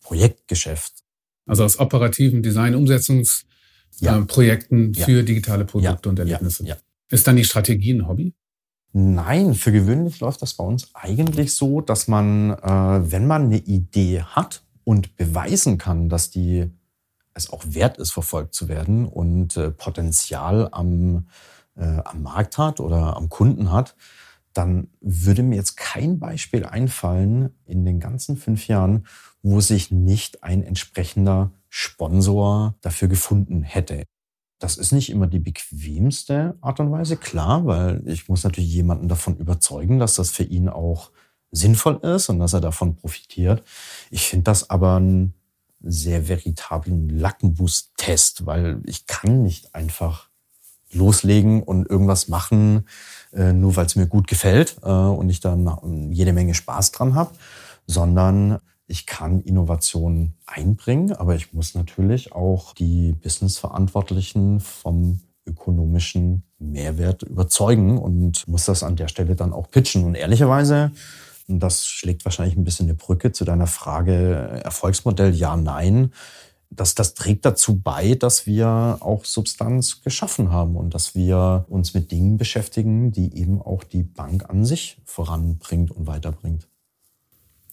Projektgeschäft. 0.02 1.04
Also 1.46 1.66
aus 1.66 1.80
operativen 1.80 2.42
Design-Umsetzungsprojekten 2.42 4.94
ja. 4.94 5.06
für 5.06 5.18
ja. 5.18 5.24
digitale 5.24 5.66
Produkte 5.66 6.08
ja. 6.08 6.10
und 6.10 6.20
Erlebnisse. 6.20 6.78
Ist 7.10 7.28
dann 7.28 7.36
die 7.36 7.44
Strategie 7.44 7.94
ein 7.94 8.08
Hobby? 8.08 8.34
Nein, 8.94 9.54
für 9.54 9.72
gewöhnlich 9.72 10.20
läuft 10.22 10.42
das 10.42 10.56
bei 10.56 10.64
uns 10.64 10.90
eigentlich 10.94 11.54
so, 11.54 11.82
dass 11.82 12.08
man, 12.08 12.52
äh, 12.52 13.12
wenn 13.12 13.28
man 13.28 13.44
eine 13.44 13.58
Idee 13.58 14.22
hat 14.22 14.64
und 14.84 15.16
beweisen 15.18 15.78
kann, 15.78 16.10
dass 16.10 16.32
die 16.32 16.72
es 17.34 17.52
auch 17.52 17.64
wert 17.68 17.98
ist, 17.98 18.12
verfolgt 18.12 18.56
zu 18.56 18.70
werden 18.70 19.06
und 19.06 19.58
äh, 19.58 19.72
Potenzial 19.72 20.70
am, 20.72 21.28
äh, 21.76 21.84
am 21.84 22.22
Markt 22.24 22.58
hat 22.58 22.80
oder 22.80 23.18
am 23.18 23.28
Kunden 23.30 23.72
hat, 23.72 23.96
dann 24.58 24.88
würde 25.01 25.43
mir 25.43 25.55
jetzt 25.55 25.78
kein 25.78 26.20
Beispiel 26.20 26.66
einfallen 26.66 27.51
in 27.66 27.86
den 27.86 27.99
ganzen 27.99 28.38
fünf 28.38 28.68
Jahren, 28.68 29.05
wo 29.43 29.62
sich 29.62 29.91
nicht 29.91 30.43
ein 30.43 30.64
entsprechender 30.64 31.51
Sponsor 31.70 32.76
dafür 32.82 33.08
gefunden 33.08 33.62
hätte. 33.62 34.03
Das 34.60 34.78
ist 34.78 34.91
nicht 34.91 35.12
immer 35.12 35.28
die 35.28 35.39
bequemste 35.39 36.58
Art 36.62 36.80
und 36.80 36.91
Weise, 36.91 37.18
klar, 37.18 37.68
weil 37.68 38.01
ich 38.08 38.28
muss 38.28 38.43
natürlich 38.43 38.74
jemanden 38.74 39.08
davon 39.08 39.38
überzeugen, 39.38 39.99
dass 39.99 40.16
das 40.16 40.32
für 40.32 40.43
ihn 40.43 40.70
auch 40.70 41.12
sinnvoll 41.51 41.97
ist 41.97 42.30
und 42.30 42.39
dass 42.39 42.53
er 42.53 42.62
davon 42.62 42.95
profitiert. 42.95 43.64
Ich 44.10 44.28
finde 44.28 44.45
das 44.45 44.72
aber 44.72 44.95
einen 44.95 45.36
sehr 45.82 46.28
veritablen 46.28 47.10
Lackenboost-Test, 47.10 48.47
weil 48.47 48.82
ich 48.86 49.05
kann 49.05 49.43
nicht 49.43 49.76
einfach 49.76 50.27
loslegen 50.92 51.64
und 51.64 51.90
irgendwas 51.90 52.28
machen, 52.28 52.86
äh, 53.34 53.54
nur 53.54 53.76
weil 53.76 53.86
es 53.86 53.96
mir 53.96 54.08
gut 54.08 54.28
gefällt 54.28 54.78
äh, 54.84 54.90
und 54.90 55.30
ich 55.30 55.40
dann 55.40 56.12
jede 56.12 56.34
Menge 56.34 56.54
Spaß 56.54 56.92
dran 56.92 57.16
habe, 57.16 57.32
sondern 57.86 58.60
ich 58.88 59.06
kann 59.06 59.42
Innovation 59.42 60.34
einbringen, 60.46 61.12
aber 61.14 61.36
ich 61.36 61.54
muss 61.54 61.76
natürlich 61.76 62.32
auch 62.32 62.74
die 62.74 63.14
Businessverantwortlichen 63.14 64.62
vom 64.62 65.20
ökonomischen 65.46 66.44
Mehrwert 66.60 67.24
überzeugen 67.24 67.98
und 67.98 68.48
muss 68.48 68.66
das 68.66 68.84
an 68.84 68.96
der 68.96 69.08
Stelle 69.10 69.36
dann 69.36 69.54
auch 69.54 69.70
pitchen. 69.70 70.06
Und 70.06 70.16
ehrlicherweise, 70.16 70.92
das 71.48 71.86
schlägt 71.86 72.26
wahrscheinlich 72.26 72.58
ein 72.58 72.64
bisschen 72.64 72.88
eine 72.88 72.96
Brücke 72.96 73.32
zu 73.34 73.46
deiner 73.46 73.68
Frage 73.68 74.62
Erfolgsmodell, 74.64 75.34
ja, 75.34 75.56
nein 75.56 76.12
das, 76.70 76.95
das 76.95 77.13
trägt 77.13 77.45
dazu 77.45 77.80
bei, 77.80 78.15
dass 78.15 78.45
wir 78.45 78.97
auch 78.99 79.26
Substanz 79.26 80.01
geschaffen 80.01 80.51
haben 80.51 80.76
und 80.76 80.93
dass 80.93 81.15
wir 81.15 81.65
uns 81.70 81.93
mit 81.93 82.11
Dingen 82.11 82.38
beschäftigen, 82.38 83.11
die 83.11 83.36
eben 83.36 83.61
auch 83.61 83.84
die 83.84 84.03
Bank 84.03 84.49
an 84.49 84.65
sich 84.65 84.97
voranbringt 85.05 85.91
und 85.91 86.07
weiterbringt. 86.07 86.68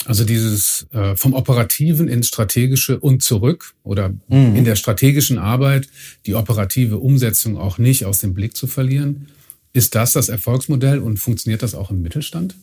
Also 0.06 0.24
dieses 0.24 0.86
äh, 0.92 1.16
vom 1.16 1.32
Operativen 1.32 2.08
ins 2.08 2.28
Strategische 2.28 3.00
und 3.00 3.22
zurück 3.22 3.74
oder 3.82 4.10
mhm. 4.28 4.54
in 4.54 4.64
der 4.64 4.76
strategischen 4.76 5.38
Arbeit 5.38 5.88
die 6.26 6.34
operative 6.34 6.98
Umsetzung 6.98 7.56
auch 7.56 7.78
nicht 7.78 8.04
aus 8.04 8.18
dem 8.18 8.34
Blick 8.34 8.56
zu 8.56 8.66
verlieren. 8.66 9.28
Ist 9.72 9.94
das 9.94 10.12
das 10.12 10.28
Erfolgsmodell 10.28 10.98
und 10.98 11.18
funktioniert 11.18 11.62
das 11.62 11.74
auch 11.74 11.90
im 11.90 12.02
Mittelstand? 12.02 12.54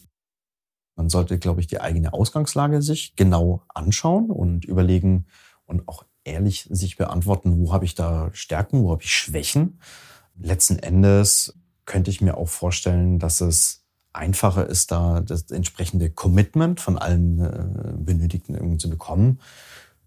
Man 0.95 1.09
sollte, 1.09 1.39
glaube 1.39 1.61
ich, 1.61 1.67
die 1.67 1.81
eigene 1.81 2.13
Ausgangslage 2.13 2.81
sich 2.81 3.15
genau 3.15 3.63
anschauen 3.69 4.29
und 4.29 4.65
überlegen 4.65 5.25
und 5.65 5.87
auch 5.87 6.05
ehrlich 6.23 6.67
sich 6.69 6.97
beantworten, 6.97 7.57
wo 7.57 7.73
habe 7.73 7.85
ich 7.85 7.95
da 7.95 8.29
Stärken, 8.33 8.83
wo 8.83 8.91
habe 8.91 9.03
ich 9.03 9.11
Schwächen. 9.11 9.79
Letzten 10.39 10.79
Endes 10.79 11.53
könnte 11.85 12.11
ich 12.11 12.21
mir 12.21 12.37
auch 12.37 12.49
vorstellen, 12.49 13.19
dass 13.19 13.41
es 13.41 13.85
einfacher 14.13 14.67
ist, 14.67 14.91
da 14.91 15.21
das 15.21 15.51
entsprechende 15.51 16.09
Commitment 16.09 16.79
von 16.79 16.97
allen 16.97 17.39
äh, 17.39 17.93
Benötigten 17.97 18.55
irgendwie 18.55 18.77
zu 18.77 18.89
bekommen. 18.89 19.39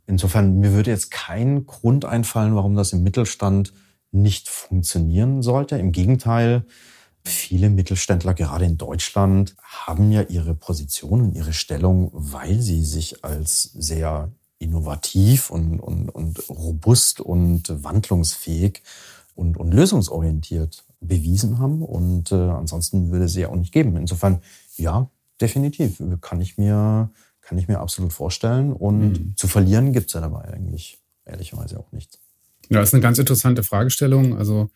Insofern, 0.06 0.58
mir 0.58 0.72
würde 0.72 0.90
jetzt 0.90 1.10
kein 1.10 1.66
Grund 1.66 2.04
einfallen, 2.04 2.54
warum 2.54 2.74
das 2.74 2.92
im 2.92 3.02
Mittelstand 3.02 3.72
nicht 4.12 4.48
funktionieren 4.48 5.42
sollte. 5.42 5.76
Im 5.78 5.92
Gegenteil, 5.92 6.66
viele 7.24 7.70
Mittelständler, 7.70 8.34
gerade 8.34 8.66
in 8.66 8.76
Deutschland, 8.76 9.56
haben 9.62 10.12
ja 10.12 10.22
ihre 10.22 10.54
Position 10.54 11.22
und 11.22 11.34
ihre 11.34 11.54
Stellung, 11.54 12.10
weil 12.12 12.60
sie 12.60 12.84
sich 12.84 13.24
als 13.24 13.62
sehr 13.62 14.30
innovativ 14.64 15.50
und, 15.50 15.78
und, 15.78 16.08
und 16.08 16.48
robust 16.48 17.20
und 17.20 17.62
wandlungsfähig 17.68 18.82
und, 19.34 19.56
und 19.56 19.72
lösungsorientiert 19.72 20.84
bewiesen 21.00 21.58
haben. 21.58 21.82
Und 21.82 22.32
äh, 22.32 22.34
ansonsten 22.34 23.10
würde 23.10 23.26
es 23.26 23.34
sie 23.34 23.42
ja 23.42 23.48
auch 23.50 23.56
nicht 23.56 23.72
geben. 23.72 23.96
Insofern, 23.96 24.40
ja, 24.76 25.10
definitiv. 25.40 26.02
Kann 26.20 26.40
ich 26.40 26.56
mir, 26.56 27.10
kann 27.42 27.58
ich 27.58 27.68
mir 27.68 27.80
absolut 27.80 28.12
vorstellen. 28.12 28.72
Und 28.72 29.12
mhm. 29.12 29.36
zu 29.36 29.46
verlieren 29.48 29.92
gibt 29.92 30.06
es 30.06 30.14
ja 30.14 30.20
dabei 30.20 30.52
eigentlich 30.52 30.98
ehrlicherweise 31.26 31.78
auch 31.78 31.92
nichts. 31.92 32.18
Ja, 32.70 32.80
das 32.80 32.88
ist 32.88 32.94
eine 32.94 33.02
ganz 33.02 33.18
interessante 33.18 33.62
Fragestellung. 33.62 34.36
Also, 34.36 34.70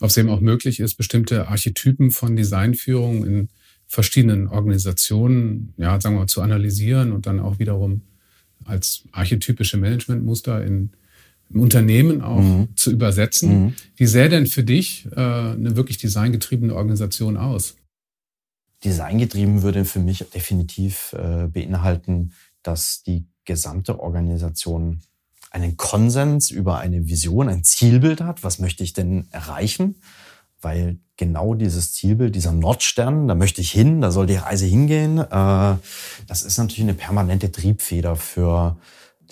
ob 0.00 0.08
es 0.08 0.16
eben 0.16 0.30
auch 0.30 0.40
möglich 0.40 0.80
ist, 0.80 0.94
bestimmte 0.94 1.48
Archetypen 1.48 2.10
von 2.10 2.36
Designführung 2.36 3.24
in 3.24 3.48
verschiedenen 3.86 4.48
Organisationen, 4.48 5.74
ja, 5.76 6.00
sagen 6.00 6.16
wir 6.16 6.20
mal, 6.20 6.26
zu 6.26 6.40
analysieren 6.40 7.12
und 7.12 7.26
dann 7.26 7.38
auch 7.38 7.58
wiederum 7.58 8.02
als 8.64 9.04
archetypische 9.12 9.76
Managementmuster 9.76 10.64
in, 10.64 10.90
im 11.50 11.60
Unternehmen 11.60 12.22
auch 12.22 12.40
mhm. 12.40 12.68
zu 12.76 12.90
übersetzen. 12.90 13.64
Mhm. 13.64 13.74
Wie 13.96 14.06
sähe 14.06 14.28
denn 14.28 14.46
für 14.46 14.64
dich 14.64 15.06
äh, 15.12 15.20
eine 15.20 15.76
wirklich 15.76 15.98
designgetriebene 15.98 16.74
Organisation 16.74 17.36
aus? 17.36 17.76
Designgetrieben 18.84 19.62
würde 19.62 19.84
für 19.84 20.00
mich 20.00 20.24
definitiv 20.34 21.14
äh, 21.14 21.46
beinhalten, 21.46 22.32
dass 22.62 23.02
die 23.02 23.26
gesamte 23.44 24.00
Organisation 24.00 25.00
einen 25.50 25.76
Konsens 25.76 26.50
über 26.50 26.78
eine 26.78 27.08
Vision, 27.08 27.48
ein 27.48 27.64
Zielbild 27.64 28.20
hat. 28.20 28.42
Was 28.42 28.58
möchte 28.58 28.84
ich 28.84 28.92
denn 28.92 29.26
erreichen? 29.30 29.96
Weil 30.60 30.98
genau 31.16 31.54
dieses 31.54 31.92
Zielbild, 31.92 32.34
dieser 32.34 32.52
Nordstern, 32.52 33.28
da 33.28 33.34
möchte 33.34 33.60
ich 33.60 33.70
hin, 33.70 34.00
da 34.00 34.10
soll 34.10 34.26
die 34.26 34.36
Reise 34.36 34.66
hingehen. 34.66 35.18
Äh, 35.18 35.76
das 36.26 36.42
ist 36.42 36.58
natürlich 36.58 36.82
eine 36.82 36.94
permanente 36.94 37.50
Triebfeder 37.50 38.16
für 38.16 38.76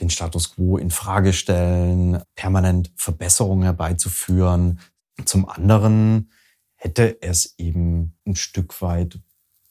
den 0.01 0.11
Status 0.11 0.55
quo 0.55 0.77
in 0.77 0.91
Frage 0.91 1.33
stellen, 1.33 2.21
permanent 2.35 2.93
Verbesserungen 2.97 3.65
herbeizuführen. 3.65 4.81
Zum 5.25 5.49
anderen 5.49 6.31
hätte 6.75 7.23
es 7.23 7.55
eben 7.59 8.17
ein 8.27 8.37
Stück 8.37 8.83
weit 8.83 9.21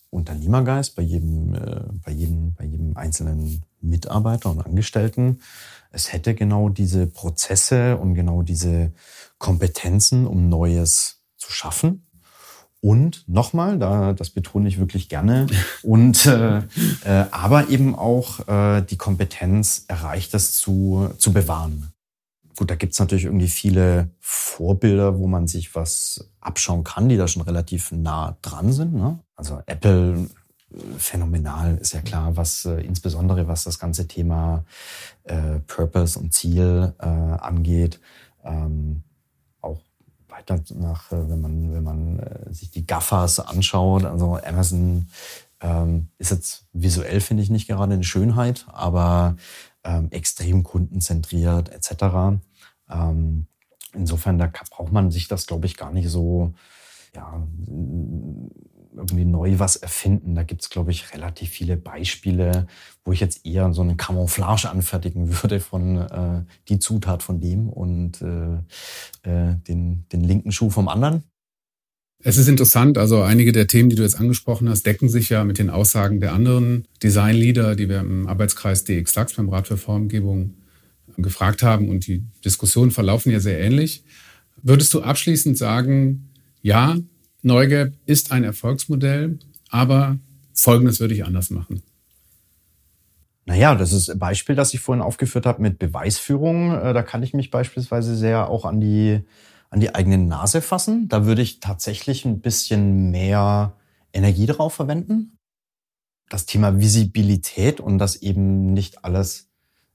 Unternehmergeist 0.09 0.95
bei 0.95 1.01
jedem, 1.01 1.55
äh, 1.55 1.81
bei 2.05 2.11
jedem, 2.11 2.53
bei 2.53 2.65
jedem 2.65 2.95
einzelnen 2.95 3.63
Mitarbeiter 3.81 4.51
und 4.51 4.65
Angestellten. 4.65 5.41
Es 5.91 6.13
hätte 6.13 6.35
genau 6.35 6.69
diese 6.69 7.07
Prozesse 7.07 7.97
und 7.97 8.13
genau 8.13 8.43
diese 8.43 8.93
Kompetenzen, 9.39 10.25
um 10.27 10.49
Neues 10.49 11.22
zu 11.45 11.51
schaffen. 11.51 12.05
Und 12.83 13.23
nochmal, 13.29 13.79
da, 13.79 14.11
das 14.11 14.29
betone 14.29 14.67
ich 14.67 14.77
wirklich 14.77 15.07
gerne, 15.07 15.47
und 15.83 16.25
äh, 16.25 16.57
äh, 16.57 16.63
aber 17.31 17.69
eben 17.69 17.95
auch 17.95 18.45
äh, 18.47 18.81
die 18.81 18.97
Kompetenz, 18.97 19.85
Erreichtes 19.87 20.57
zu, 20.57 21.09
zu 21.17 21.31
bewahren. 21.31 21.93
Gut, 22.57 22.69
da 22.69 22.75
gibt's 22.75 22.99
natürlich 22.99 23.23
irgendwie 23.23 23.47
viele 23.47 24.09
Vorbilder, 24.19 25.17
wo 25.17 25.27
man 25.27 25.47
sich 25.47 25.73
was 25.75 26.29
abschauen 26.41 26.83
kann, 26.83 27.07
die 27.07 27.15
da 27.15 27.27
schon 27.27 27.41
relativ 27.41 27.91
nah 27.93 28.37
dran 28.41 28.73
sind. 28.73 28.93
Ne? 28.93 29.17
Also 29.37 29.61
Apple 29.65 30.27
äh, 30.69 30.77
phänomenal, 30.97 31.77
ist 31.77 31.93
ja 31.93 32.01
klar, 32.01 32.35
was 32.35 32.65
äh, 32.65 32.81
insbesondere 32.81 33.47
was 33.47 33.63
das 33.63 33.79
ganze 33.79 34.09
Thema 34.09 34.65
äh, 35.23 35.59
Purpose 35.67 36.19
und 36.19 36.33
Ziel 36.33 36.93
äh, 36.99 37.05
angeht. 37.05 38.01
Ähm, 38.43 39.03
weiter 40.33 40.59
nach, 40.75 41.11
äh, 41.11 41.29
wenn 41.29 41.41
man, 41.41 41.73
wenn 41.73 41.83
man 41.83 42.19
äh, 42.19 42.53
sich 42.53 42.71
die 42.71 42.85
Gaffers 42.85 43.39
anschaut, 43.39 44.03
also 44.03 44.39
Amazon 44.43 45.07
ähm, 45.61 46.07
ist 46.17 46.31
jetzt 46.31 46.65
visuell, 46.73 47.21
finde 47.21 47.43
ich, 47.43 47.49
nicht 47.49 47.67
gerade 47.67 47.93
eine 47.93 48.03
Schönheit, 48.03 48.65
aber 48.71 49.37
ähm, 49.83 50.07
extrem 50.11 50.63
kundenzentriert 50.63 51.69
etc. 51.69 52.39
Ähm, 52.89 53.47
insofern, 53.93 54.37
da 54.37 54.51
braucht 54.71 54.91
man 54.91 55.11
sich 55.11 55.27
das, 55.27 55.45
glaube 55.45 55.67
ich, 55.67 55.77
gar 55.77 55.91
nicht 55.91 56.09
so 56.09 56.53
ja, 57.15 57.47
irgendwie 58.95 59.25
neu 59.25 59.59
was 59.59 59.75
erfinden. 59.75 60.35
Da 60.35 60.43
gibt 60.43 60.61
es, 60.61 60.69
glaube 60.69 60.91
ich, 60.91 61.13
relativ 61.13 61.49
viele 61.49 61.77
Beispiele, 61.77 62.67
wo 63.03 63.11
ich 63.11 63.19
jetzt 63.19 63.45
eher 63.45 63.73
so 63.73 63.81
eine 63.81 63.95
Camouflage 63.95 64.69
anfertigen 64.69 65.41
würde 65.43 65.59
von 65.59 65.97
äh, 65.97 66.43
die 66.69 66.79
Zutat 66.79 67.23
von 67.23 67.39
dem 67.39 67.69
und 67.69 68.21
äh, 68.21 68.55
äh, 69.23 69.55
den, 69.67 70.05
den 70.11 70.23
linken 70.23 70.51
Schuh 70.51 70.69
vom 70.69 70.87
anderen. 70.87 71.23
Es 72.25 72.37
ist 72.37 72.47
interessant, 72.47 72.97
also 72.97 73.21
einige 73.21 73.51
der 73.51 73.67
Themen, 73.67 73.89
die 73.89 73.97
du 73.97 74.03
jetzt 74.03 74.17
angesprochen 74.17 74.69
hast, 74.69 74.85
decken 74.85 75.09
sich 75.09 75.27
ja 75.27 75.43
mit 75.43 75.59
den 75.59 75.69
Aussagen 75.69 76.21
der 76.21 76.31
anderen 76.31 76.87
Designleader, 77.03 77.75
die 77.75 77.89
wir 77.89 77.99
im 77.99 78.27
Arbeitskreis 78.27 78.85
DX 78.85 79.11
DAX 79.11 79.33
beim 79.33 79.49
Rat 79.49 79.67
für 79.67 79.75
Formgebung 79.75 80.53
gefragt 81.17 81.63
haben 81.63 81.89
und 81.89 82.07
die 82.07 82.23
Diskussionen 82.45 82.91
verlaufen 82.91 83.31
ja 83.31 83.41
sehr 83.41 83.59
ähnlich. 83.59 84.05
Würdest 84.61 84.93
du 84.93 85.01
abschließend 85.01 85.57
sagen, 85.57 86.29
ja, 86.61 86.95
Neugap 87.43 87.93
ist 88.05 88.31
ein 88.31 88.43
Erfolgsmodell, 88.43 89.37
aber 89.69 90.17
Folgendes 90.53 90.99
würde 90.99 91.13
ich 91.13 91.25
anders 91.25 91.49
machen. 91.49 91.83
Naja, 93.45 93.75
das 93.75 93.91
ist 93.91 94.09
ein 94.09 94.19
Beispiel, 94.19 94.55
das 94.55 94.73
ich 94.73 94.79
vorhin 94.79 95.01
aufgeführt 95.01 95.45
habe 95.45 95.61
mit 95.61 95.77
Beweisführung. 95.77 96.71
Äh, 96.73 96.93
da 96.93 97.03
kann 97.03 97.21
ich 97.23 97.33
mich 97.33 97.51
beispielsweise 97.51 98.15
sehr 98.15 98.49
auch 98.49 98.63
an 98.63 98.79
die, 98.79 99.21
an 99.69 99.81
die 99.81 99.93
eigene 99.93 100.17
Nase 100.17 100.61
fassen. 100.61 101.09
Da 101.09 101.25
würde 101.25 101.41
ich 101.41 101.59
tatsächlich 101.59 102.23
ein 102.23 102.39
bisschen 102.39 103.11
mehr 103.11 103.75
Energie 104.13 104.45
drauf 104.45 104.73
verwenden. 104.73 105.37
Das 106.29 106.45
Thema 106.45 106.79
Visibilität 106.79 107.81
und 107.81 107.97
dass 107.97 108.15
eben 108.15 108.71
nicht 108.71 109.03
alles 109.03 109.49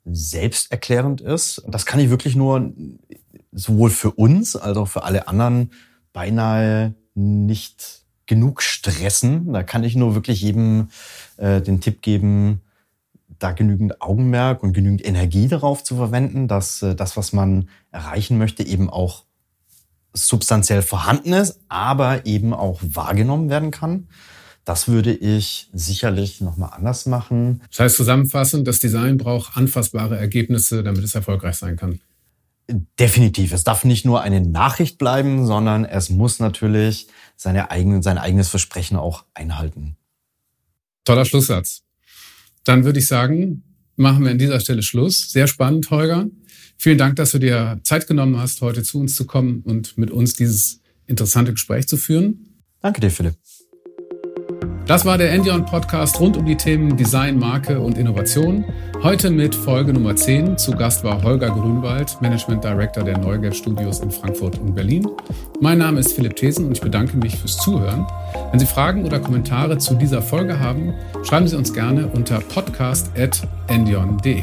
selbsterklärend 0.05 1.23
ist. 1.23 1.63
Das 1.67 1.87
kann 1.87 2.01
ich 2.01 2.11
wirklich 2.11 2.37
nur 2.37 2.73
sowohl 3.53 3.89
für 3.89 4.11
uns 4.11 4.57
als 4.57 4.77
auch 4.77 4.89
für 4.89 5.05
alle 5.05 5.27
anderen 5.29 5.73
beinahe 6.13 6.95
nicht 7.19 8.03
genug 8.27 8.63
stressen. 8.63 9.53
Da 9.53 9.63
kann 9.63 9.85
ich 9.85 9.97
nur 9.97 10.15
wirklich 10.15 10.41
jedem 10.41 10.89
äh, 11.37 11.61
den 11.61 11.81
Tipp 11.81 12.03
geben, 12.03 12.61
da 13.39 13.53
genügend 13.53 14.01
Augenmerk 14.01 14.63
und 14.63 14.73
genügend 14.73 15.05
Energie 15.05 15.49
darauf 15.49 15.83
zu 15.83 15.97
verwenden, 15.97 16.49
dass 16.49 16.83
äh, 16.83 16.95
das, 16.95 17.17
was 17.17 17.33
man 17.33 17.69
erreichen 17.91 18.39
möchte, 18.39 18.65
eben 18.65 18.91
auch 18.91 19.25
substanziell 20.13 20.83
vorhanden 20.83 21.33
ist, 21.33 21.61
aber 21.69 22.27
eben 22.27 22.55
auch 22.55 22.81
wahrgenommen 22.83 23.51
werden 23.51 23.71
kann. 23.71 24.09
Das 24.65 24.89
würde 24.89 25.15
ich 25.15 25.71
sicherlich 25.73 26.41
nochmal 26.41 26.71
anders 26.75 27.07
machen. 27.07 27.63
Das 27.71 27.81
heißt 27.81 27.97
zusammenfassend, 27.97 28.69
das 28.69 28.81
Design 28.81 29.17
braucht 29.17 29.57
anfassbare 29.57 30.19
Ergebnisse, 30.19 30.83
damit 30.83 31.05
es 31.05 31.15
erfolgreich 31.15 31.57
sein 31.57 31.77
kann. 31.77 32.01
Definitiv. 32.71 33.53
Es 33.53 33.65
darf 33.65 33.85
nicht 33.85 34.05
nur 34.05 34.21
eine 34.21 34.43
Nachricht 34.43 34.99
bleiben, 34.99 35.47
sondern 35.47 35.87
es 35.87 36.11
muss 36.11 36.39
natürlich 36.39 37.09
seine 37.35 37.71
eigenen, 37.71 38.03
sein 38.03 38.19
eigenes 38.19 38.49
Versprechen 38.49 38.99
auch 38.99 39.25
einhalten. 39.33 39.97
Toller 41.05 41.25
Schlusssatz. 41.25 41.83
Dann 42.65 42.85
würde 42.85 42.99
ich 42.99 43.07
sagen, 43.07 43.63
machen 43.97 44.23
wir 44.25 44.31
an 44.31 44.39
dieser 44.39 44.61
Stelle 44.61 44.83
Schluss. 44.83 45.31
Sehr 45.31 45.47
spannend, 45.47 45.91
Holger. 45.91 46.27
Vielen 46.77 46.99
Dank, 46.99 47.17
dass 47.17 47.31
du 47.31 47.39
dir 47.39 47.81
Zeit 47.85 48.07
genommen 48.07 48.37
hast, 48.37 48.61
heute 48.61 48.83
zu 48.83 49.01
uns 49.01 49.15
zu 49.15 49.27
kommen 49.27 49.63
und 49.63 49.97
mit 49.97 50.11
uns 50.11 50.35
dieses 50.35 50.81
interessante 51.07 51.53
Gespräch 51.53 51.89
zu 51.89 51.97
führen. 51.97 52.61
Danke 52.81 53.01
dir, 53.01 53.11
Philipp. 53.11 53.48
Das 54.89 55.05
war 55.05 55.19
der 55.19 55.31
Endion 55.33 55.67
Podcast 55.67 56.19
rund 56.19 56.39
um 56.39 56.47
die 56.47 56.57
Themen 56.57 56.97
Design, 56.97 57.39
Marke 57.39 57.79
und 57.79 57.99
Innovation. 57.99 58.65
Heute 59.03 59.29
mit 59.29 59.55
Folge 59.55 59.93
Nummer 59.93 60.17
10. 60.17 60.57
Zu 60.57 60.73
Gast 60.73 61.05
war 61.05 61.23
Holger 61.23 61.51
Grünwald, 61.51 62.17
Management 62.23 62.65
Director 62.65 63.05
der 63.05 63.19
Neugeld 63.19 63.55
Studios 63.55 64.01
in 64.01 64.11
Frankfurt 64.11 64.59
und 64.59 64.75
Berlin. 64.75 65.07
Mein 65.61 65.77
Name 65.77 66.01
ist 66.01 66.15
Philipp 66.15 66.37
Thesen 66.37 66.65
und 66.65 66.73
ich 66.73 66.81
bedanke 66.81 67.19
mich 67.19 67.37
fürs 67.37 67.59
Zuhören. 67.59 68.07
Wenn 68.51 68.61
Sie 68.61 68.65
Fragen 68.65 69.05
oder 69.05 69.21
Kommentare 69.21 69.77
zu 69.77 69.95
dieser 69.95 70.23
Folge 70.23 70.59
haben, 70.59 70.95
schreiben 71.23 71.47
Sie 71.47 71.57
uns 71.57 71.75
gerne 71.75 72.07
unter 72.07 72.41
podcast.endion.de. 72.41 74.43